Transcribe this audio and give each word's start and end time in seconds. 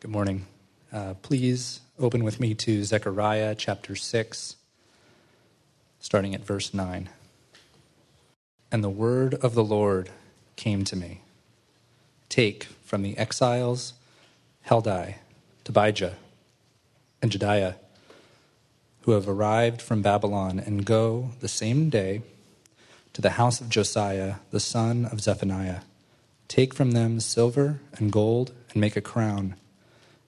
Good 0.00 0.10
morning. 0.10 0.44
Uh, 0.92 1.14
please 1.22 1.80
open 1.98 2.22
with 2.22 2.38
me 2.38 2.52
to 2.52 2.84
Zechariah 2.84 3.54
chapter 3.54 3.96
6, 3.96 4.56
starting 6.00 6.34
at 6.34 6.44
verse 6.44 6.74
9. 6.74 7.08
And 8.70 8.84
the 8.84 8.90
word 8.90 9.32
of 9.36 9.54
the 9.54 9.64
Lord 9.64 10.10
came 10.54 10.84
to 10.84 10.96
me 10.96 11.22
Take 12.28 12.64
from 12.84 13.02
the 13.02 13.16
exiles 13.16 13.94
Heldai, 14.66 15.14
Tobijah, 15.64 16.16
and 17.22 17.30
Jedaiah, 17.30 17.76
who 19.02 19.12
have 19.12 19.26
arrived 19.26 19.80
from 19.80 20.02
Babylon, 20.02 20.58
and 20.58 20.84
go 20.84 21.30
the 21.40 21.48
same 21.48 21.88
day 21.88 22.20
to 23.14 23.22
the 23.22 23.30
house 23.30 23.62
of 23.62 23.70
Josiah, 23.70 24.36
the 24.50 24.60
son 24.60 25.06
of 25.06 25.22
Zephaniah. 25.22 25.80
Take 26.48 26.74
from 26.74 26.90
them 26.90 27.18
silver 27.18 27.80
and 27.96 28.12
gold, 28.12 28.52
and 28.70 28.80
make 28.82 28.94
a 28.94 29.00
crown 29.00 29.56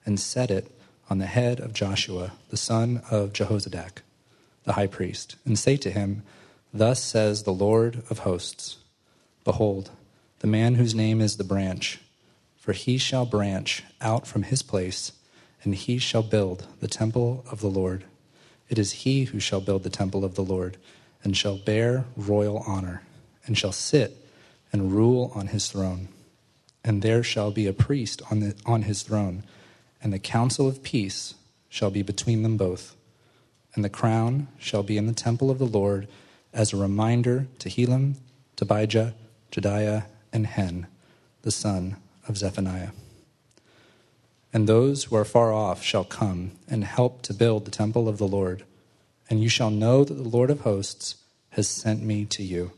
and 0.05 0.19
set 0.19 0.51
it 0.51 0.71
on 1.09 1.17
the 1.17 1.25
head 1.25 1.59
of 1.59 1.73
Joshua, 1.73 2.33
the 2.49 2.57
son 2.57 3.01
of 3.09 3.33
Jehozadak, 3.33 4.01
the 4.63 4.73
high 4.73 4.87
priest, 4.87 5.35
and 5.45 5.57
say 5.57 5.77
to 5.77 5.91
him, 5.91 6.23
Thus 6.73 7.03
says 7.03 7.43
the 7.43 7.53
Lord 7.53 8.03
of 8.09 8.19
hosts 8.19 8.77
Behold, 9.43 9.89
the 10.39 10.47
man 10.47 10.75
whose 10.75 10.93
name 10.93 11.21
is 11.21 11.37
the 11.37 11.43
branch, 11.43 11.99
for 12.57 12.73
he 12.73 12.97
shall 12.97 13.25
branch 13.25 13.83
out 13.99 14.27
from 14.27 14.43
his 14.43 14.61
place, 14.61 15.13
and 15.63 15.73
he 15.73 15.97
shall 15.97 16.21
build 16.21 16.67
the 16.79 16.87
temple 16.87 17.43
of 17.51 17.61
the 17.61 17.69
Lord. 17.69 18.03
It 18.69 18.77
is 18.77 18.91
he 18.91 19.25
who 19.25 19.39
shall 19.39 19.61
build 19.61 19.83
the 19.83 19.89
temple 19.89 20.23
of 20.23 20.35
the 20.35 20.43
Lord, 20.43 20.77
and 21.23 21.35
shall 21.35 21.57
bear 21.57 22.05
royal 22.15 22.63
honor, 22.67 23.01
and 23.45 23.57
shall 23.57 23.71
sit 23.71 24.15
and 24.71 24.91
rule 24.91 25.31
on 25.33 25.47
his 25.47 25.69
throne. 25.71 26.09
And 26.83 27.01
there 27.01 27.23
shall 27.23 27.51
be 27.51 27.65
a 27.67 27.73
priest 27.73 28.21
on, 28.29 28.39
the, 28.39 28.55
on 28.65 28.83
his 28.83 29.01
throne 29.01 29.43
and 30.01 30.13
the 30.13 30.19
counsel 30.19 30.67
of 30.67 30.83
peace 30.83 31.35
shall 31.67 31.91
be 31.91 32.01
between 32.01 32.43
them 32.43 32.57
both. 32.57 32.95
And 33.75 33.83
the 33.83 33.89
crown 33.89 34.47
shall 34.57 34.83
be 34.83 34.97
in 34.97 35.07
the 35.07 35.13
temple 35.13 35.51
of 35.51 35.59
the 35.59 35.65
Lord 35.65 36.07
as 36.53 36.73
a 36.73 36.77
reminder 36.77 37.47
to 37.59 37.69
Helem, 37.69 38.15
Tobijah, 38.55 39.13
Jedaiah, 39.51 40.05
and 40.33 40.47
Hen, 40.47 40.87
the 41.43 41.51
son 41.51 41.97
of 42.27 42.37
Zephaniah. 42.37 42.89
And 44.51 44.67
those 44.67 45.05
who 45.05 45.15
are 45.15 45.25
far 45.25 45.53
off 45.53 45.83
shall 45.83 46.03
come 46.03 46.51
and 46.67 46.83
help 46.83 47.21
to 47.23 47.33
build 47.33 47.65
the 47.65 47.71
temple 47.71 48.09
of 48.09 48.17
the 48.17 48.27
Lord. 48.27 48.63
And 49.29 49.43
you 49.43 49.49
shall 49.49 49.69
know 49.69 50.03
that 50.03 50.15
the 50.15 50.27
Lord 50.27 50.49
of 50.49 50.61
hosts 50.61 51.17
has 51.51 51.67
sent 51.67 52.01
me 52.01 52.25
to 52.25 52.43
you. 52.43 52.71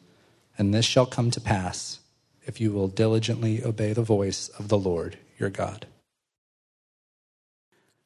And 0.58 0.74
this 0.74 0.86
shall 0.86 1.06
come 1.06 1.31
to 1.31 1.42
pass 1.42 2.00
if 2.46 2.59
you 2.59 2.72
will 2.72 2.88
diligently 2.88 3.64
obey 3.64 3.94
the 3.94 4.03
voice 4.03 4.50
of 4.50 4.68
the 4.68 4.78
Lord 4.78 5.18
your 5.40 5.50
God. 5.50 5.86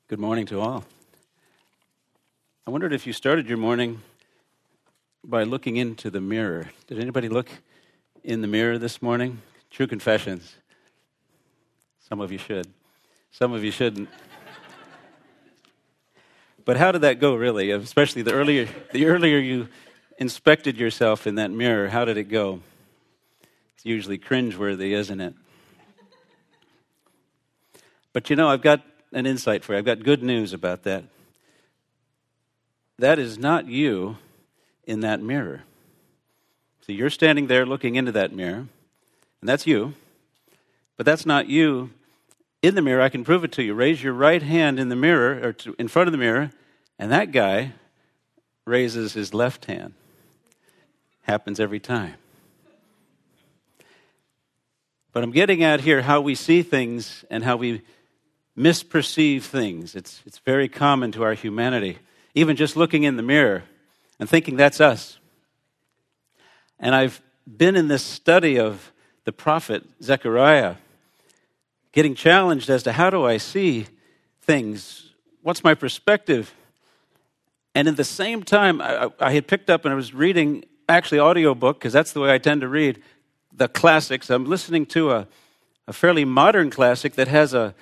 Good 0.08 0.20
morning 0.20 0.46
to 0.48 0.60
all. 0.60 0.84
I 2.68 2.70
wondered 2.70 2.94
if 2.94 3.08
you 3.08 3.12
started 3.12 3.50
your 3.50 3.58
morning 3.58 4.04
by 5.24 5.42
looking 5.42 5.78
into 5.78 6.12
the 6.12 6.22
mirror. 6.22 6.70
Did 6.86 7.00
anybody 7.00 7.28
look 7.28 7.50
in 8.24 8.42
the 8.42 8.48
mirror 8.48 8.78
this 8.78 9.02
morning? 9.02 9.42
True 9.72 9.88
confessions. 9.88 10.58
Some 12.08 12.22
of 12.22 12.32
you 12.32 12.38
should. 12.38 12.68
Some 13.32 13.52
of 13.52 13.64
you 13.64 13.72
shouldn't. 13.72 14.08
but 16.66 16.78
how 16.78 16.92
did 16.92 17.02
that 17.02 17.20
go 17.20 17.34
really? 17.34 17.72
Especially 17.72 18.22
the 18.22 18.34
earlier 18.34 18.68
the 18.92 19.08
earlier 19.08 19.40
you 19.40 19.70
inspected 20.20 20.78
yourself 20.78 21.26
in 21.26 21.34
that 21.36 21.50
mirror, 21.50 21.90
how 21.90 22.06
did 22.06 22.18
it 22.18 22.26
go? 22.26 22.62
It's 23.76 23.86
usually 23.86 24.20
cringeworthy, 24.20 24.92
isn't 24.92 25.20
it? 25.20 25.34
But 28.14 28.30
you 28.30 28.36
know, 28.36 28.50
I've 28.50 28.62
got 28.62 28.84
an 29.16 29.26
insight 29.26 29.64
for 29.64 29.72
you. 29.72 29.80
I've 29.80 29.86
got 29.86 30.04
good 30.04 30.22
news 30.22 30.54
about 30.54 30.84
that. 30.84 31.06
That 33.00 33.18
is 33.18 33.40
not 33.40 33.66
you 33.66 34.18
in 34.84 35.00
that 35.00 35.22
mirror. 35.22 35.64
So 36.82 36.92
you're 36.92 37.10
standing 37.10 37.48
there 37.48 37.66
looking 37.66 37.96
into 37.96 38.12
that 38.12 38.34
mirror, 38.34 38.68
and 39.42 39.50
that's 39.50 39.66
you. 39.66 39.94
But 40.98 41.06
that's 41.06 41.26
not 41.26 41.48
you 41.48 41.90
in 42.62 42.76
the 42.76 42.82
mirror. 42.82 43.02
I 43.02 43.10
can 43.10 43.24
prove 43.24 43.44
it 43.44 43.52
to 43.54 43.64
you. 43.64 43.74
Raise 43.74 44.04
your 44.04 44.14
right 44.14 44.44
hand 44.44 44.80
in 44.80 44.90
the 44.90 44.96
mirror, 44.96 45.40
or 45.42 45.54
to, 45.54 45.76
in 45.80 45.88
front 45.88 46.08
of 46.08 46.12
the 46.12 46.18
mirror, 46.18 46.52
and 47.00 47.12
that 47.12 47.32
guy 47.32 47.72
raises 48.66 49.14
his 49.14 49.34
left 49.34 49.66
hand. 49.66 49.94
Happens 51.24 51.60
every 51.60 51.80
time. 51.80 52.16
But 55.12 55.24
I'm 55.24 55.32
getting 55.32 55.64
at 55.64 55.82
here 55.82 56.02
how 56.02 56.20
we 56.20 56.36
see 56.36 56.62
things 56.62 57.24
and 57.30 57.44
how 57.44 57.56
we 57.56 57.82
misperceive 58.58 59.44
things. 59.44 59.96
It's, 59.96 60.22
it's 60.26 60.40
very 60.40 60.68
common 60.68 61.12
to 61.14 61.24
our 61.24 61.34
humanity. 61.34 62.00
Even 62.34 62.56
just 62.56 62.76
looking 62.76 63.04
in 63.04 63.18
the 63.18 63.24
mirror 63.24 63.64
and 64.20 64.30
thinking 64.30 64.56
that's 64.56 64.80
us. 64.80 65.20
And 66.80 66.96
I've 66.96 67.22
been 67.46 67.76
in 67.76 67.88
this 67.88 68.04
study 68.04 68.60
of 68.60 68.92
the 69.24 69.32
prophet 69.32 69.84
Zechariah, 70.02 70.76
getting 71.92 72.16
challenged 72.16 72.70
as 72.70 72.84
to 72.84 72.92
how 72.92 73.10
do 73.10 73.26
I 73.26 73.38
see 73.38 73.88
things? 74.42 75.12
What's 75.42 75.64
my 75.64 75.74
perspective? 75.74 76.54
And 77.74 77.88
at 77.88 77.98
the 77.98 78.04
same 78.04 78.44
time, 78.44 78.82
I, 78.82 79.10
I 79.20 79.34
had 79.34 79.48
picked 79.48 79.70
up 79.70 79.86
and 79.86 79.92
I 79.92 79.96
was 79.96 80.14
reading 80.14 80.66
actually 80.88 81.20
audiobook 81.20 81.80
because 81.80 81.94
that's 81.94 82.14
the 82.14 82.20
way 82.20 82.34
I 82.34 82.38
tend 82.38 82.62
to 82.62 82.68
read 82.68 83.02
the 83.52 83.68
classics. 83.68 84.30
I'm 84.30 84.46
listening 84.46 84.86
to 84.88 85.12
a, 85.12 85.28
a 85.88 85.94
fairly 85.94 86.26
modern 86.26 86.70
classic 86.70 87.14
that 87.14 87.28
has 87.28 87.54
a 87.54 87.74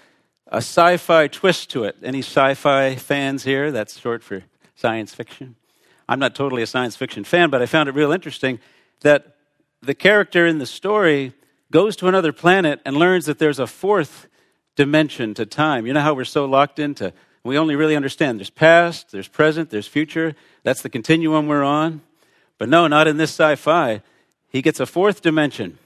a 0.54 0.58
sci 0.58 0.98
fi 0.98 1.28
twist 1.28 1.72
to 1.72 1.84
it. 1.84 1.98
Any 2.04 2.20
sci 2.20 2.54
fi 2.54 2.96
fans 2.96 3.44
here? 3.44 3.72
That's 3.72 4.00
short 4.00 4.24
for 4.24 4.44
science 4.76 5.14
fiction. 5.14 5.56
I'm 6.08 6.20
not 6.20 6.36
totally 6.36 6.62
a 6.62 6.68
science 6.68 6.96
fiction 6.96 7.24
fan, 7.24 7.50
but 7.50 7.62
I 7.62 7.66
found 7.66 7.90
it 7.90 7.96
real 7.96 8.12
interesting 8.12 8.60
that 9.02 9.36
the 9.82 9.96
character 9.96 10.46
in 10.46 10.60
the 10.60 10.68
story 10.68 11.34
goes 11.72 11.96
to 11.98 12.08
another 12.08 12.32
planet 12.32 12.80
and 12.86 12.96
learns 12.96 13.26
that 13.26 13.40
there's 13.40 13.58
a 13.58 13.66
fourth 13.66 14.28
dimension 14.76 15.34
to 15.34 15.46
time. 15.46 15.88
You 15.88 15.94
know 15.94 16.02
how 16.02 16.14
we're 16.14 16.24
so 16.24 16.46
locked 16.46 16.78
into, 16.78 17.14
we 17.44 17.58
only 17.58 17.76
really 17.76 17.96
understand 17.96 18.40
there's 18.40 18.52
past, 18.52 19.12
there's 19.12 19.28
present, 19.28 19.72
there's 19.72 19.88
future. 19.88 20.36
That's 20.62 20.84
the 20.84 20.90
continuum 20.90 21.48
we're 21.48 21.64
on. 21.64 22.02
But 22.60 22.70
no, 22.70 22.88
not 22.88 23.08
in 23.08 23.18
this 23.18 23.32
sci 23.32 23.56
fi. 23.56 24.02
He 24.50 24.62
gets 24.62 24.80
a 24.80 24.86
fourth 24.86 25.22
dimension. 25.22 25.80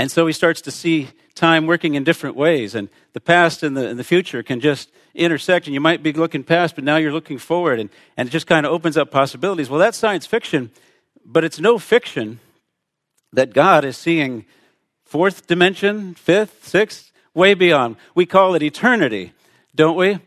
And 0.00 0.10
so 0.10 0.26
he 0.26 0.32
starts 0.32 0.62
to 0.62 0.70
see 0.70 1.10
time 1.34 1.66
working 1.66 1.94
in 1.94 2.04
different 2.04 2.34
ways. 2.34 2.74
And 2.74 2.88
the 3.12 3.20
past 3.20 3.62
and 3.62 3.76
the, 3.76 3.86
and 3.86 3.98
the 3.98 4.02
future 4.02 4.42
can 4.42 4.58
just 4.58 4.90
intersect. 5.14 5.66
And 5.66 5.74
you 5.74 5.80
might 5.80 6.02
be 6.02 6.14
looking 6.14 6.42
past, 6.42 6.74
but 6.74 6.84
now 6.84 6.96
you're 6.96 7.12
looking 7.12 7.36
forward. 7.36 7.78
And, 7.78 7.90
and 8.16 8.26
it 8.26 8.32
just 8.32 8.46
kind 8.46 8.64
of 8.64 8.72
opens 8.72 8.96
up 8.96 9.10
possibilities. 9.10 9.68
Well, 9.68 9.78
that's 9.78 9.98
science 9.98 10.24
fiction, 10.24 10.70
but 11.22 11.44
it's 11.44 11.60
no 11.60 11.78
fiction 11.78 12.40
that 13.34 13.52
God 13.52 13.84
is 13.84 13.98
seeing 13.98 14.46
fourth 15.04 15.46
dimension, 15.46 16.14
fifth, 16.14 16.66
sixth, 16.66 17.12
way 17.34 17.52
beyond. 17.52 17.96
We 18.14 18.24
call 18.24 18.54
it 18.54 18.62
eternity, 18.62 19.34
don't 19.74 19.98
we? 19.98 20.18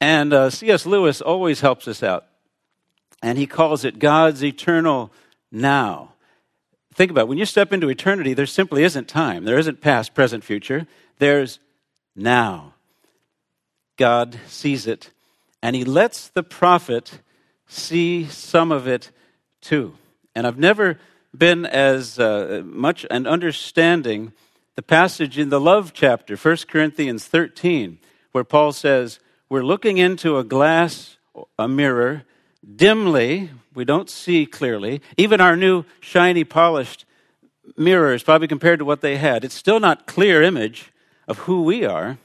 And 0.00 0.32
uh, 0.32 0.50
C.S. 0.50 0.86
Lewis 0.86 1.20
always 1.20 1.62
helps 1.62 1.88
us 1.88 2.00
out. 2.00 2.26
And 3.24 3.38
he 3.38 3.48
calls 3.48 3.84
it 3.84 3.98
God's 3.98 4.44
eternal 4.44 5.10
now. 5.50 6.12
Think 6.96 7.10
about 7.10 7.22
it. 7.22 7.28
When 7.28 7.36
you 7.36 7.44
step 7.44 7.74
into 7.74 7.90
eternity, 7.90 8.32
there 8.32 8.46
simply 8.46 8.82
isn't 8.82 9.06
time. 9.06 9.44
There 9.44 9.58
isn't 9.58 9.82
past, 9.82 10.14
present, 10.14 10.42
future. 10.42 10.86
There's 11.18 11.58
now. 12.16 12.72
God 13.98 14.40
sees 14.46 14.86
it, 14.86 15.10
and 15.62 15.76
He 15.76 15.84
lets 15.84 16.28
the 16.28 16.42
prophet 16.42 17.20
see 17.66 18.24
some 18.24 18.72
of 18.72 18.88
it 18.88 19.10
too. 19.60 19.98
And 20.34 20.46
I've 20.46 20.58
never 20.58 20.98
been 21.36 21.66
as 21.66 22.18
uh, 22.18 22.62
much 22.64 23.04
an 23.10 23.26
understanding 23.26 24.32
the 24.74 24.82
passage 24.82 25.38
in 25.38 25.50
the 25.50 25.60
love 25.60 25.92
chapter, 25.92 26.34
1 26.34 26.56
Corinthians 26.66 27.26
13, 27.26 27.98
where 28.32 28.44
Paul 28.44 28.72
says, 28.72 29.20
We're 29.50 29.62
looking 29.62 29.98
into 29.98 30.38
a 30.38 30.44
glass, 30.44 31.18
a 31.58 31.68
mirror, 31.68 32.24
dimly, 32.74 33.50
we 33.74 33.84
don't 33.84 34.10
see 34.10 34.46
clearly. 34.46 35.00
Even 35.16 35.40
our 35.40 35.56
new 35.56 35.84
shiny, 36.00 36.44
polished 36.44 37.04
mirrors, 37.76 38.22
probably 38.22 38.48
compared 38.48 38.78
to 38.78 38.84
what 38.84 39.00
they 39.00 39.16
had, 39.16 39.44
it's 39.44 39.54
still 39.54 39.80
not 39.80 40.06
clear 40.06 40.42
image 40.42 40.92
of 41.28 41.38
who 41.40 41.62
we 41.62 41.84
are. 41.84 42.18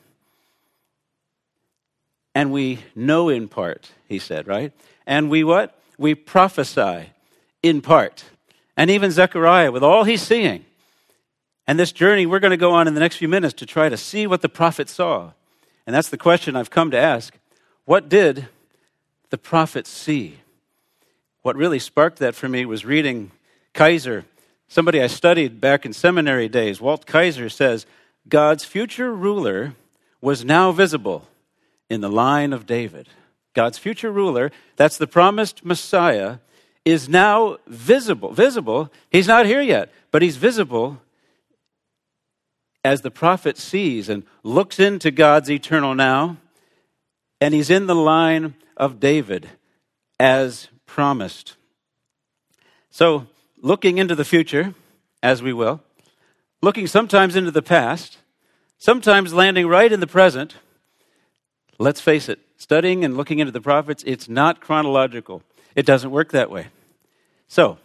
And 2.33 2.51
we 2.51 2.79
know 2.95 3.29
in 3.29 3.47
part, 3.47 3.91
he 4.07 4.19
said, 4.19 4.47
right? 4.47 4.71
And 5.05 5.29
we 5.29 5.43
what? 5.43 5.77
We 5.97 6.15
prophesy 6.15 7.11
in 7.61 7.81
part. 7.81 8.23
And 8.77 8.89
even 8.89 9.11
Zechariah, 9.11 9.71
with 9.71 9.83
all 9.83 10.05
he's 10.05 10.21
seeing, 10.21 10.65
and 11.67 11.77
this 11.79 11.91
journey 11.91 12.25
we're 12.25 12.39
going 12.39 12.51
to 12.51 12.57
go 12.57 12.71
on 12.71 12.87
in 12.87 12.93
the 12.93 12.99
next 12.99 13.17
few 13.17 13.27
minutes 13.27 13.53
to 13.55 13.65
try 13.65 13.89
to 13.89 13.97
see 13.97 14.25
what 14.27 14.41
the 14.41 14.49
prophet 14.49 14.89
saw. 14.89 15.31
And 15.85 15.95
that's 15.95 16.09
the 16.09 16.17
question 16.17 16.55
I've 16.55 16.69
come 16.69 16.91
to 16.91 16.97
ask. 16.97 17.37
What 17.85 18.07
did 18.07 18.47
the 19.31 19.37
prophets 19.37 19.89
see? 19.89 20.37
What 21.41 21.55
really 21.55 21.79
sparked 21.79 22.19
that 22.19 22.35
for 22.35 22.47
me 22.47 22.65
was 22.65 22.85
reading 22.85 23.31
Kaiser, 23.73 24.25
somebody 24.67 25.01
I 25.01 25.07
studied 25.07 25.59
back 25.59 25.85
in 25.85 25.93
seminary 25.93 26.47
days. 26.47 26.79
Walt 26.79 27.07
Kaiser 27.07 27.49
says, 27.49 27.87
God's 28.29 28.63
future 28.63 29.11
ruler 29.11 29.73
was 30.21 30.45
now 30.45 30.71
visible 30.71 31.27
in 31.89 32.01
the 32.01 32.09
line 32.09 32.53
of 32.53 32.67
David. 32.67 33.07
God's 33.53 33.79
future 33.79 34.11
ruler, 34.11 34.51
that's 34.75 34.97
the 34.97 35.07
promised 35.07 35.65
Messiah, 35.65 36.37
is 36.85 37.09
now 37.09 37.57
visible. 37.67 38.31
Visible. 38.33 38.91
He's 39.09 39.27
not 39.27 39.45
here 39.45 39.61
yet, 39.61 39.91
but 40.11 40.21
he's 40.21 40.37
visible 40.37 41.01
as 42.83 43.01
the 43.01 43.11
prophet 43.11 43.57
sees 43.57 44.09
and 44.09 44.23
looks 44.43 44.79
into 44.79 45.11
God's 45.11 45.49
eternal 45.49 45.95
now, 45.95 46.37
and 47.39 47.53
he's 47.53 47.69
in 47.69 47.87
the 47.87 47.95
line 47.95 48.55
of 48.77 48.99
David 48.99 49.49
as 50.19 50.67
promised. 50.85 51.55
So, 52.89 53.27
looking 53.61 53.97
into 53.97 54.15
the 54.15 54.25
future, 54.25 54.73
as 55.23 55.41
we 55.41 55.53
will, 55.53 55.81
looking 56.61 56.87
sometimes 56.87 57.35
into 57.35 57.51
the 57.51 57.61
past, 57.61 58.17
sometimes 58.77 59.33
landing 59.33 59.67
right 59.67 59.91
in 59.91 59.99
the 59.99 60.07
present, 60.07 60.55
let's 61.79 62.01
face 62.01 62.29
it, 62.29 62.39
studying 62.57 63.03
and 63.05 63.17
looking 63.17 63.39
into 63.39 63.51
the 63.51 63.61
prophets, 63.61 64.03
it's 64.05 64.27
not 64.27 64.61
chronological. 64.61 65.41
It 65.75 65.85
doesn't 65.85 66.11
work 66.11 66.31
that 66.31 66.51
way. 66.51 66.67
So, 67.47 67.77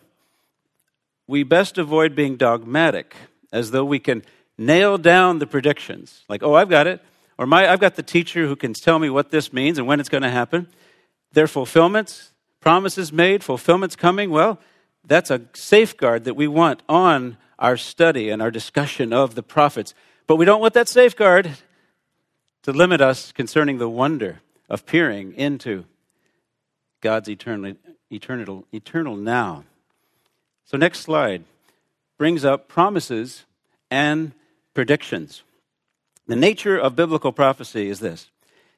we 1.27 1.43
best 1.43 1.79
avoid 1.79 2.15
being 2.15 2.37
dogmatic, 2.37 3.17
as 3.53 3.71
though 3.71 3.85
we 3.85 3.99
can 3.99 4.23
nail 4.59 4.99
down 4.99 5.39
the 5.39 5.47
predictions. 5.47 6.25
Like, 6.29 6.43
oh, 6.43 6.55
I've 6.55 6.69
got 6.69 6.87
it. 6.87 7.03
Or 7.39 7.47
my, 7.47 7.71
I've 7.71 7.81
got 7.81 7.97
the 7.97 8.03
teacher 8.03 8.47
who 8.47 8.57
can 8.57 8.73
tell 8.73 8.99
me 8.99 9.11
what 9.11 9.31
this 9.31 9.53
means 9.53 9.79
and 9.79 9.87
when 9.87 10.01
it's 10.01 10.09
going 10.09 10.23
to 10.23 10.31
happen. 10.31 10.69
Their 11.33 11.47
fulfillments, 11.47 12.33
promises 12.61 13.13
made, 13.13 13.45
fulfillments 13.45 13.95
coming. 13.95 14.31
Well, 14.31 14.59
that's 15.05 15.31
a 15.31 15.43
safeguard 15.55 16.25
that 16.25 16.35
we 16.35 16.49
want 16.49 16.83
on 16.89 17.37
our 17.59 17.77
study 17.77 18.31
and 18.31 18.41
our 18.43 18.51
discussion 18.51 19.13
of 19.13 19.35
the 19.35 19.43
prophets. 19.43 19.95
But 20.27 20.37
we 20.37 20.45
don't 20.45 20.61
want 20.61 20.75
that 20.75 20.89
safeguard 20.89 21.51
to 22.63 22.73
limit 22.73 23.01
us 23.01 23.33
concerning 23.33 23.79
the 23.79 23.89
wonder 23.89 24.41
of 24.69 24.87
peering 24.87 25.35
into 25.35 25.85
God's 27.01 27.29
eternal, 27.29 27.75
eternal, 28.11 28.67
eternal 28.73 29.17
now. 29.17 29.65
So, 30.65 30.77
next 30.77 31.01
slide 31.01 31.45
brings 32.19 32.45
up 32.45 32.67
promises 32.67 33.45
and 33.91 34.33
predictions. 34.75 35.45
The 36.27 36.37
nature 36.37 36.77
of 36.77 36.97
biblical 36.97 37.33
prophecy 37.33 37.89
is 37.89 38.01
this 38.01 38.31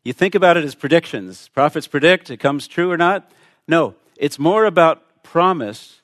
you 0.05 0.12
think 0.12 0.35
about 0.35 0.56
it 0.56 0.65
as 0.65 0.75
predictions. 0.75 1.49
Prophets 1.49 1.87
predict, 1.87 2.31
it 2.31 2.39
comes 2.39 2.67
true 2.69 2.91
or 2.91 2.97
not. 2.97 3.31
No, 3.67 3.95
it's 4.17 4.39
more 4.39 4.65
about 4.65 5.23
promise 5.23 6.00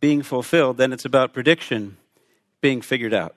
being 0.00 0.22
fulfilled 0.22 0.76
than 0.76 0.92
it's 0.92 1.04
about 1.04 1.32
prediction 1.32 1.96
being 2.60 2.80
figured 2.80 3.14
out. 3.14 3.34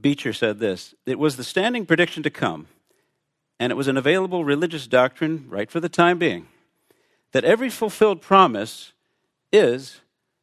Beecher 0.00 0.32
said 0.32 0.58
this 0.58 0.94
It 1.06 1.18
was 1.18 1.36
the 1.36 1.44
standing 1.44 1.86
prediction 1.86 2.22
to 2.22 2.30
come, 2.30 2.68
and 3.58 3.70
it 3.70 3.76
was 3.76 3.88
an 3.88 3.96
available 3.96 4.44
religious 4.44 4.86
doctrine, 4.86 5.46
right 5.48 5.70
for 5.70 5.80
the 5.80 5.88
time 5.88 6.18
being, 6.18 6.46
that 7.32 7.44
every 7.44 7.70
fulfilled 7.70 8.20
promise 8.20 8.92
is 9.52 10.00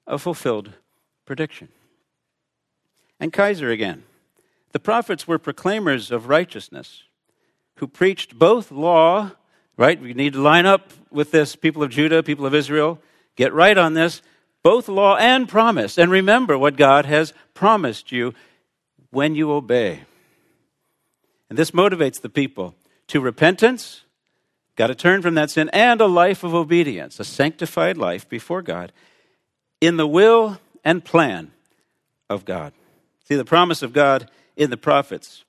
a 0.07 0.17
fulfilled 0.17 0.73
prediction. 1.25 1.69
And 3.19 3.33
Kaiser 3.33 3.69
again. 3.69 4.03
The 4.71 4.79
prophets 4.79 5.27
were 5.27 5.39
proclaimers 5.39 6.11
of 6.11 6.27
righteousness 6.27 7.03
who 7.75 7.87
preached 7.87 8.37
both 8.37 8.71
law, 8.71 9.31
right? 9.77 9.99
We 9.99 10.13
need 10.13 10.33
to 10.33 10.41
line 10.41 10.65
up 10.65 10.91
with 11.09 11.31
this, 11.31 11.55
people 11.55 11.81
of 11.81 11.89
Judah, 11.89 12.21
people 12.21 12.45
of 12.45 12.53
Israel. 12.53 12.99
Get 13.35 13.53
right 13.53 13.77
on 13.77 13.93
this. 13.93 14.21
Both 14.61 14.89
law 14.89 15.15
and 15.15 15.47
promise. 15.47 15.97
And 15.97 16.11
remember 16.11 16.57
what 16.57 16.75
God 16.75 17.05
has 17.05 17.33
promised 17.53 18.11
you 18.11 18.33
when 19.11 19.33
you 19.33 19.51
obey. 19.51 20.01
And 21.49 21.57
this 21.57 21.71
motivates 21.71 22.21
the 22.21 22.29
people 22.29 22.75
to 23.07 23.19
repentance, 23.19 24.03
got 24.75 24.87
to 24.87 24.95
turn 24.95 25.21
from 25.21 25.33
that 25.35 25.49
sin, 25.49 25.69
and 25.69 25.99
a 25.99 26.05
life 26.05 26.43
of 26.43 26.53
obedience, 26.53 27.19
a 27.19 27.23
sanctified 27.23 27.97
life 27.97 28.29
before 28.29 28.61
God, 28.61 28.91
in 29.81 29.97
the 29.97 30.05
will 30.05 30.59
and 30.83 31.03
plan 31.03 31.51
of 32.29 32.45
God. 32.45 32.73
See, 33.27 33.35
the 33.35 33.45
promise 33.45 33.81
of 33.81 33.93
God 33.93 34.29
in 34.59 34.69
the 34.69 34.77
prophets 34.77 35.45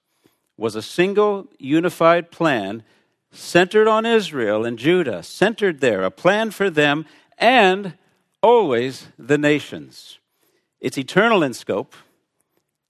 was 0.57 0.77
a 0.77 0.83
single 0.83 1.49
unified 1.59 2.31
plan 2.31 2.85
centered 3.33 3.89
on 3.89 4.07
Israel 4.07 4.65
and 4.65 4.79
Judah, 4.79 5.23
centered 5.23 5.81
there, 5.81 6.03
a 6.05 6.11
plan 6.13 6.53
for 6.53 6.71
them 6.71 7.05
and 7.37 7.95
always 8.41 9.09
the 9.19 9.37
nations. 9.37 10.19
It's 10.81 10.97
eternal 10.97 11.43
in 11.43 11.55
scope 11.55 11.95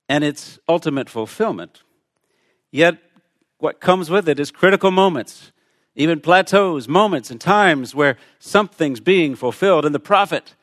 and 0.08 0.22
its 0.22 0.58
ultimate 0.68 1.08
fulfillment. 1.08 1.82
Yet, 2.70 2.98
what 3.58 3.80
comes 3.80 4.10
with 4.10 4.28
it 4.28 4.38
is 4.38 4.50
critical 4.50 4.90
moments, 4.90 5.52
even 5.94 6.20
plateaus, 6.20 6.86
moments, 6.86 7.30
and 7.30 7.40
times 7.40 7.94
where 7.94 8.16
something's 8.38 9.00
being 9.00 9.34
fulfilled, 9.34 9.86
and 9.86 9.94
the 9.94 10.00
prophet 10.00 10.54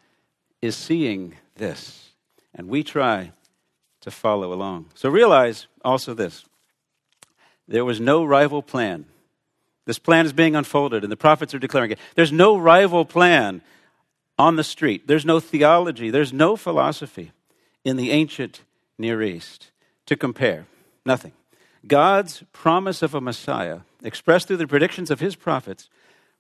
is 0.62 0.76
seeing 0.76 1.36
this. 1.56 2.12
And 2.54 2.68
we 2.70 2.84
try 2.84 3.32
to 4.02 4.12
follow 4.12 4.54
along. 4.54 4.88
So 4.96 5.10
realize 5.10 5.68
also 5.84 6.14
this 6.14 6.46
there 7.68 7.86
was 7.86 8.00
no 8.00 8.24
rival 8.24 8.62
plan. 8.62 9.06
This 9.86 10.00
plan 10.00 10.26
is 10.26 10.34
being 10.34 10.56
unfolded, 10.56 11.04
and 11.04 11.12
the 11.12 11.18
prophets 11.18 11.54
are 11.54 11.60
declaring 11.60 11.92
it. 11.92 12.00
There's 12.16 12.32
no 12.32 12.58
rival 12.58 13.06
plan 13.06 13.62
on 14.38 14.56
the 14.56 14.64
street, 14.64 15.08
there's 15.08 15.26
no 15.26 15.40
theology, 15.40 16.12
there's 16.12 16.32
no 16.32 16.56
philosophy 16.56 17.32
in 17.84 17.98
the 17.98 18.12
ancient 18.12 18.62
Near 18.98 19.22
East 19.22 19.72
to 20.06 20.16
compare. 20.16 20.68
Nothing. 21.06 21.34
God's 21.86 22.44
promise 22.52 23.02
of 23.02 23.16
a 23.16 23.22
Messiah, 23.22 23.80
expressed 24.04 24.48
through 24.48 24.58
the 24.58 24.68
predictions 24.68 25.10
of 25.10 25.20
his 25.20 25.36
prophets, 25.36 25.90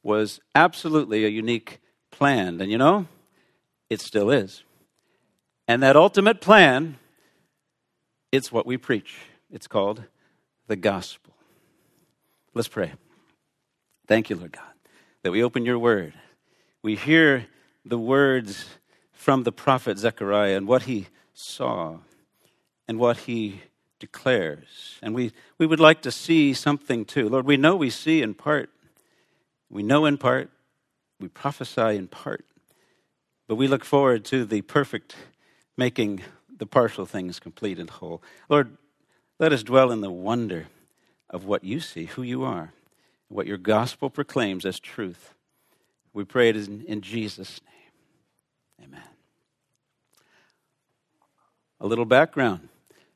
was 0.04 0.40
absolutely 0.54 1.26
a 1.26 1.30
unique 1.30 1.80
plan. 2.12 2.62
And 2.62 2.72
you 2.72 2.78
know, 2.78 3.08
it 3.90 4.02
still 4.02 4.30
is. 4.30 4.64
And 5.68 5.82
that 5.84 5.96
ultimate 5.96 6.42
plan, 6.42 6.98
it's 8.32 8.52
what 8.52 8.66
we 8.66 8.78
preach. 8.78 9.16
It's 9.52 9.68
called 9.68 10.04
the 10.68 10.76
gospel. 10.76 11.34
Let's 12.54 12.68
pray. 12.68 12.94
Thank 14.08 14.30
you, 14.30 14.36
Lord 14.36 14.54
God, 14.54 14.64
that 15.24 15.32
we 15.32 15.44
open 15.44 15.66
your 15.66 15.80
word. 15.80 16.14
We 16.82 16.96
hear 16.96 17.48
the 17.86 18.00
words 18.00 18.66
from 19.12 19.44
the 19.44 19.52
prophet 19.52 19.98
Zechariah 19.98 20.56
and 20.56 20.68
what 20.68 20.84
he 20.84 21.08
saw 21.34 21.98
and 22.88 23.00
what 23.00 23.18
he 23.18 23.62
declares. 24.00 24.98
And 25.02 25.14
we, 25.14 25.34
we 25.58 25.66
would 25.66 25.80
like 25.80 26.02
to 26.04 26.12
see 26.12 26.54
something 26.54 27.06
too. 27.06 27.30
Lord, 27.30 27.46
we 27.46 27.58
know 27.58 27.76
we 27.76 27.90
see 27.90 28.22
in 28.22 28.34
part, 28.34 28.70
we 29.70 29.84
know 29.84 30.06
in 30.06 30.18
part, 30.18 30.50
we 31.20 31.28
prophesy 31.28 31.96
in 31.96 32.08
part, 32.08 32.46
but 33.48 33.56
we 33.56 33.68
look 33.68 33.84
forward 33.84 34.24
to 34.26 34.46
the 34.46 34.62
perfect 34.62 35.16
making 35.78 36.22
the 36.58 36.66
partial 36.66 37.06
things 37.06 37.40
complete 37.40 37.80
and 37.80 37.90
whole. 37.90 38.22
Lord, 38.50 38.78
let 39.40 39.54
us 39.54 39.64
dwell 39.64 39.92
in 39.92 40.02
the 40.02 40.12
wonder 40.12 40.68
of 41.30 41.46
what 41.46 41.64
you 41.64 41.80
see, 41.80 42.06
who 42.06 42.24
you 42.24 42.44
are, 42.44 42.74
what 43.28 43.48
your 43.48 43.58
gospel 43.58 44.10
proclaims 44.10 44.66
as 44.66 44.80
truth. 44.80 45.34
We 46.14 46.24
pray 46.24 46.50
it 46.50 46.56
in, 46.56 46.84
in 46.88 47.02
Jesus' 47.02 47.62
name. 48.80 48.90
Amen. 48.90 49.08
A 51.80 51.88
little 51.88 52.06
background. 52.06 52.70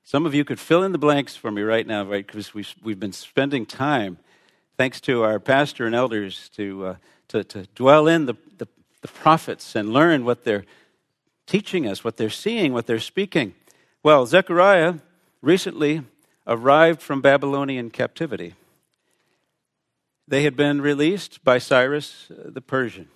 Some 0.04 0.26
of 0.26 0.34
you 0.34 0.44
could 0.44 0.60
fill 0.60 0.84
in 0.84 0.92
the 0.92 0.98
blanks 0.98 1.36
for 1.36 1.52
me 1.52 1.62
right 1.62 1.88
now, 1.88 2.04
right? 2.04 2.26
Because 2.26 2.54
we've, 2.54 2.74
we've 2.84 3.00
been 3.00 3.14
spending 3.14 3.66
time, 3.66 4.18
thanks 4.78 5.00
to 5.02 5.24
our 5.24 5.40
pastor 5.40 5.86
and 5.86 5.96
elders, 5.96 6.50
to, 6.56 6.86
uh, 6.86 6.96
to, 7.30 7.44
to 7.46 7.66
dwell 7.76 8.08
in 8.08 8.26
the, 8.26 8.36
the, 8.58 8.68
the 9.02 9.08
prophets 9.08 9.76
and 9.76 9.94
learn 9.94 10.26
what 10.26 10.44
they're 10.44 10.66
teaching 11.52 11.86
us, 11.86 12.02
what 12.02 12.16
they're 12.16 12.30
seeing, 12.30 12.72
what 12.72 12.88
they're 12.88 12.98
speaking. 12.98 13.54
Well, 14.04 14.26
Zechariah 14.26 14.96
recently 15.42 16.02
arrived 16.48 17.02
from 17.02 17.20
Babylonian 17.20 17.90
captivity. 17.90 18.56
They 20.26 20.44
had 20.44 20.56
been 20.56 20.80
released 20.80 21.44
by 21.44 21.58
Cyrus 21.58 22.32
uh, 22.32 22.50
the 22.52 22.62
Persian. 22.62 23.10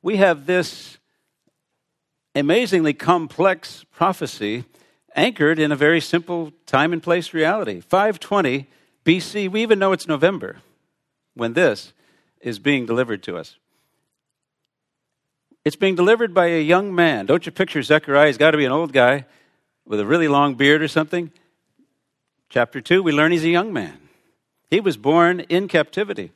We 0.00 0.18
have 0.18 0.46
this 0.46 0.98
amazingly 2.36 2.94
complex 2.94 3.84
prophecy 3.90 4.64
anchored 5.16 5.58
in 5.58 5.72
a 5.72 5.76
very 5.76 6.00
simple 6.00 6.52
time 6.66 6.92
and 6.92 7.02
place 7.02 7.34
reality. 7.34 7.80
520 7.80 8.68
BC, 9.04 9.50
we 9.50 9.60
even 9.60 9.80
know 9.80 9.90
it's 9.90 10.06
November 10.06 10.58
when 11.34 11.54
this 11.54 11.92
is 12.40 12.60
being 12.60 12.86
delivered 12.86 13.24
to 13.24 13.36
us. 13.36 13.56
It's 15.68 15.76
being 15.76 15.96
delivered 15.96 16.32
by 16.32 16.46
a 16.46 16.62
young 16.62 16.94
man. 16.94 17.26
Don't 17.26 17.44
you 17.44 17.52
picture 17.52 17.82
Zechariah? 17.82 18.28
He's 18.28 18.38
got 18.38 18.52
to 18.52 18.56
be 18.56 18.64
an 18.64 18.72
old 18.72 18.90
guy 18.90 19.26
with 19.84 20.00
a 20.00 20.06
really 20.06 20.26
long 20.26 20.54
beard 20.54 20.80
or 20.80 20.88
something. 20.88 21.30
Chapter 22.48 22.80
2, 22.80 23.02
we 23.02 23.12
learn 23.12 23.32
he's 23.32 23.44
a 23.44 23.50
young 23.50 23.70
man. 23.70 23.98
He 24.70 24.80
was 24.80 24.96
born 24.96 25.40
in 25.40 25.68
captivity 25.68 26.32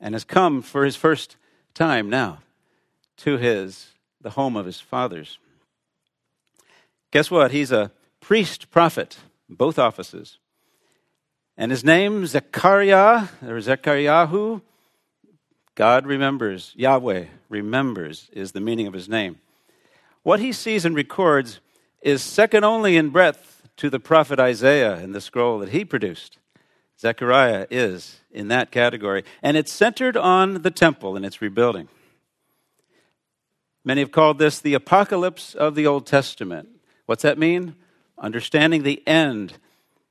and 0.00 0.12
has 0.12 0.24
come 0.24 0.60
for 0.60 0.84
his 0.84 0.96
first 0.96 1.36
time 1.72 2.10
now 2.10 2.38
to 3.18 3.36
his 3.36 3.90
the 4.20 4.30
home 4.30 4.56
of 4.56 4.66
his 4.66 4.80
fathers. 4.80 5.38
Guess 7.12 7.30
what? 7.30 7.52
He's 7.52 7.70
a 7.70 7.92
priest 8.18 8.72
prophet, 8.72 9.18
both 9.48 9.78
offices. 9.78 10.38
And 11.56 11.70
his 11.70 11.84
name, 11.84 12.26
Zechariah, 12.26 13.28
or 13.40 13.60
Zechariahu, 13.60 14.62
God 15.74 16.06
remembers. 16.06 16.72
Yahweh 16.76 17.26
remembers 17.48 18.30
is 18.32 18.52
the 18.52 18.60
meaning 18.60 18.86
of 18.86 18.94
his 18.94 19.08
name. 19.08 19.40
What 20.22 20.40
he 20.40 20.52
sees 20.52 20.84
and 20.84 20.94
records 20.94 21.60
is 22.00 22.22
second 22.22 22.64
only 22.64 22.96
in 22.96 23.10
breadth 23.10 23.62
to 23.78 23.90
the 23.90 24.00
prophet 24.00 24.38
Isaiah 24.38 24.98
in 25.00 25.12
the 25.12 25.20
scroll 25.20 25.58
that 25.58 25.70
he 25.70 25.84
produced. 25.84 26.38
Zechariah 27.00 27.66
is 27.70 28.20
in 28.30 28.48
that 28.48 28.70
category, 28.70 29.24
and 29.42 29.56
it's 29.56 29.72
centered 29.72 30.16
on 30.16 30.62
the 30.62 30.70
temple 30.70 31.16
and 31.16 31.26
its 31.26 31.42
rebuilding. 31.42 31.88
Many 33.84 34.00
have 34.00 34.12
called 34.12 34.38
this 34.38 34.60
the 34.60 34.74
apocalypse 34.74 35.54
of 35.54 35.74
the 35.74 35.86
Old 35.86 36.06
Testament. 36.06 36.68
What's 37.06 37.22
that 37.22 37.36
mean? 37.36 37.74
Understanding 38.16 38.82
the 38.82 39.06
end. 39.06 39.58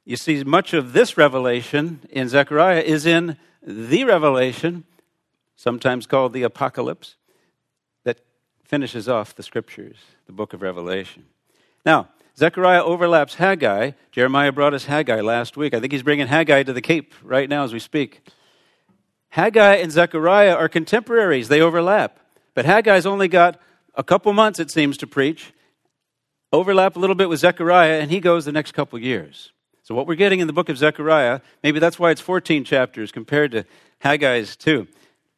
You 0.05 0.17
see, 0.17 0.43
much 0.43 0.73
of 0.73 0.93
this 0.93 1.17
revelation 1.17 2.01
in 2.11 2.27
Zechariah 2.27 2.81
is 2.81 3.05
in 3.05 3.37
the 3.65 4.03
revelation, 4.03 4.83
sometimes 5.55 6.05
called 6.05 6.33
the 6.33 6.43
apocalypse, 6.43 7.15
that 8.03 8.19
finishes 8.63 9.07
off 9.07 9.35
the 9.35 9.43
scriptures, 9.43 9.97
the 10.25 10.33
book 10.33 10.53
of 10.53 10.61
Revelation. 10.61 11.25
Now, 11.85 12.09
Zechariah 12.37 12.83
overlaps 12.83 13.35
Haggai. 13.35 13.91
Jeremiah 14.11 14.51
brought 14.51 14.73
us 14.73 14.85
Haggai 14.85 15.21
last 15.21 15.55
week. 15.55 15.73
I 15.73 15.79
think 15.79 15.93
he's 15.93 16.03
bringing 16.03 16.27
Haggai 16.27 16.63
to 16.63 16.73
the 16.73 16.81
Cape 16.81 17.13
right 17.23 17.47
now 17.47 17.63
as 17.63 17.73
we 17.73 17.79
speak. 17.79 18.27
Haggai 19.29 19.75
and 19.75 19.91
Zechariah 19.91 20.55
are 20.55 20.69
contemporaries, 20.69 21.47
they 21.47 21.61
overlap. 21.61 22.19
But 22.53 22.65
Haggai's 22.65 23.05
only 23.05 23.27
got 23.27 23.59
a 23.95 24.03
couple 24.03 24.31
months, 24.33 24.59
it 24.59 24.71
seems, 24.71 24.97
to 24.97 25.07
preach, 25.07 25.53
overlap 26.51 26.95
a 26.95 26.99
little 26.99 27.15
bit 27.15 27.29
with 27.29 27.39
Zechariah, 27.39 27.99
and 27.99 28.11
he 28.11 28.19
goes 28.19 28.45
the 28.45 28.51
next 28.51 28.73
couple 28.73 28.99
years. 28.99 29.51
So, 29.83 29.93
what 29.95 30.07
we're 30.07 30.15
getting 30.15 30.39
in 30.39 30.47
the 30.47 30.53
book 30.53 30.69
of 30.69 30.77
Zechariah, 30.77 31.41
maybe 31.63 31.79
that's 31.79 31.99
why 31.99 32.11
it's 32.11 32.21
14 32.21 32.63
chapters 32.63 33.11
compared 33.11 33.51
to 33.51 33.65
Haggai's 33.99 34.55
2. 34.55 34.87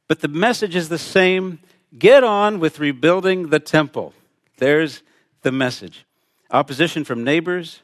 But 0.07 0.21
the 0.21 0.27
message 0.27 0.75
is 0.75 0.89
the 0.89 0.97
same 0.97 1.59
get 1.97 2.23
on 2.23 2.59
with 2.59 2.79
rebuilding 2.79 3.49
the 3.49 3.59
temple. 3.59 4.13
There's 4.57 5.01
the 5.41 5.51
message. 5.51 6.05
Opposition 6.51 7.03
from 7.03 7.23
neighbors 7.23 7.81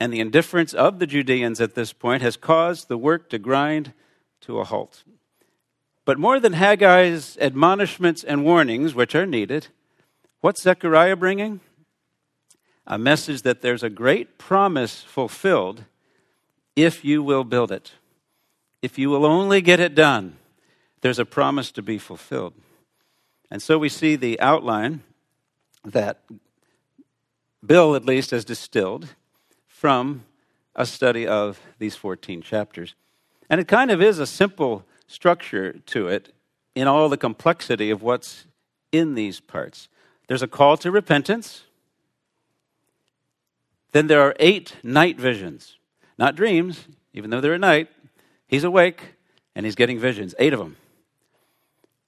and 0.00 0.12
the 0.12 0.20
indifference 0.20 0.72
of 0.72 0.98
the 0.98 1.06
Judeans 1.06 1.60
at 1.60 1.74
this 1.74 1.92
point 1.92 2.22
has 2.22 2.36
caused 2.36 2.88
the 2.88 2.98
work 2.98 3.28
to 3.30 3.38
grind 3.38 3.92
to 4.40 4.58
a 4.58 4.64
halt. 4.64 5.04
But 6.04 6.18
more 6.18 6.40
than 6.40 6.54
Haggai's 6.54 7.38
admonishments 7.40 8.24
and 8.24 8.44
warnings, 8.44 8.94
which 8.94 9.14
are 9.14 9.26
needed, 9.26 9.68
what's 10.40 10.62
Zechariah 10.62 11.16
bringing? 11.16 11.60
A 12.86 12.98
message 12.98 13.42
that 13.42 13.62
there's 13.62 13.84
a 13.84 13.90
great 13.90 14.38
promise 14.38 15.02
fulfilled 15.02 15.84
if 16.74 17.04
you 17.04 17.22
will 17.22 17.44
build 17.44 17.70
it. 17.70 17.92
If 18.80 18.98
you 18.98 19.10
will 19.10 19.24
only 19.24 19.60
get 19.60 19.78
it 19.78 19.94
done, 19.94 20.36
there's 21.02 21.18
a 21.18 21.24
promise 21.24 21.70
to 21.72 21.82
be 21.82 21.98
fulfilled. 21.98 22.54
And 23.50 23.60
so 23.60 23.76
we 23.76 23.88
see 23.88 24.16
the 24.16 24.40
outline 24.40 25.02
that 25.84 26.22
Bill, 27.64 27.94
at 27.94 28.04
least, 28.04 28.30
has 28.30 28.44
distilled 28.44 29.08
from 29.66 30.24
a 30.74 30.86
study 30.86 31.26
of 31.26 31.60
these 31.78 31.96
14 31.96 32.40
chapters. 32.40 32.94
And 33.50 33.60
it 33.60 33.68
kind 33.68 33.90
of 33.90 34.00
is 34.00 34.18
a 34.18 34.26
simple 34.26 34.84
structure 35.06 35.74
to 35.86 36.08
it 36.08 36.32
in 36.74 36.88
all 36.88 37.08
the 37.08 37.16
complexity 37.16 37.90
of 37.90 38.02
what's 38.02 38.46
in 38.90 39.14
these 39.14 39.40
parts. 39.40 39.88
There's 40.28 40.42
a 40.42 40.48
call 40.48 40.76
to 40.78 40.90
repentance. 40.90 41.64
Then 43.90 44.06
there 44.06 44.22
are 44.22 44.34
eight 44.40 44.76
night 44.82 45.20
visions, 45.20 45.76
not 46.16 46.34
dreams, 46.36 46.86
even 47.12 47.28
though 47.28 47.40
they're 47.40 47.54
at 47.54 47.60
night. 47.60 47.88
He's 48.46 48.64
awake 48.64 49.16
and 49.54 49.66
he's 49.66 49.74
getting 49.74 49.98
visions, 49.98 50.34
eight 50.38 50.54
of 50.54 50.58
them. 50.58 50.76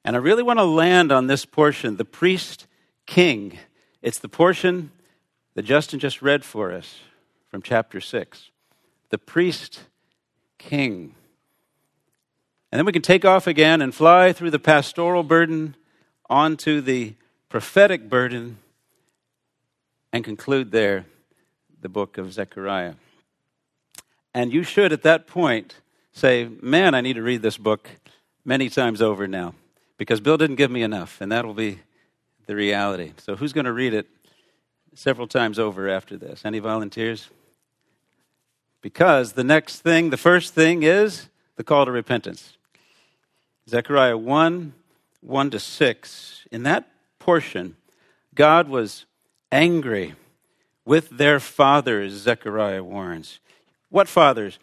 And 0.04 0.14
I 0.14 0.18
really 0.18 0.42
want 0.42 0.58
to 0.58 0.64
land 0.64 1.10
on 1.10 1.26
this 1.26 1.44
portion 1.46 1.96
the 1.96 2.04
priest 2.04 2.66
king. 3.06 3.58
It's 4.02 4.18
the 4.18 4.28
portion 4.28 4.90
that 5.54 5.62
Justin 5.62 5.98
just 5.98 6.20
read 6.20 6.44
for 6.44 6.72
us 6.72 7.00
from 7.48 7.62
chapter 7.62 8.00
6. 8.00 8.50
The 9.08 9.18
priest 9.18 9.80
king. 10.58 11.14
And 12.70 12.78
then 12.78 12.84
we 12.84 12.92
can 12.92 13.02
take 13.02 13.24
off 13.24 13.46
again 13.46 13.80
and 13.80 13.94
fly 13.94 14.32
through 14.32 14.50
the 14.50 14.58
pastoral 14.58 15.22
burden 15.22 15.74
onto 16.28 16.80
the 16.80 17.14
prophetic 17.48 18.08
burden 18.08 18.58
and 20.12 20.24
conclude 20.24 20.70
there 20.70 21.06
the 21.80 21.88
book 21.88 22.18
of 22.18 22.32
Zechariah. 22.32 22.94
And 24.34 24.52
you 24.52 24.64
should, 24.64 24.92
at 24.92 25.02
that 25.02 25.26
point, 25.26 25.76
say, 26.12 26.48
Man, 26.60 26.94
I 26.94 27.00
need 27.00 27.14
to 27.14 27.22
read 27.22 27.42
this 27.42 27.56
book 27.56 27.88
many 28.44 28.68
times 28.68 29.00
over 29.00 29.28
now 29.28 29.54
because 29.96 30.20
Bill 30.20 30.36
didn't 30.36 30.56
give 30.56 30.70
me 30.70 30.82
enough, 30.82 31.20
and 31.20 31.30
that 31.32 31.44
will 31.44 31.54
be 31.54 31.80
the 32.46 32.54
reality. 32.54 33.12
So, 33.18 33.36
who's 33.36 33.52
going 33.52 33.64
to 33.66 33.72
read 33.72 33.94
it 33.94 34.06
several 34.94 35.26
times 35.26 35.58
over 35.58 35.88
after 35.88 36.16
this? 36.16 36.44
Any 36.44 36.58
volunteers? 36.58 37.30
Because 38.80 39.32
the 39.32 39.44
next 39.44 39.80
thing, 39.80 40.10
the 40.10 40.16
first 40.16 40.54
thing 40.54 40.82
is 40.82 41.28
the 41.56 41.64
call 41.64 41.86
to 41.86 41.90
repentance. 41.90 42.58
Zechariah 43.68 44.18
1 44.18 44.74
1 45.22 45.50
to 45.50 45.58
6. 45.58 46.46
In 46.50 46.64
that 46.64 46.86
portion, 47.18 47.76
God 48.34 48.68
was 48.68 49.06
angry 49.50 50.14
with 50.84 51.08
their 51.08 51.40
fathers, 51.40 52.12
Zechariah 52.12 52.84
warns. 52.84 53.40
What 53.88 54.06
fathers? 54.06 54.58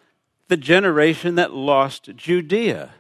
The 0.50 0.58
generation 0.58 1.36
that 1.36 1.54
lost 1.54 2.16
Judea 2.16 2.92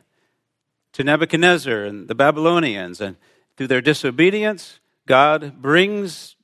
to 0.93 1.03
Nebuchadnezzar 1.03 1.83
and 1.83 2.07
the 2.07 2.15
Babylonians. 2.15 3.01
And 3.01 3.17
through 3.57 3.67
their 3.67 3.81
disobedience, 3.81 4.79
God 5.07 5.61
brings 5.61 6.35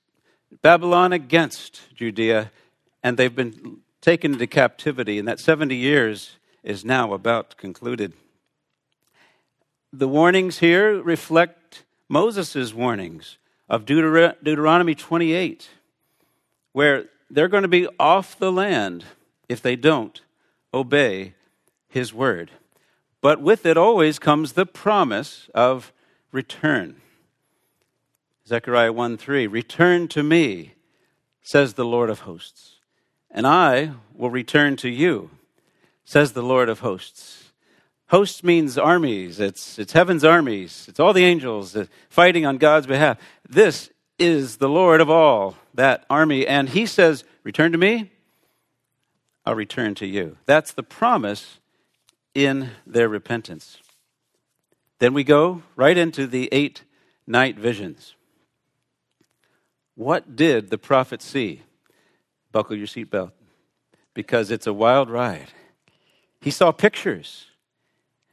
Babylon 0.61 1.13
against 1.13 1.93
Judea, 1.93 2.51
and 3.03 3.17
they've 3.17 3.35
been 3.35 3.79
taken 4.01 4.33
into 4.33 4.47
captivity. 4.47 5.19
And 5.19 5.27
that 5.27 5.39
70 5.39 5.75
years 5.75 6.37
is 6.63 6.83
now 6.85 7.13
about 7.13 7.57
concluded. 7.57 8.13
The 9.93 10.07
warnings 10.07 10.59
here 10.59 11.01
reflect 11.01 11.83
Moses' 12.09 12.73
warnings 12.73 13.37
of 13.69 13.85
Deuter- 13.85 14.35
Deuteronomy 14.43 14.95
28, 14.95 15.69
where 16.73 17.05
they're 17.29 17.47
going 17.47 17.63
to 17.63 17.67
be 17.67 17.87
off 17.99 18.37
the 18.37 18.51
land 18.51 19.05
if 19.49 19.61
they 19.61 19.75
don't 19.75 20.21
obey 20.73 21.33
his 21.89 22.13
word. 22.13 22.51
But 23.27 23.41
with 23.41 23.65
it 23.65 23.75
always 23.75 24.19
comes 24.19 24.53
the 24.53 24.65
promise 24.65 25.49
of 25.53 25.91
return. 26.31 27.01
Zechariah 28.47 28.93
1 28.93 29.17
3 29.17 29.47
Return 29.47 30.07
to 30.07 30.23
me, 30.23 30.75
says 31.41 31.73
the 31.73 31.83
Lord 31.83 32.09
of 32.09 32.21
hosts, 32.21 32.75
and 33.29 33.45
I 33.45 33.91
will 34.15 34.29
return 34.29 34.77
to 34.77 34.87
you, 34.87 35.29
says 36.05 36.31
the 36.31 36.41
Lord 36.41 36.69
of 36.69 36.79
hosts. 36.79 37.51
Hosts 38.11 38.45
means 38.45 38.77
armies. 38.77 39.41
It's, 39.41 39.77
it's 39.77 39.91
heaven's 39.91 40.23
armies. 40.23 40.85
It's 40.87 41.01
all 41.01 41.11
the 41.11 41.25
angels 41.25 41.75
fighting 42.09 42.45
on 42.45 42.57
God's 42.57 42.87
behalf. 42.87 43.17
This 43.45 43.89
is 44.17 44.55
the 44.55 44.69
Lord 44.69 45.01
of 45.01 45.09
all, 45.09 45.57
that 45.73 46.05
army. 46.09 46.47
And 46.47 46.69
he 46.69 46.85
says, 46.85 47.25
Return 47.43 47.73
to 47.73 47.77
me, 47.77 48.09
I'll 49.45 49.53
return 49.53 49.95
to 49.95 50.05
you. 50.05 50.37
That's 50.45 50.71
the 50.71 50.81
promise 50.81 51.59
in 52.37 52.69
their 52.85 53.09
repentance. 53.09 53.79
Then 54.99 55.15
we 55.15 55.23
go 55.23 55.63
right 55.75 55.97
into 55.97 56.27
the 56.27 56.47
eight 56.51 56.83
night 57.25 57.57
visions. 57.57 58.13
What 59.95 60.35
did 60.35 60.69
the 60.69 60.77
prophet 60.77 61.23
see? 61.23 61.63
Buckle 62.51 62.77
your 62.77 62.85
seatbelt 62.85 63.31
because 64.13 64.51
it's 64.51 64.67
a 64.67 64.73
wild 64.73 65.09
ride. 65.09 65.47
He 66.39 66.51
saw 66.51 66.71
pictures. 66.71 67.47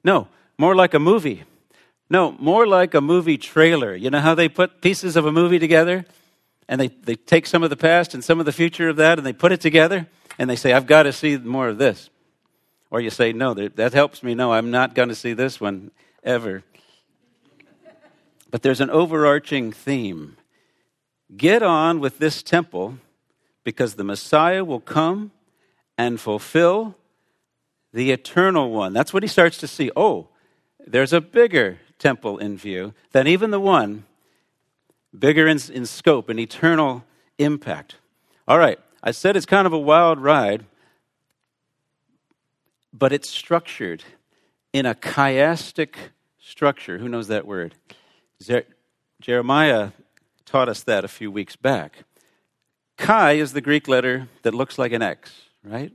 No, 0.05 0.29
more 0.59 0.75
like 0.75 0.93
a 0.93 0.99
movie. 0.99 1.45
No, 2.11 2.33
more 2.33 2.67
like 2.67 2.93
a 2.93 3.01
movie 3.01 3.39
trailer. 3.39 3.95
You 3.95 4.11
know 4.11 4.21
how 4.21 4.35
they 4.35 4.51
put 4.51 4.83
pieces 4.83 5.17
of 5.17 5.25
a 5.25 5.33
movie 5.33 5.59
together? 5.59 6.05
And 6.69 6.79
they, 6.79 6.89
they 6.89 7.15
take 7.15 7.47
some 7.47 7.63
of 7.63 7.71
the 7.71 7.77
past 7.77 8.13
and 8.13 8.23
some 8.23 8.39
of 8.39 8.45
the 8.45 8.53
future 8.53 8.91
of 8.91 8.97
that 8.97 9.17
and 9.17 9.27
they 9.27 9.33
put 9.33 9.51
it 9.51 9.63
together 9.63 10.09
and 10.39 10.51
they 10.51 10.57
say, 10.57 10.75
I've 10.75 10.87
got 10.87 11.05
to 11.05 11.13
see 11.15 11.39
more 11.39 11.69
of 11.69 11.79
this. 11.79 12.11
Or 12.95 13.01
you 13.01 13.11
say, 13.11 13.33
no, 13.33 13.55
that 13.55 13.93
helps 13.93 14.23
me. 14.23 14.37
No, 14.37 14.53
I'm 14.53 14.71
not 14.71 14.95
going 14.95 15.09
to 15.09 15.17
see 15.17 15.33
this 15.33 15.61
one 15.61 15.91
ever. 16.23 16.63
But 18.53 18.63
there's 18.63 18.81
an 18.81 18.89
overarching 18.89 19.73
theme. 19.73 20.37
Get 21.37 21.61
on 21.61 21.99
with 21.99 22.21
this 22.21 22.41
temple 22.41 22.99
because 23.65 23.97
the 23.97 24.05
Messiah 24.05 24.65
will 24.65 24.79
come 24.79 25.33
and 25.99 26.21
fulfill 26.21 26.95
the 27.93 28.13
eternal 28.13 28.71
one. 28.71 28.93
That's 28.93 29.13
what 29.13 29.25
he 29.25 29.29
starts 29.29 29.59
to 29.59 29.67
see. 29.67 29.91
Oh, 29.97 30.29
there's 30.87 31.13
a 31.13 31.21
bigger 31.21 31.81
temple 31.99 32.39
in 32.39 32.57
view 32.57 32.95
than 33.11 33.27
even 33.27 33.51
the 33.51 33.59
one, 33.59 34.05
bigger 35.19 35.49
in, 35.49 35.59
in 35.73 35.85
scope 35.85 36.29
and 36.29 36.39
eternal 36.39 37.03
impact. 37.39 37.97
All 38.47 38.61
right, 38.61 38.79
I 39.03 39.11
said 39.11 39.35
it's 39.35 39.47
kind 39.47 39.67
of 39.67 39.73
a 39.73 39.79
wild 39.81 40.21
ride, 40.21 40.65
but 42.97 43.13
it's 43.13 43.29
structured 43.29 44.05
in 44.73 44.87
a 44.87 44.95
chiastic 44.95 45.97
structure. 46.39 46.99
Who 46.99 47.09
knows 47.09 47.27
that 47.29 47.47
word? 47.47 47.75
Zer- 48.41 48.67
Jeremiah 49.21 49.91
taught 50.47 50.69
us 50.69 50.83
that 50.85 51.05
a 51.05 51.09
few 51.09 51.31
weeks 51.31 51.57
back. 51.57 52.05
Chi 52.97 53.33
is 53.33 53.53
the 53.53 53.61
Greek 53.61 53.89
letter 53.89 54.29
that 54.43 54.55
looks 54.55 54.79
like 54.79 54.93
an 54.93 55.03
X, 55.03 55.33
right? 55.65 55.93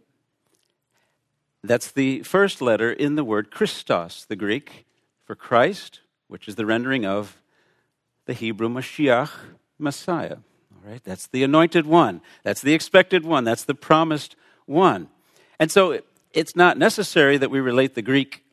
That's 1.64 1.92
the 1.92 2.22
first 2.24 2.62
letter 2.62 2.92
in 2.92 3.16
the 3.16 3.24
word 3.24 3.50
Christos, 3.52 4.26
the 4.26 4.36
Greek 4.36 4.86
for 5.26 5.36
Christ, 5.36 6.02
which 6.28 6.48
is 6.48 6.56
the 6.56 6.66
rendering 6.66 7.06
of 7.06 7.42
the 8.26 8.34
Hebrew 8.34 8.70
Mashiach, 8.70 9.32
Messiah. 9.78 10.38
All 10.76 10.92
right, 10.92 11.04
that's 11.04 11.28
the 11.28 11.44
anointed 11.44 11.86
one. 11.86 12.22
That's 12.44 12.62
the 12.62 12.74
expected 12.74 13.26
one. 13.26 13.46
That's 13.46 13.64
the 13.64 13.76
promised 13.76 14.36
one. 14.66 15.10
And 15.60 15.72
so 15.72 16.00
it's 16.34 16.56
not 16.56 16.78
necessary 16.78 17.38
that 17.38 17.52
we 17.52 17.60
relate 17.60 17.96
the 17.96 18.02
Greek 18.02 18.44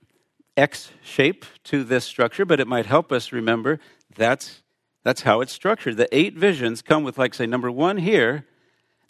X 0.57 0.91
shape 1.03 1.45
to 1.65 1.85
this 1.85 2.05
structure, 2.05 2.45
but 2.45 2.61
it 2.61 2.67
might 2.67 2.87
help 2.87 3.13
us 3.13 3.33
remember 3.33 3.79
that's, 4.15 4.63
that's 5.05 5.23
how 5.23 5.41
it's 5.41 5.53
structured. 5.53 5.97
The 5.97 6.15
eight 6.17 6.35
visions 6.35 6.83
come 6.83 7.05
with, 7.05 7.19
like, 7.19 7.35
say, 7.35 7.47
number 7.47 7.71
one 7.71 7.99
here 7.99 8.47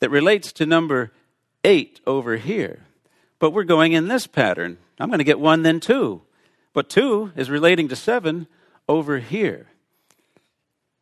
that 0.01 0.11
relates 0.11 0.53
to 0.55 0.67
number 0.67 1.13
eight 1.65 2.01
over 2.07 2.37
here. 2.37 2.81
But 3.39 3.51
we're 3.51 3.65
going 3.65 3.93
in 3.93 4.09
this 4.09 4.27
pattern. 4.27 4.79
I'm 4.99 5.09
going 5.09 5.19
to 5.19 5.25
get 5.25 5.39
one, 5.39 5.63
then 5.63 5.81
two. 5.81 6.23
But 6.73 6.89
two 6.89 7.33
is 7.37 7.49
relating 7.49 7.89
to 7.89 7.97
seven 7.97 8.49
over 8.89 9.19
here. 9.19 9.69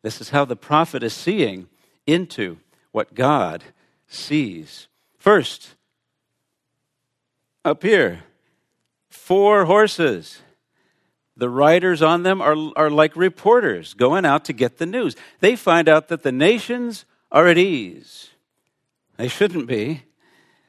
This 0.02 0.20
is 0.20 0.30
how 0.30 0.44
the 0.44 0.56
prophet 0.56 1.02
is 1.02 1.14
seeing 1.14 1.68
into 2.06 2.58
what 2.92 3.14
God 3.14 3.64
sees. 4.06 4.86
First, 5.16 5.74
up 7.64 7.82
here, 7.82 8.22
four 9.08 9.64
horses. 9.64 10.40
The 11.36 11.48
riders 11.48 12.00
on 12.02 12.22
them 12.22 12.40
are, 12.40 12.56
are 12.76 12.90
like 12.90 13.16
reporters 13.16 13.94
going 13.94 14.24
out 14.24 14.44
to 14.44 14.52
get 14.52 14.78
the 14.78 14.86
news. 14.86 15.16
They 15.40 15.56
find 15.56 15.88
out 15.88 16.08
that 16.08 16.22
the 16.22 16.30
nations 16.30 17.04
are 17.32 17.48
at 17.48 17.58
ease. 17.58 18.30
They 19.16 19.28
shouldn't 19.28 19.66
be. 19.66 20.02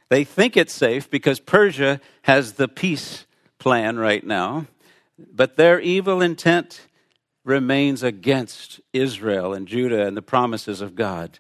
They 0.10 0.24
think 0.24 0.56
it's 0.58 0.74
safe 0.74 1.10
because 1.10 1.40
Persia 1.40 2.00
has 2.24 2.54
the 2.54 2.68
peace 2.68 3.26
plan 3.60 3.98
right 3.98 4.26
now, 4.26 4.66
but 5.18 5.56
their 5.56 5.80
evil 5.80 6.22
intent 6.22 6.88
remains 7.44 8.02
against 8.02 8.82
Israel 8.92 9.54
and 9.54 9.68
Judah 9.68 10.06
and 10.06 10.18
the 10.18 10.22
promises 10.22 10.82
of 10.82 10.96
God. 10.96 11.40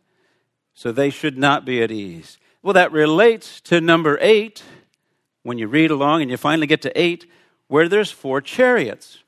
So 0.74 0.92
they 0.92 1.10
should 1.10 1.38
not 1.38 1.66
be 1.66 1.82
at 1.82 1.92
ease. 1.92 2.38
Well, 2.62 2.74
that 2.74 2.92
relates 2.92 3.62
to 3.62 3.82
number 3.82 4.18
eight 4.22 4.64
when 5.46 5.60
you 5.60 5.68
read 5.68 5.92
along 5.92 6.24
and 6.24 6.32
you 6.32 6.38
finally 6.38 6.66
get 6.66 6.82
to 6.82 7.00
eight, 7.00 7.30
where 7.68 7.88
there's 7.88 8.10
four 8.10 8.42
chariots. 8.42 9.20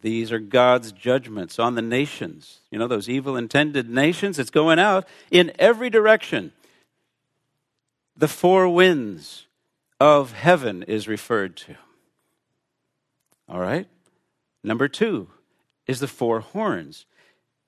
These 0.00 0.30
are 0.30 0.38
God's 0.38 0.92
judgments 0.92 1.58
on 1.58 1.74
the 1.74 1.82
nations. 1.82 2.60
You 2.70 2.78
know, 2.78 2.86
those 2.86 3.08
evil 3.08 3.36
intended 3.36 3.90
nations, 3.90 4.38
it's 4.38 4.50
going 4.50 4.78
out 4.78 5.08
in 5.32 5.50
every 5.58 5.90
direction. 5.90 6.52
The 8.16 8.28
four 8.28 8.68
winds 8.68 9.46
of 9.98 10.32
heaven 10.34 10.84
is 10.84 11.08
referred 11.08 11.56
to. 11.56 11.74
All 13.48 13.58
right? 13.58 13.88
Number 14.62 14.86
two 14.86 15.30
is 15.88 15.98
the 15.98 16.06
four 16.06 16.40
horns. 16.40 17.06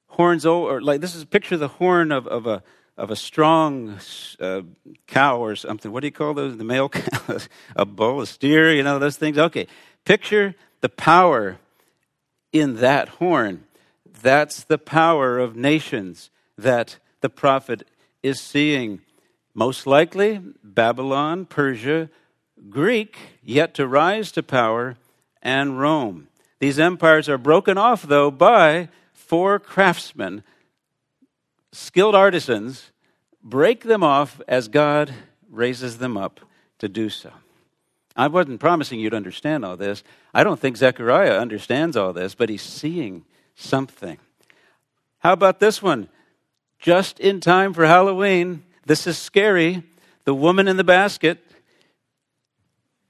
Horns, 0.06 0.46
or 0.46 0.80
like 0.80 1.00
this 1.00 1.16
is 1.16 1.22
a 1.22 1.26
picture 1.26 1.54
of 1.56 1.60
the 1.60 1.68
horn 1.68 2.12
of, 2.12 2.28
of 2.28 2.46
a 2.46 2.62
of 2.96 3.10
a 3.10 3.16
strong 3.16 3.98
uh, 4.40 4.62
cow 5.06 5.38
or 5.38 5.54
something. 5.56 5.92
What 5.92 6.00
do 6.00 6.06
you 6.06 6.12
call 6.12 6.34
those? 6.34 6.56
The 6.56 6.64
male 6.64 6.88
cow, 6.88 7.38
a 7.76 7.84
bull, 7.84 8.20
a 8.20 8.26
steer. 8.26 8.72
You 8.72 8.82
know 8.82 8.98
those 8.98 9.16
things. 9.16 9.38
Okay, 9.38 9.66
picture 10.04 10.54
the 10.80 10.88
power 10.88 11.58
in 12.52 12.76
that 12.76 13.08
horn. 13.08 13.64
That's 14.22 14.64
the 14.64 14.78
power 14.78 15.38
of 15.38 15.56
nations 15.56 16.30
that 16.56 16.98
the 17.20 17.28
prophet 17.28 17.86
is 18.22 18.40
seeing. 18.40 19.00
Most 19.54 19.86
likely, 19.86 20.40
Babylon, 20.62 21.46
Persia, 21.46 22.10
Greek, 22.70 23.16
yet 23.42 23.74
to 23.74 23.86
rise 23.86 24.32
to 24.32 24.42
power, 24.42 24.96
and 25.42 25.78
Rome. 25.78 26.28
These 26.58 26.78
empires 26.78 27.28
are 27.28 27.38
broken 27.38 27.78
off, 27.78 28.02
though, 28.02 28.30
by 28.30 28.88
four 29.12 29.58
craftsmen, 29.58 30.42
skilled 31.76 32.14
artisans, 32.14 32.90
break 33.42 33.84
them 33.84 34.02
off 34.02 34.40
as 34.48 34.68
God 34.68 35.12
raises 35.50 35.98
them 35.98 36.16
up 36.16 36.40
to 36.78 36.88
do 36.88 37.10
so. 37.10 37.30
I 38.16 38.28
wasn't 38.28 38.60
promising 38.60 38.98
you'd 38.98 39.12
understand 39.12 39.64
all 39.64 39.76
this. 39.76 40.02
I 40.32 40.42
don't 40.42 40.58
think 40.58 40.78
Zechariah 40.78 41.38
understands 41.38 41.96
all 41.96 42.14
this, 42.14 42.34
but 42.34 42.48
he's 42.48 42.62
seeing 42.62 43.24
something. 43.54 44.16
How 45.18 45.34
about 45.34 45.60
this 45.60 45.82
one? 45.82 46.08
Just 46.78 47.20
in 47.20 47.40
time 47.40 47.74
for 47.74 47.86
Halloween. 47.86 48.62
This 48.86 49.06
is 49.06 49.18
scary. 49.18 49.82
The 50.24 50.34
woman 50.34 50.68
in 50.68 50.78
the 50.78 50.84
basket. 50.84 51.44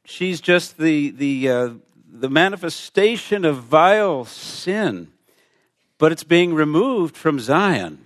She's 0.05 0.40
just 0.40 0.76
the, 0.76 1.11
the, 1.11 1.48
uh, 1.48 1.70
the 2.11 2.31
manifestation 2.31 3.44
of 3.44 3.59
vile 3.59 4.24
sin, 4.24 5.09
but 5.98 6.11
it's 6.11 6.24
being 6.24 6.52
removed 6.52 7.16
from 7.16 7.38
Zion 7.38 8.05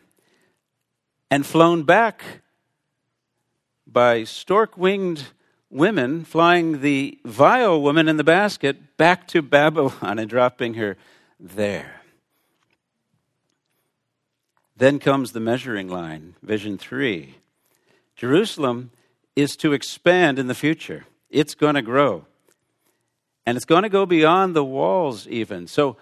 and 1.30 1.46
flown 1.46 1.84
back 1.84 2.22
by 3.86 4.24
stork 4.24 4.76
winged 4.76 5.28
women, 5.70 6.24
flying 6.24 6.80
the 6.80 7.18
vile 7.24 7.80
woman 7.80 8.08
in 8.08 8.16
the 8.16 8.24
basket 8.24 8.96
back 8.96 9.26
to 9.28 9.42
Babylon 9.42 10.18
and 10.18 10.28
dropping 10.28 10.74
her 10.74 10.96
there. 11.38 12.00
Then 14.76 14.98
comes 14.98 15.32
the 15.32 15.40
measuring 15.40 15.88
line, 15.88 16.34
vision 16.42 16.78
three. 16.78 17.36
Jerusalem 18.16 18.90
is 19.36 19.56
to 19.56 19.72
expand 19.72 20.38
in 20.38 20.46
the 20.46 20.54
future, 20.54 21.04
it's 21.28 21.54
going 21.54 21.74
to 21.74 21.82
grow. 21.82 22.24
And 23.46 23.56
it's 23.56 23.64
going 23.64 23.84
to 23.84 23.88
go 23.88 24.06
beyond 24.06 24.54
the 24.54 24.64
walls, 24.64 25.26
even. 25.26 25.66
So, 25.66 25.96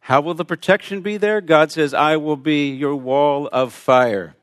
how 0.00 0.20
will 0.20 0.34
the 0.34 0.44
protection 0.44 1.00
be 1.00 1.16
there? 1.16 1.40
God 1.40 1.70
says, 1.70 1.94
I 1.94 2.16
will 2.16 2.36
be 2.36 2.70
your 2.70 2.96
wall 2.96 3.48
of 3.52 3.72
fire. 3.72 4.34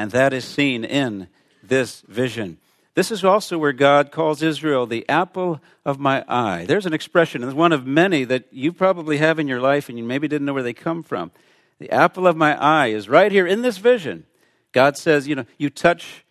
And 0.00 0.12
that 0.12 0.32
is 0.32 0.46
seen 0.46 0.82
in 0.82 1.28
this 1.62 2.00
vision. 2.08 2.56
This 2.94 3.10
is 3.10 3.22
also 3.22 3.58
where 3.58 3.74
God 3.74 4.10
calls 4.10 4.42
Israel 4.42 4.86
the 4.86 5.06
apple 5.10 5.60
of 5.84 5.98
my 5.98 6.24
eye. 6.26 6.64
There's 6.64 6.86
an 6.86 6.94
expression, 6.94 7.42
and 7.42 7.50
it's 7.50 7.56
one 7.56 7.72
of 7.72 7.86
many 7.86 8.24
that 8.24 8.44
you 8.50 8.72
probably 8.72 9.18
have 9.18 9.38
in 9.38 9.46
your 9.46 9.60
life 9.60 9.90
and 9.90 9.98
you 9.98 10.04
maybe 10.04 10.26
didn't 10.26 10.46
know 10.46 10.54
where 10.54 10.62
they 10.62 10.72
come 10.72 11.02
from. 11.02 11.32
The 11.80 11.90
apple 11.90 12.26
of 12.26 12.34
my 12.34 12.58
eye 12.58 12.86
is 12.86 13.10
right 13.10 13.30
here 13.30 13.46
in 13.46 13.60
this 13.60 13.76
vision. 13.76 14.24
God 14.72 14.96
says, 14.96 15.28
you 15.28 15.34
know, 15.34 15.44
you 15.58 15.68
touch 15.68 16.24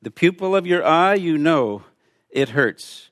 the 0.00 0.10
pupil 0.10 0.56
of 0.56 0.66
your 0.66 0.82
eye, 0.82 1.12
you 1.12 1.36
know 1.36 1.82
it 2.30 2.48
hurts. 2.48 3.10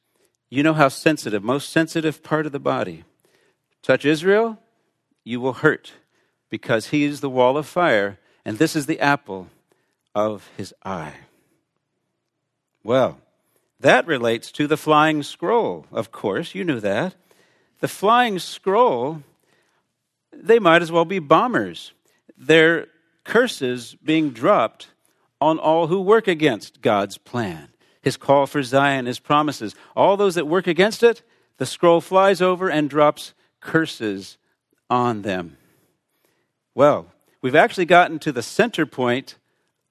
You 0.49 0.62
know 0.62 0.73
how 0.73 0.88
sensitive, 0.88 1.42
most 1.42 1.68
sensitive 1.68 2.23
part 2.23 2.47
of 2.47 2.53
the 2.53 2.59
body. 2.59 3.05
Touch 3.83 4.07
Israel, 4.07 4.59
you 5.23 5.38
will 5.38 5.53
hurt 5.53 5.92
because 6.49 6.87
he 6.87 7.05
is 7.05 7.21
the 7.21 7.29
wall 7.29 7.59
of 7.59 7.66
fire, 7.66 8.18
and 8.42 8.57
this 8.57 8.75
is 8.75 8.87
the 8.87 9.01
apple 9.01 9.49
of 10.14 10.49
his 10.57 10.75
eye. 10.85 11.14
Well, 12.83 13.18
that 13.81 14.07
relates 14.07 14.51
to 14.53 14.66
the 14.66 14.77
flying 14.77 15.23
scroll, 15.23 15.87
of 15.92 16.11
course, 16.11 16.55
you 16.55 16.64
knew 16.64 16.81
that. 16.81 17.14
The 17.81 17.88
flying 17.88 18.38
scroll, 18.38 19.23
they 20.33 20.59
might 20.59 20.83
as 20.83 20.90
well 20.90 21.05
be 21.05 21.18
bombers. 21.21 21.92
They're 22.37 22.88
curses 23.25 23.97
being 24.03 24.31
dropped 24.31 24.88
on 25.40 25.59
all 25.59 25.87
who 25.87 26.01
work 26.01 26.27
against 26.27 26.81
God's 26.81 27.18
plan 27.18 27.68
his 28.09 28.16
call 28.16 28.47
for 28.47 28.62
Zion, 28.62 29.07
his 29.07 29.21
promises. 29.21 29.75
All 29.94 30.16
those 30.16 30.35
that 30.37 30.47
work 30.47 30.66
against 30.66 31.03
it, 31.03 31.23
the 31.59 31.66
scroll 31.66 32.01
flies 32.01 32.40
over 32.40 32.71
and 32.71 32.88
drops 32.88 33.35
curses 33.61 34.38
on 34.88 35.23
them. 35.23 35.57
Well, 36.75 37.12
we've 37.42 37.55
actually 37.55 37.87
gotten 37.87 38.18
to 38.21 38.33
the 38.33 38.42
center 38.42 38.87
point 38.87 39.37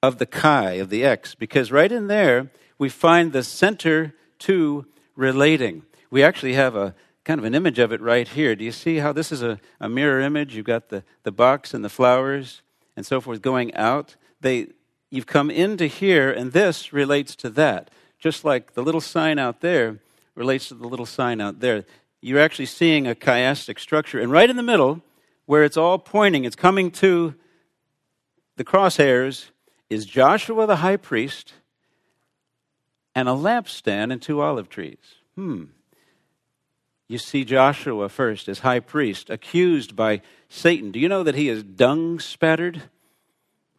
of 0.01 0.17
the 0.17 0.25
chi, 0.25 0.73
of 0.73 0.89
the 0.89 1.03
X, 1.03 1.35
because 1.35 1.71
right 1.71 1.91
in 1.91 2.07
there 2.07 2.51
we 2.77 2.89
find 2.89 3.33
the 3.33 3.43
center 3.43 4.13
to 4.39 4.85
relating. 5.15 5.83
We 6.09 6.23
actually 6.23 6.53
have 6.53 6.75
a 6.75 6.93
kind 7.23 7.39
of 7.39 7.45
an 7.45 7.55
image 7.55 7.79
of 7.79 7.91
it 7.91 7.99
right 7.99 8.27
here. 8.27 8.55
Do 8.55 8.63
you 8.63 8.71
see 8.71 8.97
how 8.97 9.11
this 9.11 9.31
is 9.31 9.41
a, 9.41 9.59
a 9.79 9.89
mirror 9.89 10.21
image? 10.21 10.55
You've 10.55 10.65
got 10.65 10.89
the, 10.89 11.03
the 11.23 11.31
box 11.31 11.73
and 11.73 11.83
the 11.83 11.89
flowers 11.89 12.61
and 12.95 13.05
so 13.05 13.19
forth 13.19 13.41
going 13.41 13.73
out. 13.75 14.15
They, 14.39 14.67
you've 15.09 15.25
come 15.25 15.49
into 15.49 15.87
here, 15.87 16.31
and 16.31 16.53
this 16.53 16.93
relates 16.93 17.35
to 17.37 17.49
that 17.51 17.89
just 18.19 18.43
like 18.43 18.73
the 18.73 18.83
little 18.83 19.01
sign 19.01 19.39
out 19.39 19.61
there 19.61 19.99
relates 20.35 20.67
to 20.69 20.73
the 20.73 20.87
little 20.87 21.05
sign 21.05 21.41
out 21.41 21.59
there. 21.59 21.85
You're 22.21 22.39
actually 22.39 22.65
seeing 22.65 23.07
a 23.07 23.15
chiastic 23.15 23.79
structure. 23.79 24.19
And 24.19 24.31
right 24.31 24.49
in 24.49 24.57
the 24.57 24.63
middle, 24.63 25.01
where 25.45 25.63
it's 25.63 25.77
all 25.77 25.99
pointing, 25.99 26.43
it's 26.43 26.55
coming 26.55 26.91
to 26.91 27.35
the 28.55 28.63
crosshairs, 28.63 29.49
is 29.89 30.05
Joshua 30.05 30.67
the 30.67 30.77
high 30.77 30.97
priest 30.97 31.53
and 33.15 33.27
a 33.27 33.33
lampstand 33.33 34.11
and 34.11 34.21
two 34.21 34.41
olive 34.41 34.69
trees. 34.69 34.97
Hmm. 35.35 35.65
You 37.07 37.17
see 37.17 37.45
Joshua 37.45 38.09
first 38.09 38.49
as 38.49 38.59
high 38.59 38.81
priest, 38.81 39.29
accused 39.29 39.95
by 39.95 40.21
Satan. 40.49 40.91
Do 40.91 40.99
you 40.99 41.07
know 41.07 41.23
that 41.23 41.35
he 41.35 41.47
is 41.47 41.63
dung 41.63 42.19
spattered? 42.19 42.83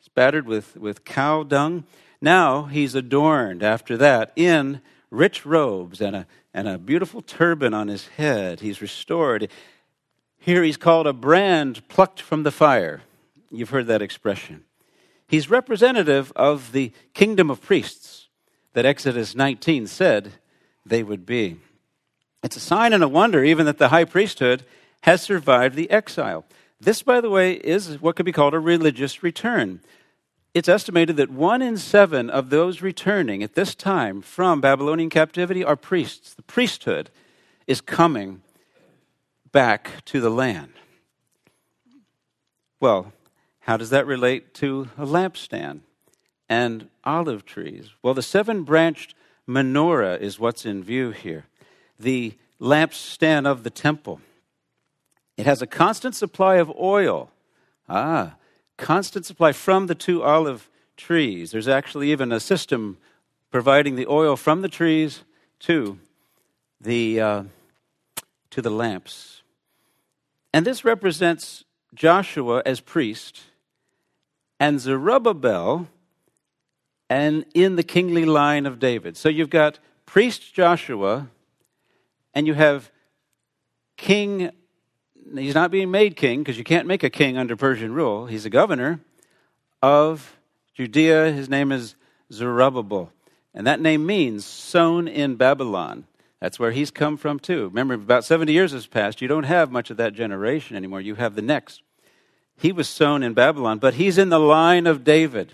Spattered 0.00 0.46
with, 0.46 0.76
with 0.76 1.04
cow 1.04 1.42
dung. 1.42 1.84
Now 2.20 2.64
he's 2.64 2.94
adorned 2.94 3.62
after 3.62 3.96
that 3.98 4.32
in 4.34 4.80
rich 5.10 5.44
robes 5.44 6.00
and 6.00 6.16
a, 6.16 6.26
and 6.54 6.66
a 6.66 6.78
beautiful 6.78 7.20
turban 7.20 7.74
on 7.74 7.88
his 7.88 8.08
head. 8.08 8.60
He's 8.60 8.80
restored. 8.80 9.50
Here 10.38 10.62
he's 10.62 10.76
called 10.76 11.06
a 11.06 11.12
brand 11.12 11.86
plucked 11.88 12.20
from 12.20 12.42
the 12.42 12.50
fire. 12.50 13.02
You've 13.50 13.70
heard 13.70 13.86
that 13.88 14.02
expression. 14.02 14.64
He's 15.28 15.50
representative 15.50 16.32
of 16.34 16.72
the 16.72 16.92
kingdom 17.12 17.50
of 17.50 17.60
priests 17.60 18.28
that 18.72 18.86
Exodus 18.86 19.34
19 19.34 19.86
said 19.86 20.32
they 20.84 21.02
would 21.02 21.26
be. 21.26 21.58
It's 22.42 22.56
a 22.56 22.60
sign 22.60 22.92
and 22.92 23.04
a 23.04 23.08
wonder, 23.08 23.44
even 23.44 23.66
that 23.66 23.78
the 23.78 23.88
high 23.88 24.04
priesthood 24.04 24.64
has 25.02 25.20
survived 25.20 25.76
the 25.76 25.90
exile. 25.90 26.46
This, 26.80 27.02
by 27.02 27.20
the 27.20 27.30
way, 27.30 27.54
is 27.54 28.00
what 28.00 28.16
could 28.16 28.26
be 28.26 28.32
called 28.32 28.54
a 28.54 28.58
religious 28.58 29.22
return. 29.22 29.80
It's 30.54 30.68
estimated 30.68 31.16
that 31.16 31.30
one 31.30 31.60
in 31.60 31.76
seven 31.76 32.30
of 32.30 32.50
those 32.50 32.80
returning 32.80 33.42
at 33.42 33.54
this 33.54 33.74
time 33.74 34.22
from 34.22 34.60
Babylonian 34.60 35.10
captivity 35.10 35.62
are 35.62 35.76
priests. 35.76 36.32
The 36.32 36.42
priesthood 36.42 37.10
is 37.66 37.80
coming 37.80 38.42
back 39.52 40.04
to 40.06 40.20
the 40.20 40.30
land. 40.30 40.72
Well, 42.80 43.12
how 43.68 43.76
does 43.76 43.90
that 43.90 44.06
relate 44.06 44.54
to 44.54 44.88
a 44.96 45.04
lampstand 45.04 45.80
and 46.48 46.88
olive 47.04 47.44
trees? 47.44 47.90
Well, 48.02 48.14
the 48.14 48.22
seven 48.22 48.62
branched 48.62 49.14
menorah 49.46 50.18
is 50.18 50.40
what's 50.40 50.64
in 50.64 50.82
view 50.82 51.10
here. 51.10 51.44
The 52.00 52.32
lampstand 52.58 53.46
of 53.46 53.64
the 53.64 53.70
temple. 53.70 54.22
It 55.36 55.44
has 55.44 55.60
a 55.60 55.66
constant 55.66 56.16
supply 56.16 56.54
of 56.54 56.72
oil. 56.80 57.30
Ah, 57.90 58.36
constant 58.78 59.26
supply 59.26 59.52
from 59.52 59.86
the 59.86 59.94
two 59.94 60.22
olive 60.22 60.70
trees. 60.96 61.50
There's 61.50 61.68
actually 61.68 62.10
even 62.10 62.32
a 62.32 62.40
system 62.40 62.96
providing 63.50 63.96
the 63.96 64.06
oil 64.06 64.36
from 64.36 64.62
the 64.62 64.70
trees 64.70 65.24
to 65.60 65.98
the, 66.80 67.20
uh, 67.20 67.42
to 68.48 68.62
the 68.62 68.70
lamps. 68.70 69.42
And 70.54 70.66
this 70.66 70.86
represents 70.86 71.64
Joshua 71.94 72.62
as 72.64 72.80
priest 72.80 73.42
and 74.60 74.80
Zerubbabel 74.80 75.88
and 77.08 77.44
in 77.54 77.76
the 77.76 77.82
kingly 77.82 78.24
line 78.24 78.66
of 78.66 78.78
David. 78.78 79.16
So 79.16 79.28
you've 79.28 79.50
got 79.50 79.78
priest 80.06 80.54
Joshua 80.54 81.28
and 82.34 82.46
you 82.46 82.54
have 82.54 82.90
King 83.96 84.52
he's 85.36 85.54
not 85.54 85.70
being 85.70 85.90
made 85.90 86.16
king 86.16 86.40
because 86.40 86.58
you 86.58 86.64
can't 86.64 86.86
make 86.86 87.02
a 87.02 87.10
king 87.10 87.36
under 87.36 87.56
Persian 87.56 87.92
rule. 87.92 88.26
He's 88.26 88.46
a 88.46 88.50
governor 88.50 89.00
of 89.82 90.36
Judea. 90.74 91.32
His 91.32 91.48
name 91.48 91.72
is 91.72 91.94
Zerubbabel. 92.32 93.12
And 93.54 93.66
that 93.66 93.80
name 93.80 94.06
means 94.06 94.44
sown 94.44 95.08
in 95.08 95.36
Babylon. 95.36 96.06
That's 96.40 96.58
where 96.58 96.70
he's 96.70 96.90
come 96.90 97.16
from, 97.16 97.40
too. 97.40 97.64
Remember, 97.64 97.94
about 97.94 98.24
70 98.24 98.52
years 98.52 98.72
has 98.72 98.86
passed. 98.86 99.20
You 99.20 99.28
don't 99.28 99.44
have 99.44 99.72
much 99.72 99.90
of 99.90 99.96
that 99.96 100.14
generation 100.14 100.76
anymore. 100.76 101.00
You 101.00 101.16
have 101.16 101.34
the 101.34 101.42
next. 101.42 101.82
He 102.60 102.72
was 102.72 102.88
sown 102.88 103.22
in 103.22 103.34
Babylon, 103.34 103.78
but 103.78 103.94
he's 103.94 104.18
in 104.18 104.28
the 104.30 104.40
line 104.40 104.86
of 104.86 105.04
David. 105.04 105.52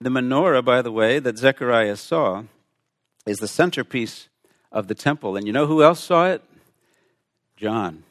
The 0.00 0.10
menorah, 0.10 0.64
by 0.64 0.82
the 0.82 0.92
way, 0.92 1.18
that 1.18 1.38
Zechariah 1.38 1.96
saw 1.96 2.44
is 3.26 3.38
the 3.38 3.48
centerpiece 3.48 4.28
of 4.70 4.86
the 4.86 4.94
temple. 4.94 5.36
And 5.36 5.46
you 5.46 5.52
know 5.52 5.66
who 5.66 5.82
else 5.82 6.00
saw 6.00 6.26
it? 6.26 6.42
John 7.56 8.04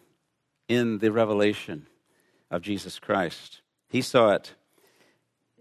in 0.67 0.99
the 0.99 1.12
revelation 1.12 1.88
of 2.51 2.62
Jesus 2.62 2.99
Christ. 2.99 3.62
He 3.89 4.01
saw 4.01 4.31
it. 4.31 4.53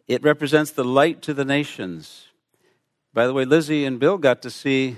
It 0.07 0.23
represents 0.23 0.71
the 0.71 0.85
light 0.85 1.23
to 1.23 1.35
the 1.35 1.45
nations. 1.45 2.27
By 3.13 3.27
the 3.27 3.35
way, 3.35 3.45
Lizzie 3.45 3.85
and 3.85 3.99
Bill 3.99 4.19
got 4.19 4.43
to 4.43 4.51
see 4.51 4.97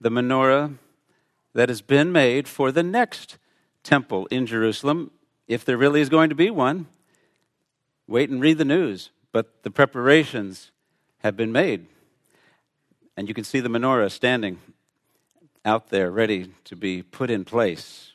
the 0.00 0.10
menorah 0.10 0.76
that 1.54 1.68
has 1.68 1.82
been 1.82 2.12
made 2.12 2.48
for 2.48 2.72
the 2.72 2.82
next 2.82 3.38
temple 3.82 4.26
in 4.26 4.46
Jerusalem, 4.46 5.10
if 5.48 5.64
there 5.64 5.76
really 5.76 6.00
is 6.00 6.08
going 6.08 6.28
to 6.30 6.34
be 6.34 6.50
one. 6.50 6.86
Wait 8.06 8.30
and 8.30 8.40
read 8.40 8.58
the 8.58 8.64
news. 8.64 9.10
But 9.32 9.62
the 9.62 9.70
preparations 9.70 10.70
have 11.18 11.36
been 11.36 11.52
made. 11.52 11.86
And 13.16 13.28
you 13.28 13.34
can 13.34 13.44
see 13.44 13.60
the 13.60 13.68
menorah 13.68 14.10
standing 14.10 14.58
out 15.64 15.90
there 15.90 16.10
ready 16.10 16.52
to 16.64 16.76
be 16.76 17.02
put 17.02 17.30
in 17.30 17.44
place. 17.44 18.12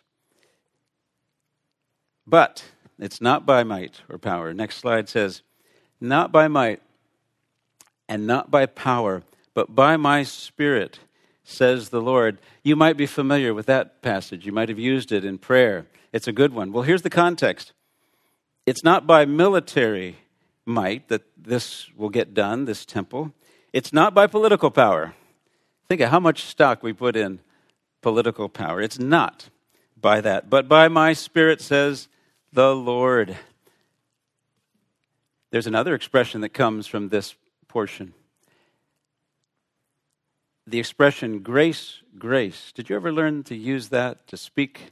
But 2.25 2.65
it's 2.99 3.21
not 3.21 3.45
by 3.45 3.63
might 3.63 4.01
or 4.09 4.17
power. 4.17 4.53
Next 4.53 4.77
slide 4.77 5.07
says, 5.07 5.41
Not 6.01 6.31
by 6.31 6.47
might 6.47 6.81
and 8.09 8.27
not 8.27 8.51
by 8.51 8.65
power, 8.65 9.23
but 9.53 9.75
by 9.75 9.97
my 9.97 10.23
spirit, 10.23 10.99
says 11.43 11.89
the 11.89 12.01
Lord. 12.01 12.39
You 12.63 12.75
might 12.75 12.97
be 12.97 13.05
familiar 13.05 13.53
with 13.53 13.65
that 13.67 14.01
passage. 14.01 14.45
You 14.45 14.51
might 14.51 14.69
have 14.69 14.79
used 14.79 15.11
it 15.11 15.23
in 15.23 15.37
prayer. 15.37 15.87
It's 16.13 16.27
a 16.27 16.33
good 16.33 16.53
one. 16.53 16.71
Well, 16.71 16.83
here's 16.83 17.01
the 17.01 17.09
context 17.09 17.73
it's 18.65 18.83
not 18.83 19.07
by 19.07 19.25
military 19.25 20.17
might 20.65 21.07
that 21.07 21.23
this 21.37 21.89
will 21.95 22.09
get 22.09 22.33
done, 22.33 22.65
this 22.65 22.85
temple. 22.85 23.33
It's 23.71 23.93
not 23.93 24.13
by 24.13 24.27
political 24.27 24.69
power. 24.69 25.13
Think 25.87 26.01
of 26.01 26.09
how 26.09 26.19
much 26.19 26.43
stock 26.43 26.83
we 26.83 26.91
put 26.91 27.15
in 27.15 27.39
political 28.01 28.49
power. 28.49 28.81
It's 28.81 28.99
not 28.99 29.49
by 29.99 30.21
that, 30.21 30.49
but 30.49 30.67
by 30.67 30.89
my 30.89 31.13
spirit, 31.13 31.61
says 31.61 32.09
the 32.51 32.75
Lord. 32.75 33.37
There's 35.51 35.67
another 35.67 35.95
expression 35.95 36.41
that 36.41 36.49
comes 36.49 36.87
from 36.87 37.09
this 37.09 37.35
portion. 37.67 38.13
The 40.65 40.79
expression 40.79 41.39
grace, 41.39 42.01
grace. 42.17 42.73
Did 42.73 42.89
you 42.89 42.97
ever 42.97 43.13
learn 43.13 43.43
to 43.43 43.55
use 43.55 43.87
that 43.89 44.27
to 44.27 44.35
speak 44.35 44.91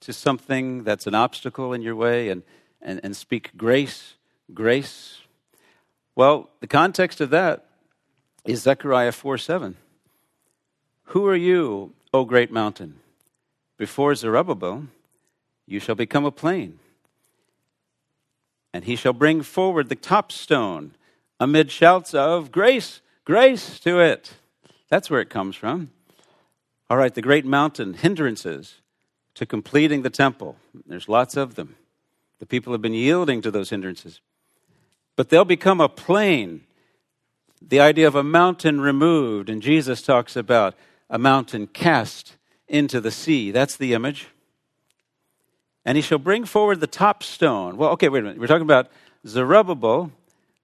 to 0.00 0.12
something 0.12 0.84
that's 0.84 1.06
an 1.06 1.14
obstacle 1.14 1.72
in 1.72 1.82
your 1.82 1.96
way 1.96 2.28
and, 2.28 2.42
and, 2.80 3.00
and 3.02 3.16
speak 3.16 3.56
grace, 3.56 4.14
grace? 4.52 5.20
Well, 6.14 6.50
the 6.60 6.66
context 6.66 7.20
of 7.20 7.30
that 7.30 7.66
is 8.44 8.62
Zechariah 8.62 9.12
4 9.12 9.38
7. 9.38 9.76
Who 11.04 11.26
are 11.26 11.36
you, 11.36 11.92
O 12.12 12.24
great 12.24 12.52
mountain? 12.52 12.96
Before 13.76 14.14
Zerubbabel, 14.14 14.84
you 15.66 15.80
shall 15.80 15.94
become 15.94 16.24
a 16.24 16.30
plain. 16.30 16.78
And 18.72 18.84
he 18.84 18.96
shall 18.96 19.12
bring 19.12 19.42
forward 19.42 19.88
the 19.88 19.96
top 19.96 20.30
stone 20.30 20.92
amid 21.40 21.70
shouts 21.70 22.14
of 22.14 22.52
grace, 22.52 23.00
grace 23.24 23.80
to 23.80 24.00
it. 24.00 24.34
That's 24.88 25.10
where 25.10 25.20
it 25.20 25.30
comes 25.30 25.56
from. 25.56 25.90
All 26.88 26.96
right, 26.96 27.14
the 27.14 27.22
great 27.22 27.46
mountain 27.46 27.94
hindrances 27.94 28.79
to 29.40 29.46
completing 29.46 30.02
the 30.02 30.10
temple. 30.10 30.56
There's 30.86 31.08
lots 31.08 31.36
of 31.36 31.56
them. 31.56 31.74
The 32.38 32.46
people 32.46 32.72
have 32.72 32.80
been 32.80 32.94
yielding 32.94 33.42
to 33.42 33.50
those 33.50 33.70
hindrances. 33.70 34.20
But 35.16 35.28
they'll 35.28 35.44
become 35.44 35.80
a 35.80 35.88
plain. 35.88 36.62
The 37.60 37.80
idea 37.80 38.06
of 38.06 38.14
a 38.14 38.22
mountain 38.22 38.80
removed, 38.80 39.50
and 39.50 39.60
Jesus 39.60 40.00
talks 40.00 40.36
about 40.36 40.74
a 41.10 41.18
mountain 41.18 41.66
cast 41.66 42.36
into 42.68 43.00
the 43.00 43.10
sea. 43.10 43.50
That's 43.50 43.76
the 43.76 43.92
image 43.92 44.28
and 45.84 45.96
he 45.96 46.02
shall 46.02 46.18
bring 46.18 46.44
forward 46.44 46.80
the 46.80 46.86
top 46.86 47.22
stone. 47.22 47.76
Well, 47.76 47.90
okay, 47.90 48.08
wait 48.08 48.20
a 48.20 48.22
minute. 48.22 48.38
We're 48.38 48.46
talking 48.46 48.62
about 48.62 48.88
Zerubbabel, 49.26 50.12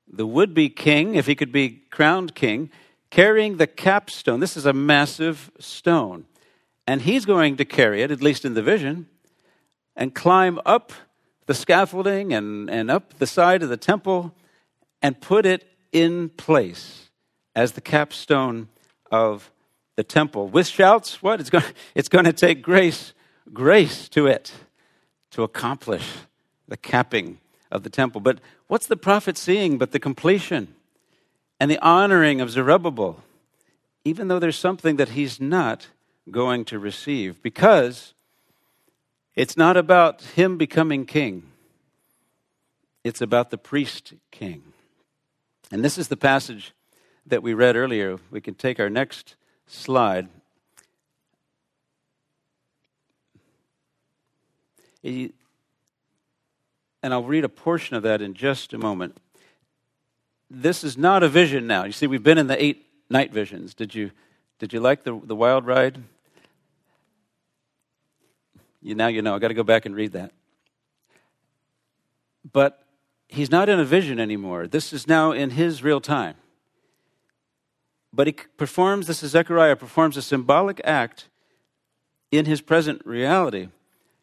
the 0.06 0.26
would 0.26 0.54
be 0.54 0.68
king, 0.68 1.14
if 1.14 1.26
he 1.26 1.34
could 1.34 1.52
be 1.52 1.82
crowned 1.90 2.34
king, 2.34 2.70
carrying 3.10 3.56
the 3.56 3.66
capstone. 3.66 4.40
This 4.40 4.56
is 4.56 4.66
a 4.66 4.72
massive 4.72 5.50
stone. 5.58 6.26
And 6.86 7.02
he's 7.02 7.24
going 7.24 7.56
to 7.56 7.64
carry 7.64 8.02
it, 8.02 8.10
at 8.10 8.22
least 8.22 8.44
in 8.44 8.54
the 8.54 8.62
vision, 8.62 9.08
and 9.96 10.14
climb 10.14 10.60
up 10.64 10.92
the 11.46 11.54
scaffolding 11.54 12.32
and, 12.32 12.70
and 12.70 12.90
up 12.90 13.18
the 13.18 13.26
side 13.26 13.62
of 13.62 13.68
the 13.68 13.76
temple 13.76 14.34
and 15.02 15.20
put 15.20 15.46
it 15.46 15.66
in 15.92 16.28
place 16.30 17.10
as 17.54 17.72
the 17.72 17.80
capstone 17.80 18.68
of 19.10 19.50
the 19.96 20.04
temple. 20.04 20.48
With 20.48 20.66
shouts, 20.66 21.22
what? 21.22 21.40
It's 21.40 21.50
going, 21.50 21.64
it's 21.94 22.08
going 22.08 22.26
to 22.26 22.32
take 22.32 22.62
grace, 22.62 23.14
grace 23.52 24.08
to 24.10 24.26
it 24.26 24.52
to 25.30 25.42
accomplish 25.42 26.12
the 26.68 26.76
capping 26.76 27.38
of 27.70 27.82
the 27.82 27.90
temple. 27.90 28.20
But 28.20 28.40
what's 28.66 28.86
the 28.86 28.96
prophet 28.96 29.36
seeing 29.36 29.78
but 29.78 29.92
the 29.92 29.98
completion 29.98 30.74
and 31.58 31.70
the 31.70 31.78
honoring 31.78 32.40
of 32.40 32.50
Zerubbabel, 32.50 33.22
even 34.04 34.28
though 34.28 34.38
there's 34.38 34.58
something 34.58 34.96
that 34.96 35.10
he's 35.10 35.40
not 35.40 35.88
going 36.30 36.64
to 36.66 36.78
receive? 36.78 37.42
Because 37.42 38.14
it's 39.34 39.56
not 39.56 39.76
about 39.76 40.22
him 40.22 40.56
becoming 40.56 41.06
king, 41.06 41.44
it's 43.04 43.20
about 43.20 43.50
the 43.50 43.58
priest 43.58 44.14
king. 44.30 44.62
And 45.70 45.84
this 45.84 45.98
is 45.98 46.08
the 46.08 46.16
passage 46.16 46.72
that 47.26 47.42
we 47.42 47.52
read 47.52 47.76
earlier. 47.76 48.18
We 48.30 48.40
can 48.40 48.54
take 48.54 48.78
our 48.78 48.90
next 48.90 49.34
slide. 49.66 50.28
and 57.02 57.14
I'll 57.14 57.22
read 57.22 57.44
a 57.44 57.48
portion 57.48 57.94
of 57.94 58.02
that 58.02 58.20
in 58.20 58.34
just 58.34 58.72
a 58.72 58.78
moment. 58.78 59.16
This 60.50 60.82
is 60.82 60.98
not 60.98 61.22
a 61.22 61.28
vision 61.28 61.66
now. 61.66 61.84
You 61.84 61.92
see, 61.92 62.08
we've 62.08 62.22
been 62.22 62.38
in 62.38 62.48
the 62.48 62.60
eight 62.60 62.84
night 63.08 63.32
visions. 63.32 63.74
Did 63.74 63.94
you, 63.94 64.10
did 64.58 64.72
you 64.72 64.80
like 64.80 65.04
the, 65.04 65.20
the 65.22 65.36
wild 65.36 65.66
ride? 65.66 66.02
You, 68.86 68.94
now 68.94 69.08
you 69.08 69.20
know. 69.20 69.34
i 69.34 69.40
got 69.40 69.48
to 69.48 69.54
go 69.54 69.64
back 69.64 69.84
and 69.84 69.96
read 69.96 70.12
that. 70.12 70.30
But 72.50 72.84
he's 73.26 73.50
not 73.50 73.68
in 73.68 73.80
a 73.80 73.84
vision 73.84 74.20
anymore. 74.20 74.68
This 74.68 74.92
is 74.92 75.08
now 75.08 75.32
in 75.32 75.50
his 75.50 75.82
real 75.82 76.00
time. 76.00 76.36
But 78.12 78.28
he 78.28 78.32
performs, 78.56 79.08
this 79.08 79.24
is 79.24 79.32
Zechariah, 79.32 79.74
performs 79.74 80.16
a 80.16 80.22
symbolic 80.22 80.80
act 80.84 81.28
in 82.30 82.44
his 82.44 82.60
present 82.60 83.04
reality. 83.04 83.70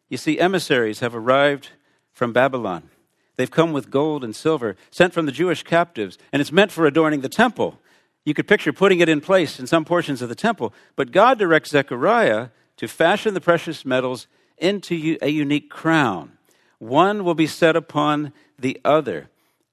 You 0.08 0.16
see, 0.16 0.38
emissaries 0.38 1.00
have 1.00 1.14
arrived 1.14 1.68
from 2.14 2.32
Babylon. 2.32 2.88
They've 3.36 3.50
come 3.50 3.74
with 3.74 3.90
gold 3.90 4.24
and 4.24 4.34
silver, 4.34 4.76
sent 4.90 5.12
from 5.12 5.26
the 5.26 5.32
Jewish 5.32 5.62
captives, 5.62 6.16
and 6.32 6.40
it's 6.40 6.52
meant 6.52 6.72
for 6.72 6.86
adorning 6.86 7.20
the 7.20 7.28
temple. 7.28 7.78
You 8.24 8.32
could 8.32 8.48
picture 8.48 8.72
putting 8.72 9.00
it 9.00 9.10
in 9.10 9.20
place 9.20 9.60
in 9.60 9.66
some 9.66 9.84
portions 9.84 10.22
of 10.22 10.30
the 10.30 10.34
temple. 10.34 10.72
But 10.96 11.12
God 11.12 11.38
directs 11.38 11.70
Zechariah 11.70 12.48
to 12.78 12.88
fashion 12.88 13.34
the 13.34 13.42
precious 13.42 13.84
metals 13.84 14.26
into 14.58 15.16
a 15.20 15.28
unique 15.28 15.70
crown. 15.70 16.32
One 16.78 17.24
will 17.24 17.34
be 17.34 17.46
set 17.46 17.76
upon 17.76 18.32
the 18.58 18.80
other. 18.84 19.28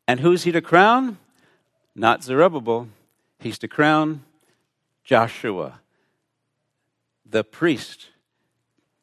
And 0.08 0.20
who's 0.20 0.44
he 0.44 0.52
to 0.52 0.62
crown? 0.62 1.18
Not 1.96 2.24
Zerubbabel. 2.24 2.88
He's 3.40 3.58
to 3.60 3.68
crown 3.68 4.24
Joshua. 5.04 5.80
The 7.26 7.44
priest, 7.44 8.08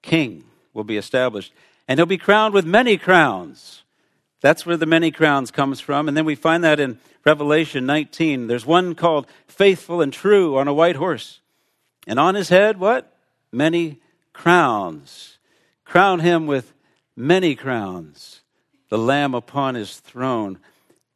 king, 0.03 0.45
will 0.75 0.85
be 0.85 0.97
established. 0.97 1.53
And 1.87 1.99
he'll 1.99 2.07
be 2.07 2.19
crowned 2.19 2.55
with 2.55 2.67
many 2.67 2.97
crowns. 2.99 3.83
That's 4.41 4.65
where 4.65 4.77
the 4.77 4.87
many 4.87 5.11
crowns 5.11 5.51
comes 5.51 5.81
from. 5.81 6.09
And 6.09 6.17
then 6.17 6.25
we 6.25 6.35
find 6.35 6.63
that 6.63 6.79
in 6.79 6.99
Revelation 7.25 7.87
19. 7.87 8.47
There's 8.47 8.67
one 8.67 8.95
called 8.95 9.27
Faithful 9.47 10.01
and 10.01 10.13
True 10.13 10.57
on 10.59 10.69
a 10.69 10.75
white 10.75 10.97
horse. 10.97 11.41
And 12.07 12.19
on 12.19 12.35
his 12.35 12.49
head, 12.49 12.79
what? 12.79 13.13
Many 13.51 14.01
crowns. 14.33 15.38
Crown 15.89 16.21
him 16.21 16.47
with 16.47 16.73
many 17.17 17.57
crowns. 17.57 18.43
The 18.89 18.99
Lamb 18.99 19.35
upon 19.35 19.75
his 19.75 19.99
throne. 19.99 20.59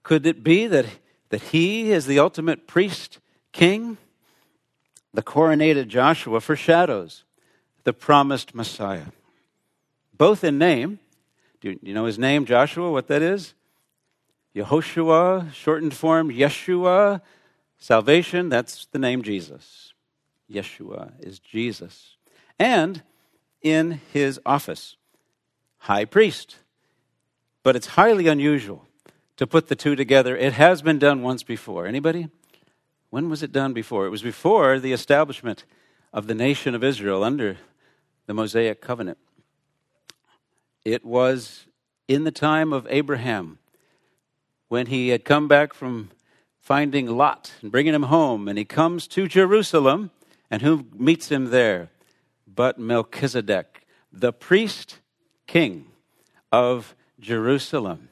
Could 0.03 0.27
it 0.27 0.43
be 0.43 0.67
that, 0.67 0.87
that 1.29 1.41
he 1.41 1.93
is 1.93 2.07
the 2.07 2.19
ultimate 2.19 2.67
priest 2.67 3.19
king? 3.53 3.97
The 5.15 5.23
coronated 5.23 5.87
Joshua 5.87 6.41
foreshadows 6.41 7.23
the 7.85 7.93
promised 7.93 8.55
Messiah, 8.55 9.07
both 10.17 10.45
in 10.45 10.57
name 10.59 10.99
do 11.63 11.79
you 11.81 11.95
know 11.95 12.07
his 12.07 12.19
name, 12.19 12.45
Joshua, 12.45 12.91
what 12.91 13.07
that 13.07 13.23
is? 13.23 13.55
Yehoshua, 14.55 15.53
shortened 15.53 15.95
form, 15.95 16.29
Yeshua. 16.29 17.23
Salvation, 17.79 18.49
that's 18.49 18.87
the 18.87 18.99
name 18.99 19.23
Jesus. 19.23 19.95
Yeshua 20.51 21.13
is 21.21 21.39
Jesus. 21.39 22.17
And 22.59 23.03
in 23.63 24.01
his 24.13 24.41
office, 24.45 24.97
high 25.79 26.05
priest. 26.05 26.57
But 27.63 27.77
it's 27.77 27.89
highly 27.89 28.27
unusual 28.29 28.87
to 29.37 29.47
put 29.47 29.69
the 29.69 29.77
two 29.77 29.97
together. 29.97 30.37
It 30.37 30.55
has 30.55 30.83
been 30.83 30.99
done 30.99 31.23
once 31.23 31.43
before. 31.43 31.87
Anybody? 31.87 32.29
When 33.11 33.29
was 33.29 33.43
it 33.43 33.53
done 33.53 33.73
before? 33.73 34.07
It 34.07 34.11
was 34.11 34.23
before 34.23 34.79
the 34.79 34.93
establishment 34.93 35.65
of 36.13 36.27
the 36.27 36.35
nation 36.35 36.75
of 36.75 36.83
Israel 36.83 37.23
under 37.23 37.59
the 38.27 38.35
Mosaic 38.35 38.81
covenant. 38.81 39.19
It 40.85 41.05
was 41.05 41.67
in 42.09 42.25
the 42.25 42.31
time 42.31 42.73
of 42.73 42.87
Abraham 42.91 43.59
when 44.69 44.87
he 44.87 45.09
had 45.09 45.25
come 45.25 45.49
back 45.49 45.75
from 45.75 46.11
finding 46.61 47.07
Lot 47.07 47.53
and 47.61 47.71
bringing 47.71 47.95
him 47.95 48.05
home, 48.05 48.49
and 48.49 48.57
he 48.57 48.65
comes 48.65 49.07
to 49.09 49.29
Jerusalem, 49.29 50.11
and 50.51 50.63
who 50.63 50.87
meets 50.95 51.29
him 51.29 51.51
there? 51.51 51.91
But 52.55 52.79
Melchizedek, 52.79 53.87
the 54.13 54.33
priest 54.33 54.99
king 55.47 55.87
of 56.51 56.95
Jerusalem. 57.19 58.09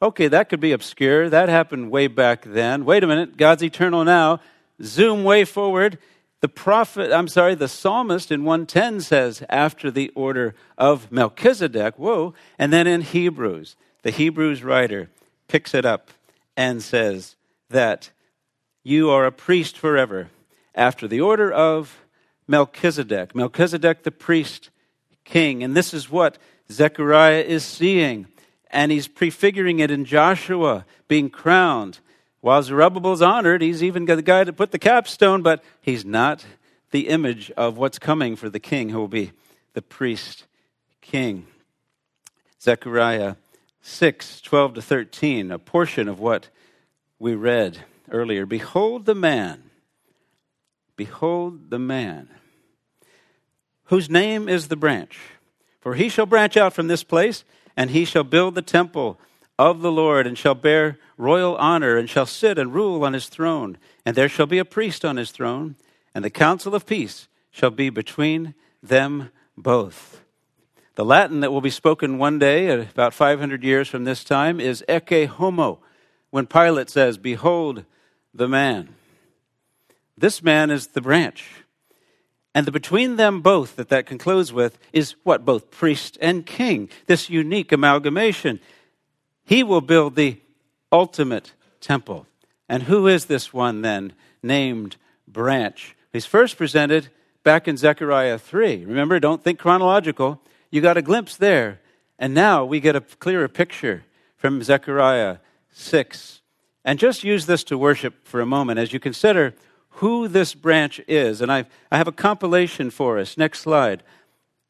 Okay, 0.00 0.28
that 0.28 0.48
could 0.48 0.60
be 0.60 0.72
obscure. 0.72 1.28
That 1.28 1.48
happened 1.48 1.90
way 1.90 2.06
back 2.06 2.44
then. 2.44 2.84
Wait 2.84 3.02
a 3.02 3.06
minute, 3.06 3.36
God's 3.36 3.64
eternal 3.64 4.04
now. 4.04 4.40
Zoom 4.82 5.24
way 5.24 5.44
forward. 5.44 5.98
The 6.40 6.48
prophet, 6.48 7.12
I'm 7.12 7.26
sorry, 7.26 7.56
the 7.56 7.66
psalmist 7.66 8.30
in 8.30 8.44
110 8.44 9.00
says, 9.00 9.42
after 9.48 9.90
the 9.90 10.10
order 10.14 10.54
of 10.76 11.10
Melchizedek, 11.10 11.98
whoa. 11.98 12.32
And 12.58 12.72
then 12.72 12.86
in 12.86 13.00
Hebrews, 13.00 13.74
the 14.02 14.12
Hebrews 14.12 14.62
writer 14.62 15.10
picks 15.48 15.74
it 15.74 15.84
up 15.84 16.10
and 16.56 16.80
says 16.80 17.34
that 17.70 18.10
you 18.84 19.10
are 19.10 19.26
a 19.26 19.32
priest 19.32 19.76
forever 19.76 20.28
after 20.74 21.08
the 21.08 21.20
order 21.20 21.50
of 21.50 21.98
Melchizedek. 22.48 23.34
Melchizedek, 23.34 24.02
the 24.02 24.10
priest 24.10 24.70
king. 25.24 25.62
And 25.62 25.76
this 25.76 25.94
is 25.94 26.10
what 26.10 26.38
Zechariah 26.72 27.42
is 27.42 27.64
seeing. 27.64 28.26
And 28.70 28.90
he's 28.90 29.06
prefiguring 29.06 29.78
it 29.78 29.90
in 29.90 30.04
Joshua 30.04 30.84
being 31.06 31.30
crowned 31.30 32.00
while 32.40 32.62
Zerubbabel's 32.62 33.22
honored, 33.22 33.62
he's 33.62 33.82
even 33.82 34.04
got 34.04 34.16
the 34.16 34.22
guy 34.22 34.44
to 34.44 34.52
put 34.52 34.70
the 34.70 34.78
capstone, 34.78 35.42
but 35.42 35.62
he's 35.80 36.04
not 36.04 36.46
the 36.90 37.08
image 37.08 37.50
of 37.52 37.76
what's 37.76 37.98
coming 37.98 38.36
for 38.36 38.48
the 38.48 38.60
king 38.60 38.90
who 38.90 38.98
will 38.98 39.08
be 39.08 39.32
the 39.72 39.82
priest 39.82 40.44
king. 41.00 41.46
Zechariah 42.60 43.34
6, 43.82 44.40
12 44.40 44.74
to 44.74 44.82
13, 44.82 45.50
a 45.50 45.58
portion 45.58 46.08
of 46.08 46.20
what 46.20 46.48
we 47.18 47.34
read 47.34 47.78
earlier. 48.10 48.46
Behold 48.46 49.04
the 49.04 49.14
man, 49.14 49.67
behold 50.98 51.70
the 51.70 51.78
man, 51.78 52.28
whose 53.84 54.10
name 54.10 54.48
is 54.48 54.68
the 54.68 54.76
branch. 54.76 55.18
For 55.80 55.94
he 55.94 56.10
shall 56.10 56.26
branch 56.26 56.58
out 56.58 56.74
from 56.74 56.88
this 56.88 57.04
place, 57.04 57.44
and 57.76 57.88
he 57.88 58.04
shall 58.04 58.24
build 58.24 58.54
the 58.54 58.62
temple 58.62 59.18
of 59.58 59.80
the 59.80 59.92
Lord, 59.92 60.26
and 60.26 60.36
shall 60.36 60.54
bear 60.54 60.98
royal 61.16 61.56
honor, 61.56 61.96
and 61.96 62.10
shall 62.10 62.26
sit 62.26 62.58
and 62.58 62.74
rule 62.74 63.04
on 63.04 63.14
his 63.14 63.28
throne. 63.28 63.78
And 64.04 64.14
there 64.14 64.28
shall 64.28 64.46
be 64.46 64.58
a 64.58 64.64
priest 64.64 65.04
on 65.04 65.16
his 65.16 65.30
throne, 65.30 65.76
and 66.14 66.24
the 66.24 66.30
counsel 66.30 66.74
of 66.74 66.84
peace 66.84 67.28
shall 67.50 67.70
be 67.70 67.88
between 67.88 68.54
them 68.82 69.30
both. 69.56 70.20
The 70.96 71.04
Latin 71.04 71.40
that 71.40 71.52
will 71.52 71.60
be 71.60 71.70
spoken 71.70 72.18
one 72.18 72.40
day, 72.40 72.68
about 72.68 73.14
500 73.14 73.62
years 73.62 73.88
from 73.88 74.02
this 74.02 74.24
time, 74.24 74.58
is 74.58 74.84
ecce 74.88 75.28
homo, 75.28 75.78
when 76.30 76.46
Pilate 76.46 76.90
says, 76.90 77.18
Behold 77.18 77.84
the 78.34 78.48
man. 78.48 78.96
This 80.20 80.42
man 80.42 80.70
is 80.70 80.88
the 80.88 81.00
branch. 81.00 81.44
And 82.54 82.66
the 82.66 82.72
between 82.72 83.16
them 83.16 83.40
both 83.40 83.76
that 83.76 83.88
that 83.90 84.06
concludes 84.06 84.52
with 84.52 84.78
is 84.92 85.14
what? 85.22 85.44
Both 85.44 85.70
priest 85.70 86.18
and 86.20 86.44
king. 86.44 86.88
This 87.06 87.30
unique 87.30 87.70
amalgamation. 87.72 88.58
He 89.44 89.62
will 89.62 89.80
build 89.80 90.16
the 90.16 90.40
ultimate 90.90 91.52
temple. 91.80 92.26
And 92.68 92.84
who 92.84 93.06
is 93.06 93.26
this 93.26 93.52
one 93.52 93.82
then 93.82 94.12
named 94.42 94.96
branch? 95.26 95.96
He's 96.12 96.26
first 96.26 96.56
presented 96.56 97.08
back 97.44 97.68
in 97.68 97.76
Zechariah 97.76 98.38
3. 98.38 98.84
Remember, 98.84 99.20
don't 99.20 99.44
think 99.44 99.58
chronological. 99.58 100.40
You 100.70 100.80
got 100.80 100.96
a 100.96 101.02
glimpse 101.02 101.36
there. 101.36 101.80
And 102.18 102.34
now 102.34 102.64
we 102.64 102.80
get 102.80 102.96
a 102.96 103.00
clearer 103.00 103.48
picture 103.48 104.04
from 104.36 104.62
Zechariah 104.62 105.38
6. 105.70 106.40
And 106.84 106.98
just 106.98 107.22
use 107.22 107.46
this 107.46 107.62
to 107.64 107.78
worship 107.78 108.26
for 108.26 108.40
a 108.40 108.46
moment 108.46 108.78
as 108.78 108.92
you 108.92 108.98
consider 108.98 109.54
who 109.98 110.28
this 110.28 110.54
branch 110.54 111.00
is. 111.08 111.40
And 111.40 111.50
I've, 111.50 111.66
I 111.90 111.96
have 111.96 112.08
a 112.08 112.12
compilation 112.12 112.90
for 112.90 113.18
us. 113.18 113.36
Next 113.36 113.60
slide. 113.60 114.02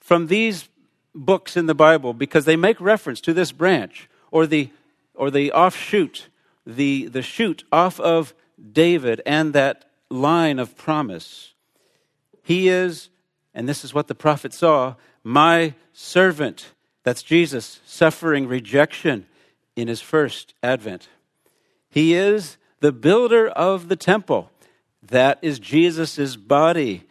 From 0.01 0.29
these 0.29 0.69
books 1.15 1.57
in 1.57 1.67
the 1.67 1.75
Bible, 1.75 2.15
because 2.15 2.45
they 2.45 2.57
make 2.57 2.81
reference 2.81 3.21
to 3.23 3.35
this 3.35 3.53
branch 3.53 4.09
or 4.31 4.47
the, 4.47 4.71
or 5.15 5.31
the 5.31 5.53
offshoot, 5.53 6.29
the, 6.67 7.07
the 7.07 7.23
shoot 7.23 7.65
off 7.71 8.01
of 8.01 8.33
David 8.73 9.21
and 9.27 9.53
that 9.53 9.85
line 10.11 10.59
of 10.59 10.77
promise. 10.77 11.53
He 12.43 12.69
is, 12.69 13.11
and 13.53 13.69
this 13.69 13.85
is 13.85 13.93
what 13.93 14.07
the 14.07 14.15
prophet 14.15 14.55
saw, 14.55 14.95
my 15.23 15.75
servant. 15.93 16.73
That's 17.03 17.23
Jesus 17.23 17.81
suffering 17.85 18.49
rejection 18.49 19.27
in 19.77 19.89
his 19.89 20.01
first 20.01 20.55
advent. 20.63 21.09
He 21.91 22.15
is 22.15 22.57
the 22.81 22.93
builder 22.93 23.49
of 23.49 23.89
the 23.89 23.97
temple. 23.97 24.51
That 25.03 25.39
is 25.43 25.59
Jesus' 25.59 26.37
body. 26.37 27.05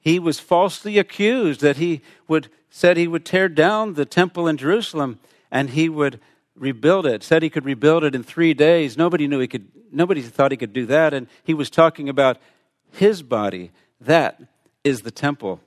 He 0.00 0.18
was 0.18 0.40
falsely 0.40 0.98
accused 0.98 1.60
that 1.60 1.76
he 1.76 2.02
would 2.26 2.48
said 2.70 2.96
he 2.96 3.08
would 3.08 3.24
tear 3.24 3.48
down 3.48 3.94
the 3.94 4.04
temple 4.04 4.46
in 4.46 4.56
Jerusalem 4.56 5.18
and 5.50 5.70
he 5.70 5.88
would 5.88 6.20
rebuild 6.54 7.04
it, 7.04 7.22
said 7.22 7.42
he 7.42 7.50
could 7.50 7.64
rebuild 7.64 8.04
it 8.04 8.14
in 8.14 8.22
three 8.22 8.54
days. 8.54 8.96
Nobody 8.96 9.26
knew 9.26 9.40
he 9.40 9.48
could, 9.48 9.68
nobody 9.92 10.22
thought 10.22 10.52
he 10.52 10.56
could 10.56 10.72
do 10.72 10.86
that. 10.86 11.12
And 11.12 11.26
he 11.42 11.52
was 11.52 11.68
talking 11.68 12.08
about 12.08 12.38
his 12.92 13.22
body. 13.22 13.72
That 14.00 14.40
is 14.84 15.02
the 15.02 15.10
temple. 15.10 15.60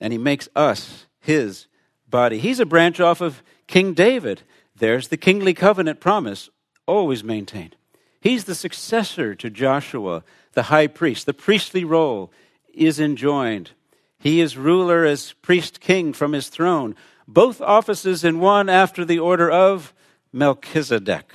And 0.00 0.12
he 0.12 0.18
makes 0.18 0.48
us 0.56 1.06
his 1.20 1.66
body. 2.08 2.38
He's 2.38 2.60
a 2.60 2.66
branch 2.66 3.00
off 3.00 3.20
of 3.20 3.42
King 3.66 3.94
David. 3.94 4.42
There's 4.74 5.08
the 5.08 5.16
kingly 5.16 5.54
covenant 5.54 6.00
promise, 6.00 6.50
always 6.86 7.22
maintained. 7.22 7.76
He's 8.20 8.44
the 8.44 8.54
successor 8.54 9.34
to 9.34 9.50
Joshua, 9.50 10.24
the 10.52 10.64
high 10.64 10.86
priest. 10.86 11.26
The 11.26 11.34
priestly 11.34 11.84
role 11.84 12.32
is 12.74 12.98
enjoined. 12.98 13.70
He 14.18 14.40
is 14.40 14.56
ruler 14.56 15.04
as 15.04 15.34
priest 15.42 15.80
king 15.80 16.12
from 16.12 16.32
his 16.32 16.48
throne, 16.48 16.96
both 17.28 17.60
offices 17.60 18.24
in 18.24 18.40
one 18.40 18.68
after 18.68 19.04
the 19.04 19.18
order 19.18 19.50
of 19.50 19.92
Melchizedek. 20.32 21.32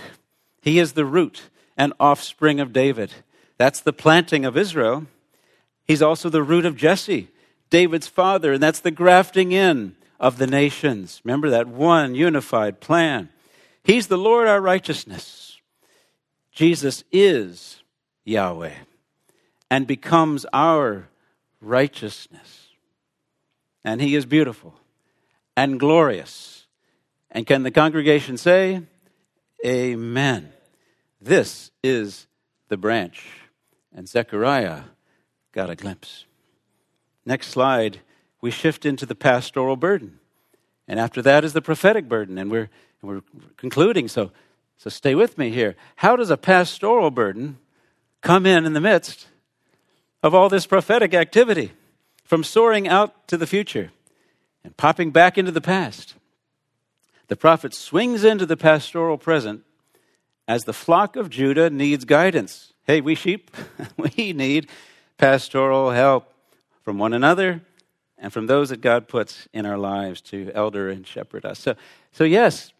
He 0.61 0.79
is 0.79 0.93
the 0.93 1.05
root 1.05 1.43
and 1.77 1.93
offspring 1.99 2.59
of 2.59 2.73
David. 2.73 3.11
That's 3.57 3.81
the 3.81 3.93
planting 3.93 4.45
of 4.45 4.57
Israel. 4.57 5.07
He's 5.85 6.01
also 6.01 6.29
the 6.29 6.43
root 6.43 6.65
of 6.65 6.75
Jesse, 6.75 7.29
David's 7.69 8.07
father, 8.07 8.53
and 8.53 8.63
that's 8.63 8.79
the 8.79 8.91
grafting 8.91 9.51
in 9.51 9.95
of 10.19 10.37
the 10.37 10.47
nations. 10.47 11.21
Remember 11.23 11.49
that 11.49 11.67
one 11.67 12.15
unified 12.15 12.79
plan. 12.79 13.29
He's 13.83 14.07
the 14.07 14.17
Lord 14.17 14.47
our 14.47 14.61
righteousness. 14.61 15.40
Jesus 16.51 17.03
is 17.11 17.81
Yahweh 18.25 18.73
and 19.69 19.87
becomes 19.87 20.45
our 20.51 21.07
righteousness. 21.61 22.67
And 23.83 24.01
he 24.01 24.15
is 24.15 24.25
beautiful 24.25 24.75
and 25.55 25.79
glorious. 25.79 26.67
And 27.31 27.47
can 27.47 27.63
the 27.63 27.71
congregation 27.71 28.37
say, 28.37 28.81
Amen? 29.65 30.51
This 31.21 31.71
is 31.83 32.27
the 32.67 32.77
branch. 32.77 33.27
And 33.93 34.09
Zechariah 34.09 34.83
got 35.51 35.69
a 35.69 35.75
glimpse. 35.75 36.25
Next 37.25 37.47
slide, 37.47 38.01
we 38.41 38.49
shift 38.49 38.85
into 38.85 39.05
the 39.05 39.15
pastoral 39.15 39.75
burden. 39.75 40.19
And 40.87 40.99
after 40.99 41.21
that 41.21 41.45
is 41.45 41.53
the 41.53 41.61
prophetic 41.61 42.09
burden. 42.09 42.37
And 42.37 42.49
we're, 42.49 42.69
we're 43.01 43.21
concluding, 43.57 44.07
so, 44.07 44.31
so 44.81 44.89
stay 44.89 45.13
with 45.13 45.37
me 45.37 45.51
here. 45.51 45.75
How 45.97 46.15
does 46.15 46.29
a 46.29 46.37
pastoral 46.37 47.11
burden 47.11 47.57
come 48.21 48.45
in 48.45 48.65
in 48.65 48.73
the 48.73 48.81
midst 48.81 49.27
of 50.23 50.33
all 50.33 50.49
this 50.49 50.65
prophetic 50.65 51.13
activity 51.13 51.73
from 52.23 52.43
soaring 52.43 52.87
out 52.87 53.27
to 53.27 53.37
the 53.37 53.47
future? 53.47 53.91
and 54.63 54.75
popping 54.77 55.11
back 55.11 55.37
into 55.37 55.51
the 55.51 55.61
past. 55.61 56.15
The 57.27 57.35
prophet 57.35 57.73
swings 57.73 58.23
into 58.23 58.45
the 58.45 58.57
pastoral 58.57 59.17
present 59.17 59.63
as 60.47 60.63
the 60.63 60.73
flock 60.73 61.15
of 61.15 61.29
Judah 61.29 61.69
needs 61.69 62.05
guidance. 62.05 62.73
Hey, 62.83 63.01
we 63.01 63.15
sheep, 63.15 63.51
we 63.97 64.33
need 64.33 64.69
pastoral 65.17 65.91
help 65.91 66.33
from 66.83 66.97
one 66.97 67.13
another 67.13 67.61
and 68.17 68.33
from 68.33 68.47
those 68.47 68.69
that 68.69 68.81
God 68.81 69.07
puts 69.07 69.47
in 69.53 69.65
our 69.65 69.77
lives 69.77 70.21
to 70.21 70.51
elder 70.53 70.89
and 70.89 71.07
shepherd 71.07 71.45
us. 71.45 71.59
So, 71.59 71.75
so 72.11 72.23
yes, 72.23 72.73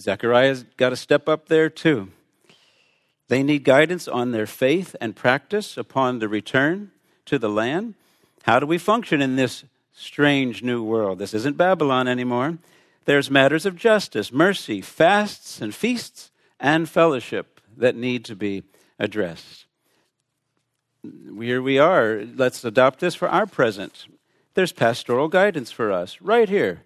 Zechariah's 0.00 0.64
got 0.76 0.90
to 0.90 0.96
step 0.96 1.28
up 1.28 1.48
there 1.48 1.68
too. 1.68 2.10
They 3.28 3.42
need 3.42 3.64
guidance 3.64 4.08
on 4.08 4.32
their 4.32 4.46
faith 4.46 4.96
and 5.00 5.14
practice 5.14 5.76
upon 5.76 6.18
the 6.18 6.28
return 6.28 6.92
to 7.26 7.38
the 7.38 7.50
land. 7.50 7.94
How 8.44 8.58
do 8.58 8.66
we 8.66 8.78
function 8.78 9.20
in 9.20 9.36
this 9.36 9.64
strange 9.98 10.62
new 10.62 10.82
world. 10.82 11.18
This 11.18 11.34
isn't 11.34 11.56
Babylon 11.56 12.08
anymore. 12.08 12.58
There's 13.04 13.30
matters 13.30 13.66
of 13.66 13.76
justice, 13.76 14.32
mercy, 14.32 14.80
fasts 14.80 15.60
and 15.60 15.74
feasts, 15.74 16.30
and 16.60 16.88
fellowship 16.88 17.60
that 17.76 17.96
need 17.96 18.24
to 18.26 18.36
be 18.36 18.62
addressed. 18.98 19.66
Here 21.02 21.62
we 21.62 21.78
are. 21.78 22.24
Let's 22.36 22.64
adopt 22.64 23.00
this 23.00 23.14
for 23.14 23.28
our 23.28 23.46
present. 23.46 24.06
There's 24.54 24.72
pastoral 24.72 25.28
guidance 25.28 25.70
for 25.70 25.92
us 25.92 26.20
right 26.20 26.48
here 26.48 26.82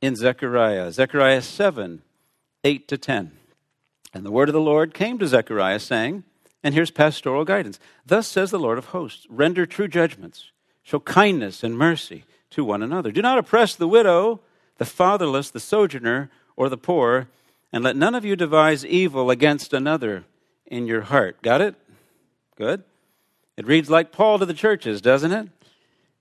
in 0.00 0.16
Zechariah, 0.16 0.92
Zechariah 0.92 1.42
7 1.42 2.02
8 2.66 2.88
to 2.88 2.98
10. 2.98 3.30
And 4.12 4.26
the 4.26 4.32
word 4.32 4.48
of 4.48 4.52
the 4.52 4.60
Lord 4.60 4.92
came 4.92 5.18
to 5.18 5.26
Zechariah, 5.28 5.78
saying, 5.78 6.24
and 6.64 6.74
here's 6.74 6.90
pastoral 6.90 7.44
guidance. 7.44 7.78
Thus 8.04 8.26
says 8.26 8.50
the 8.50 8.58
Lord 8.58 8.76
of 8.76 8.86
hosts 8.86 9.24
render 9.30 9.66
true 9.66 9.88
judgments 9.88 10.50
Show 10.82 11.00
kindness 11.00 11.64
and 11.64 11.76
mercy 11.76 12.24
to 12.50 12.64
one 12.64 12.80
another. 12.80 13.10
Do 13.10 13.20
not 13.20 13.38
oppress 13.38 13.74
the 13.74 13.88
widow, 13.88 14.40
the 14.78 14.84
fatherless, 14.84 15.50
the 15.50 15.58
sojourner, 15.58 16.30
or 16.54 16.68
the 16.68 16.76
poor, 16.76 17.26
and 17.72 17.82
let 17.82 17.96
none 17.96 18.14
of 18.14 18.24
you 18.24 18.36
devise 18.36 18.86
evil 18.86 19.28
against 19.28 19.72
another 19.72 20.22
in 20.64 20.86
your 20.86 21.00
heart. 21.00 21.42
Got 21.42 21.60
it? 21.60 21.74
Good. 22.56 22.84
It 23.56 23.66
reads 23.66 23.90
like 23.90 24.12
Paul 24.12 24.38
to 24.38 24.46
the 24.46 24.54
churches, 24.54 25.00
doesn't 25.00 25.32
it? 25.32 25.48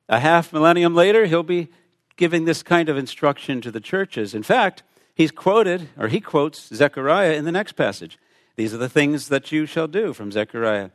A 0.10 0.20
half 0.20 0.52
millennium 0.52 0.96
later, 0.96 1.28
he'll 1.28 1.44
be 1.44 1.68
giving 2.16 2.46
this 2.46 2.64
kind 2.64 2.90
of 2.90 2.98
instruction 2.98 3.62
to 3.62 3.70
the 3.70 3.80
churches. 3.80 4.34
In 4.34 4.42
fact, 4.42 4.82
he's 5.16 5.32
quoted, 5.32 5.90
or 5.98 6.08
he 6.08 6.22
quotes 6.22 6.68
Zechariah 6.68 7.34
in 7.34 7.46
the 7.46 7.52
next 7.52 7.74
passage. 7.74 8.20
These 8.56 8.74
are 8.74 8.78
the 8.78 8.90
things 8.90 9.30
that 9.30 9.52
you 9.52 9.66
shall 9.66 9.88
do 9.88 10.14
from 10.14 10.32
Zechariah 10.32 10.92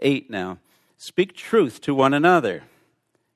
8 0.00 0.30
now. 0.30 0.58
Speak 0.96 1.34
truth 1.34 1.80
to 1.82 1.94
one 1.94 2.14
another 2.14 2.62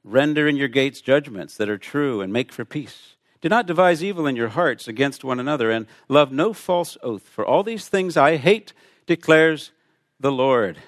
Render 0.04 0.48
in 0.48 0.56
your 0.56 0.68
gates 0.68 1.02
judgments 1.02 1.56
that 1.56 1.68
are 1.68 1.78
true 1.78 2.22
and 2.22 2.32
make 2.32 2.50
for 2.50 2.64
peace. 2.64 3.16
Do 3.40 3.48
not 3.48 3.66
devise 3.66 4.02
evil 4.02 4.26
in 4.26 4.36
your 4.36 4.48
hearts 4.48 4.88
against 4.88 5.22
one 5.22 5.38
another, 5.38 5.70
and 5.70 5.86
love 6.08 6.32
no 6.32 6.52
false 6.52 6.96
oath. 7.02 7.22
For 7.22 7.44
all 7.44 7.62
these 7.62 7.88
things 7.88 8.16
I 8.16 8.36
hate, 8.36 8.72
declares 9.06 9.70
the 10.18 10.32
Lord. 10.32 10.78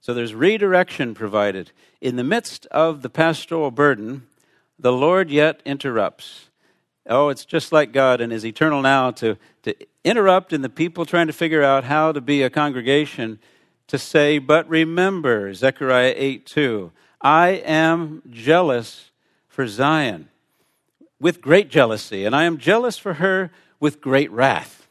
So 0.00 0.14
there's 0.14 0.34
redirection 0.34 1.14
provided. 1.14 1.72
In 2.00 2.16
the 2.16 2.24
midst 2.24 2.66
of 2.66 3.02
the 3.02 3.10
pastoral 3.10 3.70
burden, 3.70 4.26
the 4.78 4.92
Lord 4.92 5.30
yet 5.30 5.60
interrupts. 5.64 6.48
Oh, 7.06 7.28
it's 7.28 7.44
just 7.44 7.70
like 7.72 7.92
God 7.92 8.20
in 8.20 8.30
His 8.30 8.46
eternal 8.46 8.80
now 8.80 9.10
to, 9.12 9.36
to 9.62 9.74
interrupt 10.04 10.52
in 10.52 10.62
the 10.62 10.68
people 10.68 11.04
trying 11.04 11.26
to 11.26 11.32
figure 11.32 11.62
out 11.62 11.84
how 11.84 12.12
to 12.12 12.20
be 12.20 12.42
a 12.42 12.50
congregation 12.50 13.38
to 13.88 13.98
say, 13.98 14.38
But 14.38 14.68
remember, 14.68 15.52
Zechariah 15.52 16.14
8 16.16 16.46
2. 16.46 16.92
I 17.20 17.48
am 17.64 18.22
jealous 18.30 19.10
for 19.48 19.66
Zion 19.66 20.28
with 21.20 21.40
great 21.40 21.70
jealousy, 21.70 22.24
and 22.24 22.34
I 22.34 22.44
am 22.44 22.58
jealous 22.58 22.98
for 22.98 23.14
her 23.14 23.50
with 23.80 24.00
great 24.00 24.30
wrath. 24.30 24.86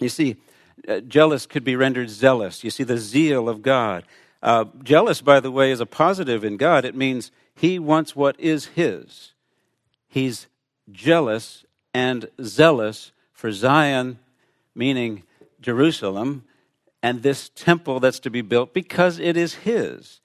You 0.00 0.08
see, 0.08 0.36
uh, 0.88 1.00
jealous 1.00 1.46
could 1.46 1.64
be 1.64 1.76
rendered 1.76 2.10
zealous. 2.10 2.64
You 2.64 2.70
see, 2.70 2.84
the 2.84 2.98
zeal 2.98 3.48
of 3.48 3.62
God. 3.62 4.04
Uh, 4.42 4.66
jealous, 4.82 5.20
by 5.20 5.40
the 5.40 5.50
way, 5.50 5.70
is 5.70 5.80
a 5.80 5.86
positive 5.86 6.44
in 6.44 6.56
God. 6.56 6.84
It 6.84 6.94
means 6.94 7.30
he 7.54 7.78
wants 7.78 8.14
what 8.14 8.38
is 8.38 8.66
his. 8.66 9.32
He's 10.08 10.46
jealous 10.90 11.64
and 11.92 12.28
zealous 12.42 13.12
for 13.32 13.52
Zion, 13.52 14.18
meaning 14.74 15.22
Jerusalem, 15.60 16.44
and 17.02 17.22
this 17.22 17.50
temple 17.54 18.00
that's 18.00 18.20
to 18.20 18.30
be 18.30 18.42
built 18.42 18.72
because 18.74 19.18
it 19.18 19.36
is 19.36 19.54
his 19.54 20.20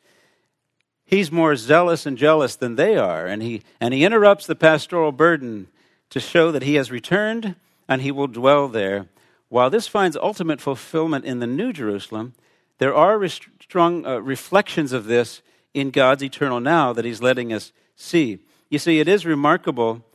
he's 1.12 1.32
more 1.32 1.56
zealous 1.56 2.08
and 2.08 2.18
jealous 2.18 2.56
than 2.56 2.76
they 2.76 2.98
are. 2.98 3.28
And 3.28 3.44
he, 3.44 3.62
and 3.80 3.94
he 3.94 4.04
interrupts 4.04 4.48
the 4.48 4.56
pastoral 4.56 5.12
burden 5.12 5.68
to 6.10 6.20
show 6.20 6.52
that 6.52 6.64
he 6.64 6.76
has 6.76 6.90
returned 6.90 7.56
and 7.88 8.02
he 8.02 8.12
will 8.12 8.28
dwell 8.28 8.68
there. 8.68 9.08
While 9.50 9.70
this 9.70 9.88
finds 9.88 10.16
ultimate 10.16 10.62
fulfillment 10.62 11.26
in 11.26 11.40
the 11.40 11.48
New 11.48 11.74
Jerusalem, 11.74 12.34
there 12.80 12.96
are 12.96 13.28
strong 13.28 14.06
uh, 14.06 14.18
reflections 14.20 14.94
of 14.94 15.06
this 15.06 15.42
in 15.74 15.92
God's 15.92 16.24
eternal 16.24 16.62
now 16.62 16.94
that 16.94 17.06
he's 17.06 17.22
letting 17.22 17.52
us 17.52 17.74
see. 17.96 18.40
You 18.70 18.80
see, 18.80 19.00
it 19.00 19.10
is 19.10 19.26
remarkable 19.26 20.06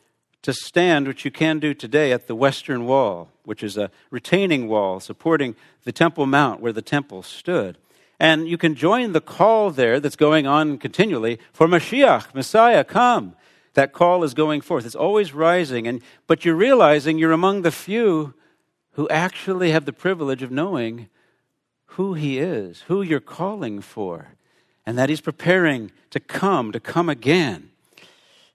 to 0.47 0.53
stand, 0.53 1.09
which 1.09 1.25
you 1.25 1.31
can 1.33 1.59
do 1.59 1.75
today, 1.75 2.13
at 2.13 2.29
the 2.29 2.35
Western 2.37 2.87
Wall, 2.87 3.29
which 3.43 3.65
is 3.65 3.77
a 3.77 3.91
retaining 4.13 4.69
wall 4.69 5.01
supporting 5.01 5.57
the 5.83 5.91
Temple 5.91 6.25
Mount 6.25 6.61
where 6.61 6.73
the 6.73 6.81
temple 6.81 7.25
stood. 7.25 7.77
And 8.21 8.47
you 8.47 8.57
can 8.57 8.77
join 8.77 9.11
the 9.11 9.21
call 9.21 9.73
there 9.73 9.99
that's 9.99 10.15
going 10.15 10.47
on 10.47 10.79
continually 10.79 11.41
for 11.53 11.67
Mashiach, 11.67 12.33
Messiah, 12.33 12.85
come. 12.85 13.35
That 13.75 13.93
call 13.93 14.23
is 14.23 14.35
going 14.35 14.61
forth. 14.61 14.87
It's 14.87 14.95
always 14.95 15.35
rising. 15.35 15.89
And, 15.89 16.01
but 16.29 16.45
you're 16.45 16.55
realizing 16.55 17.19
you're 17.19 17.33
among 17.33 17.63
the 17.63 17.73
few 17.73 18.33
who 18.93 19.09
actually 19.09 19.73
have 19.73 19.85
the 19.85 19.93
privilege 19.93 20.45
of 20.45 20.53
knowing 20.53 21.09
who 21.87 22.15
he 22.15 22.39
is, 22.39 22.83
who 22.83 23.03
you're 23.03 23.19
calling 23.19 23.81
for, 23.81 24.37
and 24.87 24.97
that 24.97 25.09
he's 25.09 25.21
preparing 25.21 25.91
to 26.11 26.21
come, 26.21 26.71
to 26.71 26.79
come 26.79 27.09
again. 27.09 27.71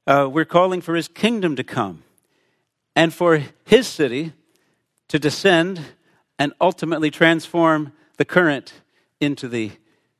Uh, 0.07 0.27
we're 0.31 0.45
calling 0.45 0.81
for 0.81 0.95
his 0.95 1.07
kingdom 1.07 1.55
to 1.55 1.63
come 1.63 2.01
and 2.95 3.13
for 3.13 3.43
his 3.65 3.87
city 3.87 4.33
to 5.07 5.19
descend 5.19 5.79
and 6.39 6.53
ultimately 6.59 7.11
transform 7.11 7.93
the 8.17 8.25
current 8.25 8.73
into 9.19 9.47
the 9.47 9.71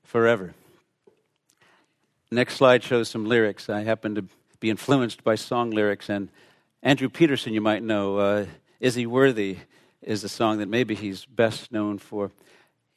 forever. 0.03 0.53
Next 2.29 2.55
slide 2.55 2.83
shows 2.83 3.09
some 3.09 3.25
lyrics. 3.25 3.69
I 3.69 3.81
happen 3.81 4.13
to 4.15 4.25
be 4.59 4.69
influenced 4.69 5.23
by 5.23 5.33
song 5.33 5.71
lyrics, 5.71 6.09
and 6.09 6.29
Andrew 6.83 7.09
Peterson, 7.09 7.53
you 7.53 7.61
might 7.61 7.81
know, 7.81 8.17
uh, 8.17 8.45
Is 8.79 8.95
He 8.95 9.07
Worthy 9.07 9.57
is 10.03 10.23
a 10.23 10.29
song 10.29 10.59
that 10.59 10.69
maybe 10.69 10.93
he's 10.93 11.25
best 11.25 11.71
known 11.71 11.97
for. 11.97 12.31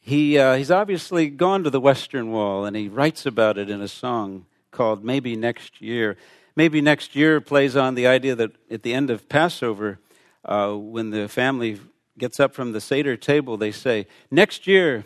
He, 0.00 0.38
uh, 0.38 0.56
he's 0.56 0.70
obviously 0.70 1.28
gone 1.30 1.64
to 1.64 1.70
the 1.70 1.80
Western 1.80 2.30
Wall 2.30 2.66
and 2.66 2.76
he 2.76 2.88
writes 2.88 3.24
about 3.24 3.56
it 3.56 3.70
in 3.70 3.80
a 3.80 3.88
song 3.88 4.44
called 4.70 5.02
Maybe 5.02 5.34
Next 5.34 5.80
Year. 5.80 6.16
Maybe 6.56 6.80
Next 6.80 7.16
Year 7.16 7.40
plays 7.40 7.76
on 7.76 7.94
the 7.94 8.06
idea 8.06 8.34
that 8.36 8.52
at 8.70 8.82
the 8.82 8.94
end 8.94 9.10
of 9.10 9.28
Passover, 9.28 9.98
uh, 10.44 10.72
when 10.72 11.10
the 11.10 11.28
family 11.28 11.80
gets 12.18 12.38
up 12.38 12.54
from 12.54 12.72
the 12.72 12.80
Seder 12.80 13.16
table, 13.16 13.56
they 13.56 13.72
say, 13.72 14.06
Next 14.30 14.66
year 14.66 15.04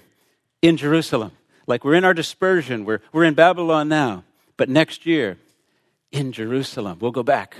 in 0.62 0.76
Jerusalem. 0.76 1.32
Like 1.66 1.84
we're 1.84 1.94
in 1.94 2.04
our 2.04 2.14
dispersion, 2.14 2.84
we're, 2.84 3.00
we're 3.12 3.24
in 3.24 3.34
Babylon 3.34 3.88
now, 3.88 4.24
but 4.56 4.68
next 4.68 5.04
year 5.04 5.36
in 6.10 6.32
Jerusalem, 6.32 6.98
we'll 7.00 7.10
go 7.10 7.22
back. 7.22 7.56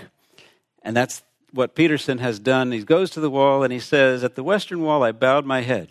And 0.82 0.96
that's 0.96 1.22
what 1.52 1.74
Peterson 1.74 2.18
has 2.18 2.38
done. 2.38 2.72
He 2.72 2.82
goes 2.82 3.10
to 3.10 3.20
the 3.20 3.30
wall 3.30 3.62
and 3.62 3.72
he 3.72 3.80
says, 3.80 4.24
At 4.24 4.34
the 4.34 4.42
western 4.42 4.80
wall, 4.82 5.02
I 5.02 5.12
bowed 5.12 5.44
my 5.44 5.60
head. 5.60 5.88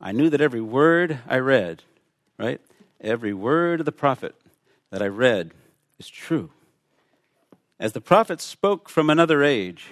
I 0.00 0.12
knew 0.12 0.30
that 0.30 0.40
every 0.40 0.60
word 0.60 1.18
I 1.28 1.38
read, 1.38 1.82
right? 2.38 2.60
Every 3.00 3.34
word 3.34 3.80
of 3.80 3.86
the 3.86 3.92
prophet 3.92 4.34
that 4.90 5.02
I 5.02 5.06
read 5.06 5.52
is 5.98 6.08
true. 6.08 6.50
As 7.80 7.94
the 7.94 8.00
prophet 8.02 8.42
spoke 8.42 8.90
from 8.90 9.08
another 9.08 9.42
age, 9.42 9.86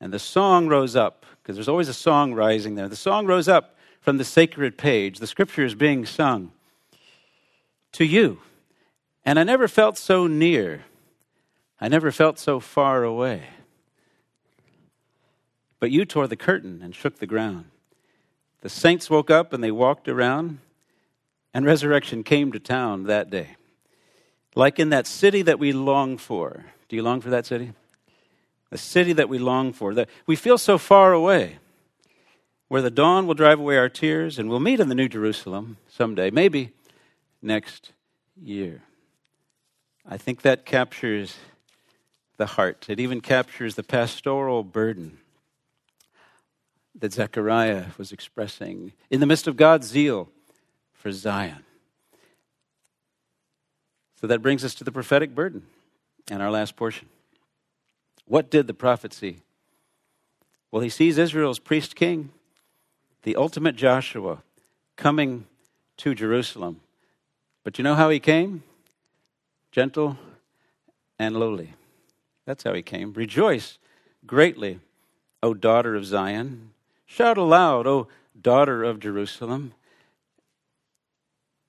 and 0.00 0.12
the 0.12 0.18
song 0.20 0.68
rose 0.68 0.94
up, 0.94 1.26
because 1.42 1.56
there's 1.56 1.68
always 1.68 1.88
a 1.88 1.94
song 1.94 2.32
rising 2.34 2.76
there. 2.76 2.88
The 2.88 2.94
song 2.94 3.26
rose 3.26 3.48
up 3.48 3.76
from 4.00 4.16
the 4.16 4.24
sacred 4.24 4.78
page. 4.78 5.18
The 5.18 5.26
scripture 5.26 5.64
is 5.64 5.74
being 5.74 6.06
sung 6.06 6.52
to 7.92 8.04
you. 8.04 8.38
And 9.24 9.40
I 9.40 9.42
never 9.42 9.66
felt 9.66 9.98
so 9.98 10.28
near. 10.28 10.84
I 11.80 11.88
never 11.88 12.12
felt 12.12 12.38
so 12.38 12.60
far 12.60 13.02
away. 13.02 13.48
But 15.80 15.90
you 15.90 16.04
tore 16.04 16.28
the 16.28 16.36
curtain 16.36 16.80
and 16.80 16.94
shook 16.94 17.18
the 17.18 17.26
ground. 17.26 17.64
The 18.60 18.68
saints 18.68 19.10
woke 19.10 19.32
up 19.32 19.52
and 19.52 19.64
they 19.64 19.72
walked 19.72 20.08
around, 20.08 20.60
and 21.52 21.66
resurrection 21.66 22.22
came 22.22 22.52
to 22.52 22.60
town 22.60 23.04
that 23.04 23.30
day. 23.30 23.56
Like 24.54 24.78
in 24.78 24.90
that 24.90 25.08
city 25.08 25.42
that 25.42 25.58
we 25.58 25.72
long 25.72 26.18
for. 26.18 26.66
Do 26.88 26.96
you 26.96 27.02
long 27.02 27.20
for 27.20 27.30
that 27.30 27.46
city? 27.46 27.72
The 28.70 28.78
city 28.78 29.12
that 29.14 29.28
we 29.28 29.38
long 29.38 29.72
for. 29.72 29.94
That 29.94 30.08
we 30.26 30.36
feel 30.36 30.58
so 30.58 30.78
far 30.78 31.12
away, 31.12 31.58
where 32.68 32.82
the 32.82 32.90
dawn 32.90 33.26
will 33.26 33.34
drive 33.34 33.58
away 33.58 33.76
our 33.76 33.88
tears, 33.88 34.38
and 34.38 34.48
we'll 34.48 34.60
meet 34.60 34.80
in 34.80 34.88
the 34.88 34.94
New 34.94 35.08
Jerusalem 35.08 35.78
someday, 35.88 36.30
maybe 36.30 36.72
next 37.42 37.92
year. 38.40 38.82
I 40.08 40.16
think 40.16 40.42
that 40.42 40.64
captures 40.64 41.36
the 42.36 42.46
heart. 42.46 42.86
It 42.88 43.00
even 43.00 43.20
captures 43.20 43.74
the 43.74 43.82
pastoral 43.82 44.62
burden 44.62 45.18
that 46.98 47.12
Zechariah 47.12 47.86
was 47.98 48.12
expressing 48.12 48.92
in 49.10 49.20
the 49.20 49.26
midst 49.26 49.46
of 49.46 49.56
God's 49.56 49.86
zeal 49.86 50.28
for 50.92 51.12
Zion. 51.12 51.64
So 54.20 54.26
that 54.26 54.40
brings 54.40 54.64
us 54.64 54.74
to 54.76 54.84
the 54.84 54.92
prophetic 54.92 55.34
burden 55.34 55.66
and 56.30 56.42
our 56.42 56.50
last 56.50 56.76
portion. 56.76 57.08
What 58.26 58.50
did 58.50 58.66
the 58.66 58.74
prophet 58.74 59.12
see? 59.12 59.38
Well, 60.70 60.82
he 60.82 60.88
sees 60.88 61.16
Israel's 61.16 61.58
priest 61.58 61.94
king, 61.94 62.30
the 63.22 63.36
ultimate 63.36 63.76
Joshua, 63.76 64.42
coming 64.96 65.46
to 65.98 66.14
Jerusalem. 66.14 66.80
But 67.64 67.78
you 67.78 67.84
know 67.84 67.94
how 67.94 68.10
he 68.10 68.20
came? 68.20 68.62
Gentle 69.72 70.18
and 71.18 71.36
lowly. 71.36 71.74
That's 72.46 72.64
how 72.64 72.74
he 72.74 72.82
came. 72.82 73.12
Rejoice 73.12 73.78
greatly, 74.26 74.80
O 75.42 75.54
daughter 75.54 75.94
of 75.94 76.04
Zion. 76.04 76.70
Shout 77.06 77.38
aloud, 77.38 77.86
O 77.86 78.08
daughter 78.40 78.82
of 78.82 79.00
Jerusalem. 79.00 79.72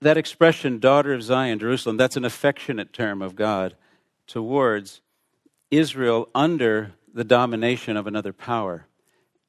That 0.02 0.18
expression, 0.18 0.80
daughter 0.80 1.14
of 1.14 1.24
Zion, 1.24 1.60
Jerusalem, 1.60 1.98
that's 1.98 2.18
an 2.18 2.26
affectionate 2.26 2.94
term 2.94 3.22
of 3.22 3.36
God 3.36 3.76
towards 4.28 5.02
Israel 5.72 6.30
under 6.36 6.94
the 7.14 7.24
domination 7.24 7.98
of 7.98 8.06
another 8.08 8.34
power. 8.34 8.86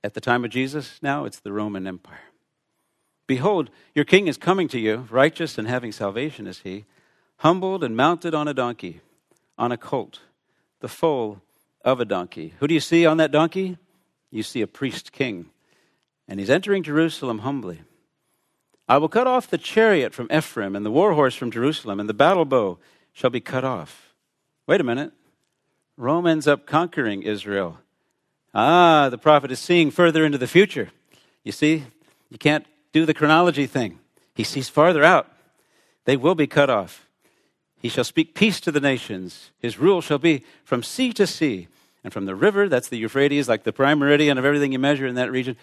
At 0.03 0.15
the 0.15 0.21
time 0.21 0.45
of 0.45 0.51
Jesus, 0.51 0.99
now 1.03 1.25
it's 1.25 1.41
the 1.41 1.53
Roman 1.53 1.87
Empire. 1.87 2.21
Behold, 3.27 3.69
your 3.95 4.05
king 4.05 4.27
is 4.27 4.39
coming 4.39 4.69
to 4.69 4.79
you, 4.79 5.07
righteous 5.11 5.59
and 5.59 5.69
having 5.69 5.93
salvation 5.93 6.47
is 6.47 6.61
he, 6.61 6.87
humbled 7.39 7.85
and 7.85 7.97
mounted 7.97 8.35
on 8.35 8.49
a 8.49 8.55
donkey, 8.55 9.01
on 9.59 9.71
a 9.71 9.77
colt, 9.77 10.21
the 10.81 10.89
foal 10.89 11.43
of 11.85 12.01
a 12.01 12.05
donkey. 12.05 12.55
Who 12.59 12.67
do 12.67 12.75
you 12.75 12.81
see 12.81 13.05
on 13.05 13.19
that 13.19 13.33
donkey? 13.33 13.77
You 14.31 14.43
see 14.43 14.63
a 14.63 14.67
priest 14.67 15.13
king 15.13 15.51
and 16.29 16.39
he's 16.39 16.51
entering 16.51 16.83
Jerusalem 16.83 17.39
humbly. 17.39 17.81
I 18.87 18.99
will 18.99 19.09
cut 19.09 19.27
off 19.27 19.49
the 19.49 19.59
chariot 19.59 20.15
from 20.15 20.29
Ephraim 20.31 20.77
and 20.77 20.85
the 20.85 20.91
war 20.91 21.15
horse 21.15 21.35
from 21.35 21.51
Jerusalem, 21.51 21.99
and 21.99 22.09
the 22.09 22.15
battle 22.15 22.45
bow 22.45 22.79
shall 23.13 23.31
be 23.31 23.41
cut 23.41 23.65
off. 23.65 24.08
Wait 24.69 24.83
a 24.83 24.85
minute. 24.85 25.13
Rome 25.97 26.27
ends 26.27 26.47
up 26.47 26.67
conquering 26.67 27.23
Israel. 27.23 27.79
Ah, 28.55 29.09
the 29.09 29.17
prophet 29.17 29.51
is 29.51 29.59
seeing 29.59 29.91
further 29.91 30.27
into 30.27 30.37
the 30.37 30.47
future. 30.47 30.91
You 31.43 31.53
see, 31.53 31.85
you 32.29 32.37
can't 32.37 32.67
do 32.93 33.07
the 33.07 33.15
chronology 33.15 33.67
thing. 33.67 33.99
He 34.35 34.45
sees 34.45 34.69
farther 34.69 35.03
out. 35.03 35.27
They 36.05 36.19
will 36.19 36.35
be 36.35 36.47
cut 36.47 36.69
off. 36.69 37.09
He 37.81 37.89
shall 37.89 38.05
speak 38.05 38.35
peace 38.35 38.61
to 38.61 38.71
the 38.71 38.79
nations. 38.79 39.53
His 39.59 39.79
rule 39.79 40.03
shall 40.03 40.19
be 40.19 40.45
from 40.65 40.83
sea 40.83 41.15
to 41.15 41.27
sea, 41.27 41.69
and 42.05 42.13
from 42.13 42.27
the 42.27 42.35
river, 42.35 42.69
that's 42.69 42.91
the 42.91 42.99
Euphrates, 42.99 43.49
like 43.49 43.65
the 43.65 43.73
prime 43.73 43.99
meridian 43.99 44.37
of 44.37 44.45
everything 44.45 44.73
you 44.73 44.79
measure 44.79 45.07
in 45.07 45.15
that 45.15 45.33
region, 45.33 45.57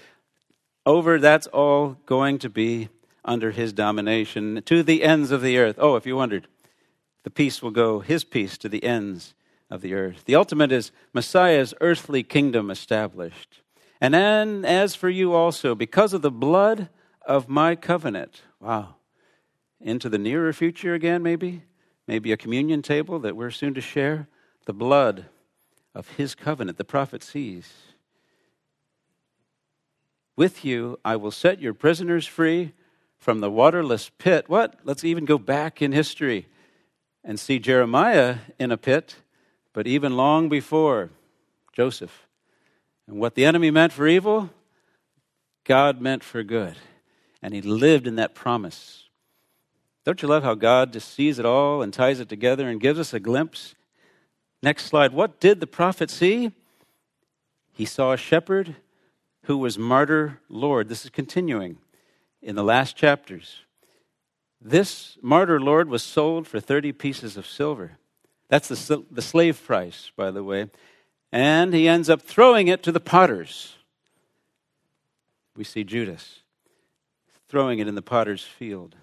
over, 0.84 1.20
that's 1.20 1.46
all 1.48 1.98
going 2.08 2.40
to 2.40 2.50
be 2.50 2.90
under 3.24 3.52
his 3.52 3.72
domination 3.72 4.64
to 4.66 4.82
the 4.82 5.04
ends 5.04 5.30
of 5.30 5.44
the 5.44 5.60
earth. 5.60 5.76
Oh, 5.78 5.96
if 5.96 6.08
you 6.08 6.16
wondered, 6.16 6.48
the 7.26 7.32
peace 7.32 7.60
will 7.60 7.72
go, 7.72 8.02
his 8.02 8.24
peace, 8.24 8.56
to 8.60 8.70
the 8.70 8.84
ends 8.84 9.34
of 9.72 9.82
the 9.82 9.96
earth. 9.96 10.26
The 10.26 10.36
ultimate 10.36 10.72
is 10.72 10.92
Messiah's 11.12 11.74
earthly 11.82 12.22
kingdom 12.22 12.70
established. 12.70 13.62
And 14.00 14.14
then, 14.14 14.64
as 14.64 14.94
for 14.94 15.10
you 15.10 15.34
also, 15.34 15.74
because 15.74 16.14
of 16.14 16.22
the 16.22 16.30
blood 16.30 16.88
of 17.26 17.50
my 17.50 17.76
covenant, 17.76 18.44
wow, 18.60 18.98
into 19.82 20.08
the 20.08 20.20
nearer 20.20 20.54
future 20.54 20.94
again, 20.94 21.24
maybe, 21.24 21.64
maybe 22.08 22.32
a 22.32 22.38
communion 22.38 22.84
table 22.84 23.18
that 23.18 23.36
we're 23.36 23.50
soon 23.50 23.74
to 23.74 23.82
share, 23.82 24.28
the 24.68 24.74
blood 24.74 25.26
of 25.96 26.10
his 26.10 26.36
covenant, 26.36 26.78
the 26.78 26.86
prophet 26.86 27.24
sees. 27.24 27.74
With 30.36 30.64
you 30.64 31.00
I 31.04 31.16
will 31.16 31.32
set 31.32 31.60
your 31.60 31.74
prisoners 31.74 32.28
free 32.28 32.74
from 33.18 33.40
the 33.40 33.50
waterless 33.50 34.12
pit. 34.20 34.48
What? 34.48 34.76
Let's 34.84 35.04
even 35.04 35.26
go 35.26 35.40
back 35.40 35.82
in 35.82 35.92
history 35.92 36.46
and 37.26 37.40
see 37.40 37.58
Jeremiah 37.58 38.38
in 38.60 38.72
a 38.72 38.78
pit, 38.78 39.16
but 39.74 39.88
even 39.88 40.16
long 40.16 40.48
before 40.48 41.10
Joseph. 41.74 42.28
And 43.08 43.20
what 43.20 43.36
the 43.36 43.46
enemy 43.46 43.72
meant 43.72 43.92
for 43.92 44.08
evil, 44.08 44.52
God 45.66 46.00
meant 46.00 46.24
for 46.24 46.44
good. 46.44 46.76
And 47.42 47.54
he 47.54 47.62
lived 47.62 48.08
in 48.08 48.16
that 48.16 48.36
promise. 48.36 49.10
Don't 50.06 50.22
you 50.22 50.28
love 50.28 50.44
how 50.44 50.54
God 50.54 50.94
just 50.94 51.14
sees 51.14 51.40
it 51.40 51.46
all 51.46 51.82
and 51.82 51.92
ties 51.92 52.20
it 52.20 52.30
together 52.30 52.70
and 52.70 52.80
gives 52.80 53.00
us 53.00 53.14
a 53.14 53.20
glimpse? 53.20 53.74
Next 54.62 54.86
slide. 54.86 55.12
What 55.12 55.40
did 55.40 55.60
the 55.60 55.68
prophet 55.68 56.12
see? 56.12 56.52
He 57.74 57.86
saw 57.86 58.14
a 58.14 58.18
shepherd 58.18 58.76
who 59.44 59.58
was 59.58 59.78
martyr 59.78 60.40
Lord. 60.48 60.90
This 60.90 61.06
is 61.06 61.12
continuing 61.12 61.78
in 62.42 62.56
the 62.56 62.64
last 62.64 62.96
chapters. 62.96 63.65
This 64.62 65.18
martyr 65.22 65.60
Lord 65.60 65.90
was 65.90 66.04
sold 66.04 66.48
for 66.48 66.60
30 66.60 66.92
pieces 66.94 67.38
of 67.38 67.46
silver. 67.46 67.98
That's 68.50 68.68
the, 68.68 69.04
the 69.12 69.22
slave 69.22 69.64
price, 69.64 70.12
by 70.16 70.32
the 70.32 70.44
way. 70.44 70.70
And 71.32 71.74
he 71.74 71.88
ends 71.88 72.10
up 72.10 72.22
throwing 72.22 72.68
it 72.68 72.84
to 72.84 72.92
the 72.92 73.00
potters. 73.00 73.76
We 75.56 75.64
see 75.64 75.84
Judas 75.84 76.42
throwing 77.48 77.80
it 77.80 77.88
in 77.88 77.96
the 77.96 78.02
potter's 78.02 78.44
field. 78.44 78.96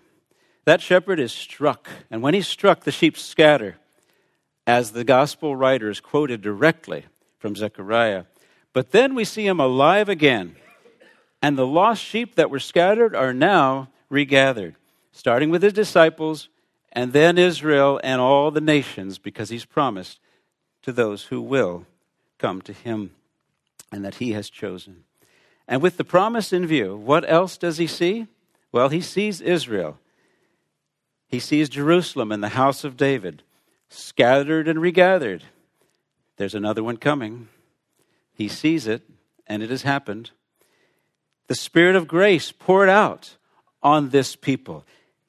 That 0.64 0.80
shepherd 0.80 1.18
is 1.18 1.32
struck, 1.32 1.88
and 2.11 2.22
when 2.22 2.34
he's 2.34 2.46
struck, 2.46 2.80
the 2.80 2.92
sheep 2.92 3.16
scatter, 3.16 3.76
as 4.66 4.92
the 4.92 5.05
gospel 5.05 5.57
writers 5.57 6.00
quoted 6.00 6.42
directly 6.42 7.07
from 7.38 7.57
Zechariah. 7.57 8.24
But 8.72 8.92
then 8.92 9.14
we 9.14 9.24
see 9.24 9.46
him 9.46 9.59
alive 9.59 10.09
again. 10.09 10.57
And 11.40 11.59
the 11.59 11.66
lost 11.66 12.03
sheep 12.03 12.36
that 12.36 12.50
were 12.50 12.61
scattered 12.61 13.16
are 13.16 13.34
now 13.34 13.88
regathered, 14.09 14.76
starting 15.13 15.51
with 15.51 15.63
his 15.63 15.73
disciples 15.73 16.49
and 16.93 17.13
then 17.13 17.39
Israel 17.39 18.01
and 18.03 18.21
all 18.21 18.51
the 18.51 18.61
nations, 18.61 19.19
because 19.19 19.49
he's 19.49 19.65
promised 19.65 20.19
to 20.83 20.93
those 20.93 21.25
who 21.25 21.41
will 21.41 21.87
come 22.39 22.61
to 22.63 22.73
him 22.73 23.13
and 23.91 24.05
that 24.05 24.17
he 24.17 24.33
has 24.33 24.51
chosen. 24.51 25.05
And 25.69 25.81
with 25.81 25.97
the 25.97 26.05
promise 26.05 26.53
in 26.53 26.67
view, 26.67 26.97
what 26.97 27.29
else 27.31 27.57
does 27.57 27.79
he 27.79 27.87
see? 27.87 28.27
Well, 28.73 28.89
he 28.89 29.01
sees 29.01 29.41
Israel. 29.41 29.99
He 31.29 31.39
sees 31.39 31.69
Jerusalem 31.69 32.33
and 32.33 32.43
the 32.43 32.51
house 32.51 32.85
of 32.85 32.97
David, 32.97 33.43
scattered 33.89 34.69
and 34.69 34.81
regathered. 34.81 35.45
There's 36.37 36.55
another 36.55 36.83
one 36.83 36.97
coming. 36.97 37.49
He 38.35 38.49
sees 38.49 38.87
it, 38.87 39.03
and 39.47 39.63
it 39.63 39.71
has 39.71 39.83
happened, 39.83 40.31
the 41.49 41.55
Spirit 41.55 41.97
of 41.97 42.09
grace 42.09 42.53
poured 42.53 42.89
out 42.89 43.37
on 43.83 44.11
this 44.11 44.37
people. 44.37 44.85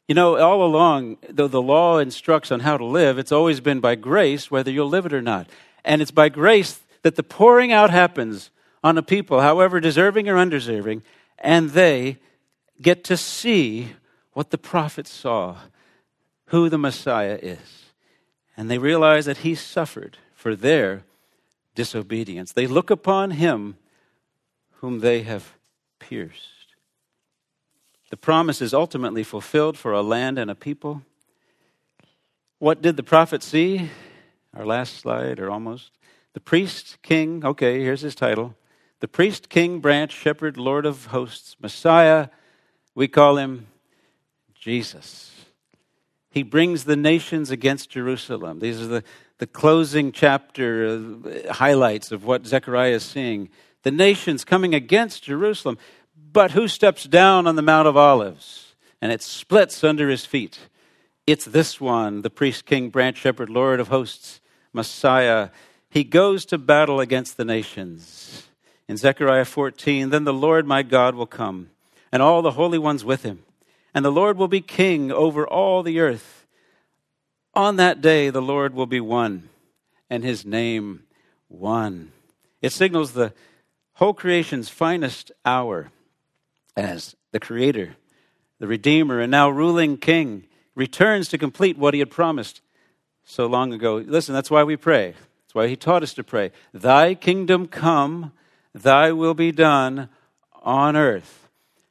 You 0.07 0.15
know, 0.15 0.37
all 0.37 0.65
along, 0.65 1.17
though 1.29 1.47
the 1.47 1.61
law 1.61 1.97
instructs 1.97 2.51
on 2.51 2.59
how 2.59 2.77
to 2.77 2.83
live, 2.85 3.17
it's 3.17 3.31
always 3.31 3.61
been 3.61 3.79
by 3.79 3.95
grace, 3.95 4.51
whether 4.51 4.69
you'll 4.69 4.89
live 4.89 5.05
it 5.05 5.13
or 5.13 5.21
not. 5.21 5.47
And 5.85 6.01
it's 6.01 6.11
by 6.11 6.29
grace 6.29 6.81
that 7.03 7.15
the 7.15 7.23
pouring 7.23 7.71
out 7.71 7.89
happens 7.89 8.49
on 8.83 8.97
a 8.97 9.03
people, 9.03 9.39
however 9.39 9.79
deserving 9.79 10.27
or 10.27 10.37
undeserving, 10.37 11.03
and 11.39 11.69
they 11.69 12.17
get 12.81 13.03
to 13.05 13.15
see 13.15 13.89
what 14.33 14.49
the 14.49 14.57
prophets 14.57 15.11
saw 15.11 15.57
who 16.47 16.69
the 16.69 16.77
Messiah 16.77 17.39
is. 17.41 17.85
And 18.57 18.69
they 18.69 18.77
realize 18.77 19.25
that 19.25 19.37
he 19.37 19.55
suffered 19.55 20.17
for 20.35 20.55
their 20.55 21.03
disobedience. 21.75 22.51
They 22.51 22.67
look 22.67 22.89
upon 22.89 23.31
him 23.31 23.77
whom 24.81 24.99
they 24.99 25.23
have 25.23 25.53
pierced. 25.99 26.62
The 28.13 28.17
promise 28.17 28.61
is 28.61 28.75
ultimately 28.75 29.23
fulfilled 29.23 29.75
for 29.75 29.91
a 29.91 30.03
land 30.03 30.37
and 30.37 30.51
a 30.51 30.53
people. 30.53 31.01
What 32.59 32.79
did 32.79 32.95
the 32.95 33.01
prophet 33.01 33.41
see? 33.41 33.89
Our 34.55 34.67
last 34.67 34.97
slide, 34.97 35.39
or 35.39 35.49
almost. 35.49 35.89
The 36.33 36.39
priest, 36.39 36.99
king, 37.01 37.43
okay, 37.43 37.81
here's 37.81 38.01
his 38.01 38.13
title. 38.13 38.55
The 38.99 39.07
priest, 39.07 39.49
king, 39.49 39.79
branch, 39.79 40.11
shepherd, 40.11 40.57
lord 40.57 40.85
of 40.85 41.07
hosts, 41.07 41.55
Messiah, 41.59 42.27
we 42.93 43.07
call 43.07 43.37
him 43.37 43.65
Jesus. 44.53 45.31
He 46.29 46.43
brings 46.43 46.83
the 46.83 46.95
nations 46.95 47.49
against 47.49 47.89
Jerusalem. 47.89 48.59
These 48.59 48.79
are 48.79 48.85
the, 48.85 49.03
the 49.39 49.47
closing 49.47 50.11
chapter 50.11 50.85
uh, 50.85 51.51
highlights 51.51 52.11
of 52.11 52.25
what 52.25 52.45
Zechariah 52.45 52.91
is 52.91 53.03
seeing. 53.03 53.49
The 53.81 53.89
nations 53.89 54.45
coming 54.45 54.75
against 54.75 55.23
Jerusalem. 55.23 55.79
But 56.33 56.51
who 56.51 56.67
steps 56.67 57.03
down 57.03 57.45
on 57.45 57.55
the 57.55 57.61
Mount 57.61 57.87
of 57.87 57.95
Olives? 57.95 58.73
And 58.99 59.11
it 59.11 59.21
splits 59.21 59.83
under 59.83 60.09
his 60.09 60.25
feet. 60.25 60.57
It's 61.27 61.45
this 61.45 61.79
one, 61.79 62.23
the 62.23 62.31
priest, 62.31 62.65
king, 62.65 62.89
branch, 62.89 63.17
shepherd, 63.17 63.49
Lord 63.49 63.79
of 63.79 63.89
hosts, 63.89 64.41
Messiah. 64.73 65.49
He 65.91 66.03
goes 66.03 66.43
to 66.45 66.57
battle 66.57 66.99
against 66.99 67.37
the 67.37 67.45
nations. 67.45 68.47
In 68.87 68.97
Zechariah 68.97 69.45
14, 69.45 70.09
then 70.09 70.23
the 70.23 70.33
Lord 70.33 70.65
my 70.65 70.81
God 70.81 71.13
will 71.13 71.27
come, 71.27 71.69
and 72.11 72.21
all 72.21 72.41
the 72.41 72.51
holy 72.51 72.79
ones 72.79 73.05
with 73.05 73.23
him, 73.23 73.43
and 73.93 74.03
the 74.03 74.11
Lord 74.11 74.37
will 74.37 74.49
be 74.49 74.59
king 74.59 75.11
over 75.11 75.47
all 75.47 75.83
the 75.83 75.99
earth. 75.99 76.45
On 77.53 77.77
that 77.77 78.01
day, 78.01 78.29
the 78.29 78.41
Lord 78.41 78.73
will 78.73 78.87
be 78.87 78.99
one, 78.99 79.49
and 80.09 80.23
his 80.23 80.45
name 80.45 81.03
one. 81.47 82.11
It 82.61 82.73
signals 82.73 83.13
the 83.13 83.33
whole 83.93 84.13
creation's 84.13 84.67
finest 84.67 85.31
hour 85.45 85.91
as 86.75 87.15
the 87.31 87.39
Creator, 87.39 87.95
the 88.59 88.67
Redeemer, 88.67 89.19
and 89.19 89.31
now 89.31 89.49
ruling 89.49 89.97
King 89.97 90.45
returns 90.75 91.29
to 91.29 91.37
complete 91.37 91.77
what 91.77 91.93
he 91.93 91.99
had 91.99 92.09
promised 92.09 92.61
so 93.23 93.45
long 93.45 93.73
ago. 93.73 93.97
Listen, 94.05 94.33
that's 94.33 94.51
why 94.51 94.63
we 94.63 94.75
pray. 94.75 95.11
That's 95.11 95.55
why 95.55 95.67
he 95.67 95.75
taught 95.75 96.03
us 96.03 96.13
to 96.15 96.23
pray. 96.23 96.51
Thy 96.73 97.13
kingdom 97.13 97.67
come, 97.67 98.31
thy 98.73 99.11
will 99.11 99.33
be 99.33 99.51
done 99.51 100.09
on 100.61 100.95
earth. 100.95 101.47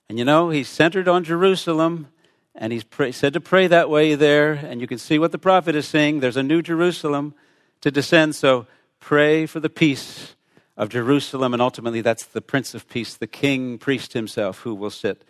And 0.09 0.19
you 0.19 0.25
know, 0.25 0.51
he's 0.51 0.69
centered 0.69 1.09
on 1.09 1.25
Jerusalem, 1.25 2.09
and 2.55 2.73
he's 2.73 2.85
pray, 2.85 3.13
said 3.13 3.33
to 3.35 3.41
pray 3.41 3.67
that 3.69 3.89
way 3.89 4.15
there. 4.15 4.53
And 4.53 4.81
you 4.81 4.87
can 4.87 4.99
see 4.99 5.19
what 5.19 5.33
the 5.33 5.39
prophet 5.39 5.75
is 5.75 5.87
saying. 5.87 6.21
There's 6.21 6.37
a 6.37 6.43
new 6.43 6.61
Jerusalem 6.61 7.35
to 7.81 7.91
descend, 7.91 8.35
so 8.35 8.67
pray 9.01 9.47
for 9.47 9.61
the 9.61 9.71
peace 9.71 10.35
of 10.77 10.89
Jerusalem, 10.89 11.53
and 11.53 11.63
ultimately 11.63 12.01
that's 12.01 12.25
the 12.25 12.41
Prince 12.41 12.75
of 12.75 12.89
Peace, 12.89 13.15
the 13.15 13.27
King 13.27 13.79
priest 13.79 14.13
himself, 14.13 14.61
who 14.61 14.75
will 14.75 14.91
sit 14.91 15.25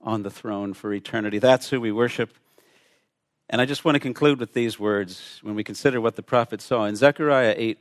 on 0.00 0.22
the 0.22 0.30
throne 0.30 0.74
for 0.74 0.92
eternity. 0.92 1.38
That's 1.38 1.70
who 1.70 1.80
we 1.80 1.92
worship. 1.92 2.34
And 3.50 3.60
I 3.60 3.64
just 3.64 3.84
want 3.84 3.94
to 3.94 4.00
conclude 4.00 4.40
with 4.40 4.52
these 4.52 4.78
words 4.78 5.38
when 5.42 5.54
we 5.54 5.64
consider 5.64 6.00
what 6.00 6.16
the 6.16 6.22
prophet 6.22 6.60
saw. 6.60 6.84
In 6.84 6.96
Zechariah 6.96 7.54
8, 7.56 7.78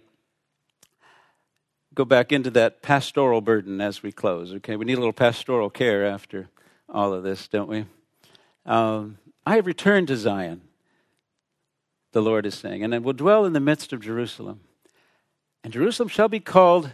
go 1.93 2.05
back 2.05 2.31
into 2.31 2.49
that 2.51 2.81
pastoral 2.81 3.41
burden 3.41 3.81
as 3.81 4.01
we 4.01 4.11
close, 4.11 4.53
okay? 4.55 4.75
We 4.75 4.85
need 4.85 4.97
a 4.97 5.01
little 5.01 5.11
pastoral 5.11 5.69
care 5.69 6.05
after 6.05 6.49
all 6.87 7.13
of 7.13 7.23
this, 7.23 7.47
don't 7.47 7.67
we? 7.67 7.85
Um, 8.65 9.17
I 9.45 9.55
have 9.55 9.65
returned 9.65 10.07
to 10.09 10.17
Zion, 10.17 10.61
the 12.13 12.21
Lord 12.21 12.45
is 12.45 12.55
saying, 12.55 12.83
and 12.83 12.93
I 12.93 12.99
will 12.99 13.13
dwell 13.13 13.45
in 13.45 13.53
the 13.53 13.59
midst 13.59 13.91
of 13.91 14.01
Jerusalem. 14.01 14.61
And 15.63 15.73
Jerusalem 15.73 16.07
shall 16.07 16.29
be 16.29 16.39
called 16.39 16.93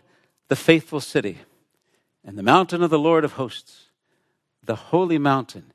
the 0.49 0.55
faithful 0.55 0.99
city, 0.99 1.39
and 2.25 2.37
the 2.37 2.43
mountain 2.43 2.83
of 2.83 2.89
the 2.89 2.99
Lord 2.99 3.23
of 3.23 3.33
hosts, 3.33 3.87
the 4.63 4.75
holy 4.75 5.17
mountain. 5.17 5.73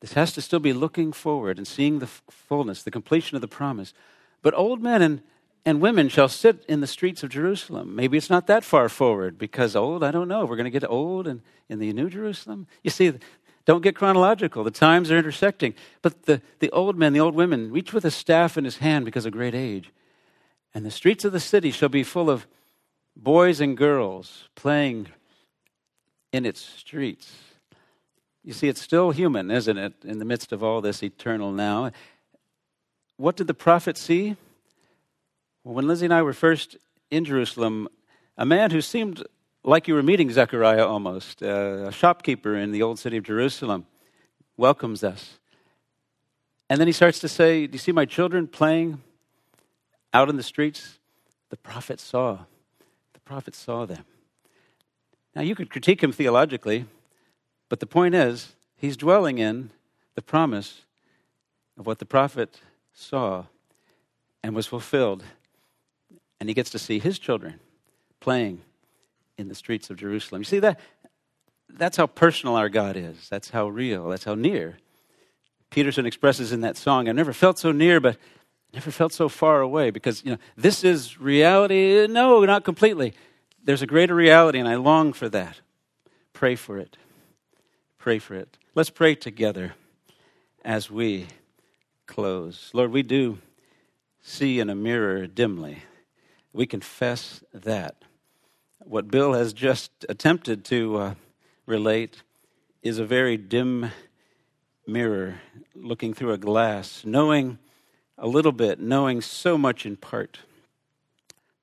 This 0.00 0.14
has 0.14 0.32
to 0.32 0.42
still 0.42 0.58
be 0.58 0.72
looking 0.72 1.12
forward 1.12 1.58
and 1.58 1.66
seeing 1.66 2.00
the 2.00 2.08
fullness, 2.08 2.82
the 2.82 2.90
completion 2.90 3.36
of 3.36 3.40
the 3.40 3.48
promise. 3.48 3.94
But 4.42 4.54
old 4.54 4.82
men 4.82 5.00
and, 5.00 5.22
and 5.64 5.80
women 5.80 6.08
shall 6.08 6.28
sit 6.28 6.64
in 6.68 6.80
the 6.80 6.88
streets 6.88 7.22
of 7.22 7.30
Jerusalem. 7.30 7.94
Maybe 7.94 8.18
it's 8.18 8.30
not 8.30 8.48
that 8.48 8.64
far 8.64 8.88
forward 8.88 9.38
because 9.38 9.76
old, 9.76 10.02
I 10.02 10.10
don't 10.10 10.26
know. 10.26 10.44
We're 10.44 10.56
going 10.56 10.64
to 10.64 10.70
get 10.70 10.88
old 10.88 11.28
in, 11.28 11.42
in 11.68 11.78
the 11.78 11.92
New 11.92 12.10
Jerusalem. 12.10 12.66
You 12.82 12.90
see, 12.90 13.12
don't 13.64 13.82
get 13.82 13.94
chronological. 13.94 14.64
The 14.64 14.72
times 14.72 15.10
are 15.12 15.16
intersecting. 15.16 15.74
But 16.02 16.24
the, 16.24 16.42
the 16.58 16.70
old 16.70 16.96
men, 16.96 17.12
the 17.12 17.20
old 17.20 17.36
women, 17.36 17.76
each 17.76 17.92
with 17.92 18.04
a 18.04 18.10
staff 18.10 18.58
in 18.58 18.64
his 18.64 18.78
hand 18.78 19.04
because 19.04 19.24
of 19.24 19.32
great 19.32 19.54
age. 19.54 19.90
And 20.74 20.84
the 20.84 20.90
streets 20.90 21.24
of 21.24 21.32
the 21.32 21.40
city 21.40 21.70
shall 21.70 21.88
be 21.88 22.02
full 22.02 22.28
of 22.28 22.46
boys 23.16 23.60
and 23.60 23.76
girls 23.76 24.48
playing 24.54 25.08
in 26.32 26.46
its 26.46 26.60
streets. 26.60 27.32
You 28.44 28.52
see, 28.52 28.68
it's 28.68 28.80
still 28.80 29.10
human, 29.10 29.50
isn't 29.50 29.78
it, 29.78 29.94
in 30.02 30.18
the 30.18 30.24
midst 30.24 30.52
of 30.52 30.62
all 30.62 30.80
this 30.80 31.02
eternal 31.02 31.52
now? 31.52 31.92
What 33.16 33.36
did 33.36 33.46
the 33.46 33.54
prophet 33.54 33.96
see? 33.96 34.36
Well, 35.62 35.74
when 35.74 35.86
Lizzie 35.86 36.06
and 36.06 36.14
I 36.14 36.22
were 36.22 36.32
first 36.32 36.76
in 37.10 37.24
Jerusalem, 37.24 37.88
a 38.36 38.44
man 38.44 38.72
who 38.72 38.80
seemed 38.80 39.22
like 39.62 39.86
you 39.86 39.94
were 39.94 40.02
meeting 40.02 40.30
Zechariah 40.30 40.84
almost, 40.84 41.42
uh, 41.42 41.86
a 41.86 41.92
shopkeeper 41.92 42.56
in 42.56 42.72
the 42.72 42.82
old 42.82 42.98
city 42.98 43.16
of 43.16 43.24
Jerusalem, 43.24 43.86
welcomes 44.56 45.04
us. 45.04 45.38
And 46.68 46.80
then 46.80 46.88
he 46.88 46.92
starts 46.92 47.20
to 47.20 47.28
say, 47.28 47.66
Do 47.66 47.74
you 47.74 47.78
see 47.78 47.92
my 47.92 48.06
children 48.06 48.48
playing 48.48 49.00
out 50.12 50.28
in 50.28 50.36
the 50.36 50.42
streets? 50.42 50.98
The 51.50 51.56
prophet 51.56 52.00
saw 52.00 52.38
prophet 53.24 53.54
saw 53.54 53.86
them. 53.86 54.04
Now, 55.34 55.42
you 55.42 55.54
could 55.54 55.70
critique 55.70 56.02
him 56.02 56.12
theologically, 56.12 56.86
but 57.68 57.80
the 57.80 57.86
point 57.86 58.14
is, 58.14 58.54
he's 58.76 58.96
dwelling 58.96 59.38
in 59.38 59.70
the 60.14 60.22
promise 60.22 60.82
of 61.78 61.86
what 61.86 61.98
the 61.98 62.04
prophet 62.04 62.60
saw 62.92 63.46
and 64.42 64.54
was 64.54 64.66
fulfilled. 64.66 65.24
And 66.38 66.48
he 66.48 66.54
gets 66.54 66.70
to 66.70 66.78
see 66.78 66.98
his 66.98 67.18
children 67.18 67.60
playing 68.20 68.60
in 69.38 69.48
the 69.48 69.54
streets 69.54 69.88
of 69.88 69.96
Jerusalem. 69.96 70.42
You 70.42 70.44
see 70.44 70.58
that? 70.58 70.78
That's 71.68 71.96
how 71.96 72.06
personal 72.06 72.56
our 72.56 72.68
God 72.68 72.96
is. 72.96 73.28
That's 73.28 73.50
how 73.50 73.68
real. 73.68 74.08
That's 74.08 74.24
how 74.24 74.34
near. 74.34 74.76
Peterson 75.70 76.04
expresses 76.04 76.52
in 76.52 76.60
that 76.60 76.76
song, 76.76 77.08
I've 77.08 77.16
never 77.16 77.32
felt 77.32 77.58
so 77.58 77.72
near, 77.72 77.98
but 77.98 78.18
Never 78.72 78.90
felt 78.90 79.12
so 79.12 79.28
far 79.28 79.60
away 79.60 79.90
because, 79.90 80.24
you 80.24 80.32
know, 80.32 80.38
this 80.56 80.82
is 80.82 81.20
reality. 81.20 82.06
No, 82.08 82.44
not 82.44 82.64
completely. 82.64 83.12
There's 83.62 83.82
a 83.82 83.86
greater 83.86 84.14
reality, 84.14 84.58
and 84.58 84.68
I 84.68 84.76
long 84.76 85.12
for 85.12 85.28
that. 85.28 85.60
Pray 86.32 86.56
for 86.56 86.78
it. 86.78 86.96
Pray 87.98 88.18
for 88.18 88.34
it. 88.34 88.56
Let's 88.74 88.90
pray 88.90 89.14
together 89.14 89.74
as 90.64 90.90
we 90.90 91.26
close. 92.06 92.70
Lord, 92.72 92.90
we 92.90 93.02
do 93.02 93.38
see 94.22 94.58
in 94.58 94.70
a 94.70 94.74
mirror 94.74 95.26
dimly. 95.26 95.82
We 96.52 96.66
confess 96.66 97.42
that. 97.52 97.96
What 98.80 99.08
Bill 99.10 99.34
has 99.34 99.52
just 99.52 99.90
attempted 100.08 100.64
to 100.66 100.96
uh, 100.96 101.14
relate 101.66 102.22
is 102.82 102.98
a 102.98 103.04
very 103.04 103.36
dim 103.36 103.90
mirror 104.86 105.40
looking 105.74 106.14
through 106.14 106.32
a 106.32 106.38
glass, 106.38 107.02
knowing 107.04 107.58
a 108.18 108.26
little 108.26 108.52
bit, 108.52 108.80
knowing 108.80 109.20
so 109.20 109.56
much 109.58 109.84
in 109.86 109.96
part, 109.96 110.38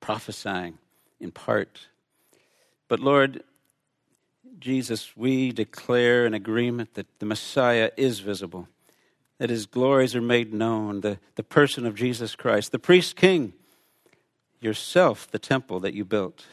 prophesying 0.00 0.78
in 1.18 1.30
part. 1.30 1.86
But 2.88 3.00
Lord 3.00 3.44
Jesus, 4.58 5.16
we 5.16 5.52
declare 5.52 6.26
an 6.26 6.34
agreement 6.34 6.94
that 6.94 7.06
the 7.18 7.26
Messiah 7.26 7.90
is 7.96 8.20
visible, 8.20 8.68
that 9.38 9.50
his 9.50 9.66
glories 9.66 10.14
are 10.14 10.20
made 10.20 10.52
known, 10.52 11.00
the, 11.00 11.18
the 11.36 11.42
person 11.42 11.86
of 11.86 11.94
Jesus 11.94 12.36
Christ, 12.36 12.72
the 12.72 12.78
priest 12.78 13.16
king, 13.16 13.54
yourself, 14.60 15.30
the 15.30 15.38
temple 15.38 15.80
that 15.80 15.94
you 15.94 16.04
built, 16.04 16.44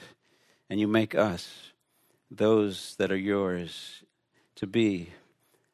and 0.70 0.80
you 0.80 0.88
make 0.88 1.14
us, 1.14 1.72
those 2.32 2.96
that 2.98 3.12
are 3.12 3.18
yours, 3.18 4.04
to 4.56 4.66
be 4.66 5.10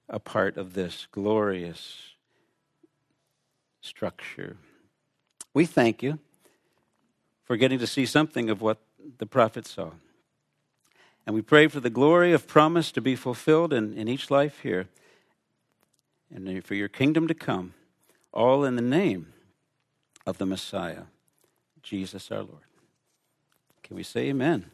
a 0.09 0.19
part 0.19 0.57
of 0.57 0.73
this 0.73 1.07
glorious 1.11 2.12
structure. 3.83 4.57
We 5.53 5.65
thank 5.65 6.01
you 6.01 6.17
for 7.43 7.57
getting 7.57 7.77
to 7.79 7.87
see 7.87 8.05
something 8.05 8.49
of 8.49 8.61
what 8.61 8.79
the 9.19 9.25
prophet 9.25 9.67
saw. 9.67 9.91
And 11.25 11.35
we 11.35 11.41
pray 11.41 11.67
for 11.67 11.79
the 11.79 11.89
glory 11.89 12.33
of 12.33 12.47
promise 12.47 12.91
to 12.93 13.01
be 13.01 13.15
fulfilled 13.15 13.71
in, 13.71 13.93
in 13.93 14.07
each 14.07 14.31
life 14.31 14.59
here 14.61 14.87
and 16.33 16.63
for 16.65 16.75
your 16.75 16.87
kingdom 16.87 17.27
to 17.27 17.33
come, 17.33 17.73
all 18.31 18.63
in 18.63 18.75
the 18.75 18.81
name 18.81 19.33
of 20.25 20.37
the 20.37 20.45
Messiah, 20.45 21.03
Jesus 21.83 22.31
our 22.31 22.39
Lord. 22.39 22.63
Can 23.83 23.95
we 23.95 24.03
say 24.03 24.29
amen? 24.29 24.71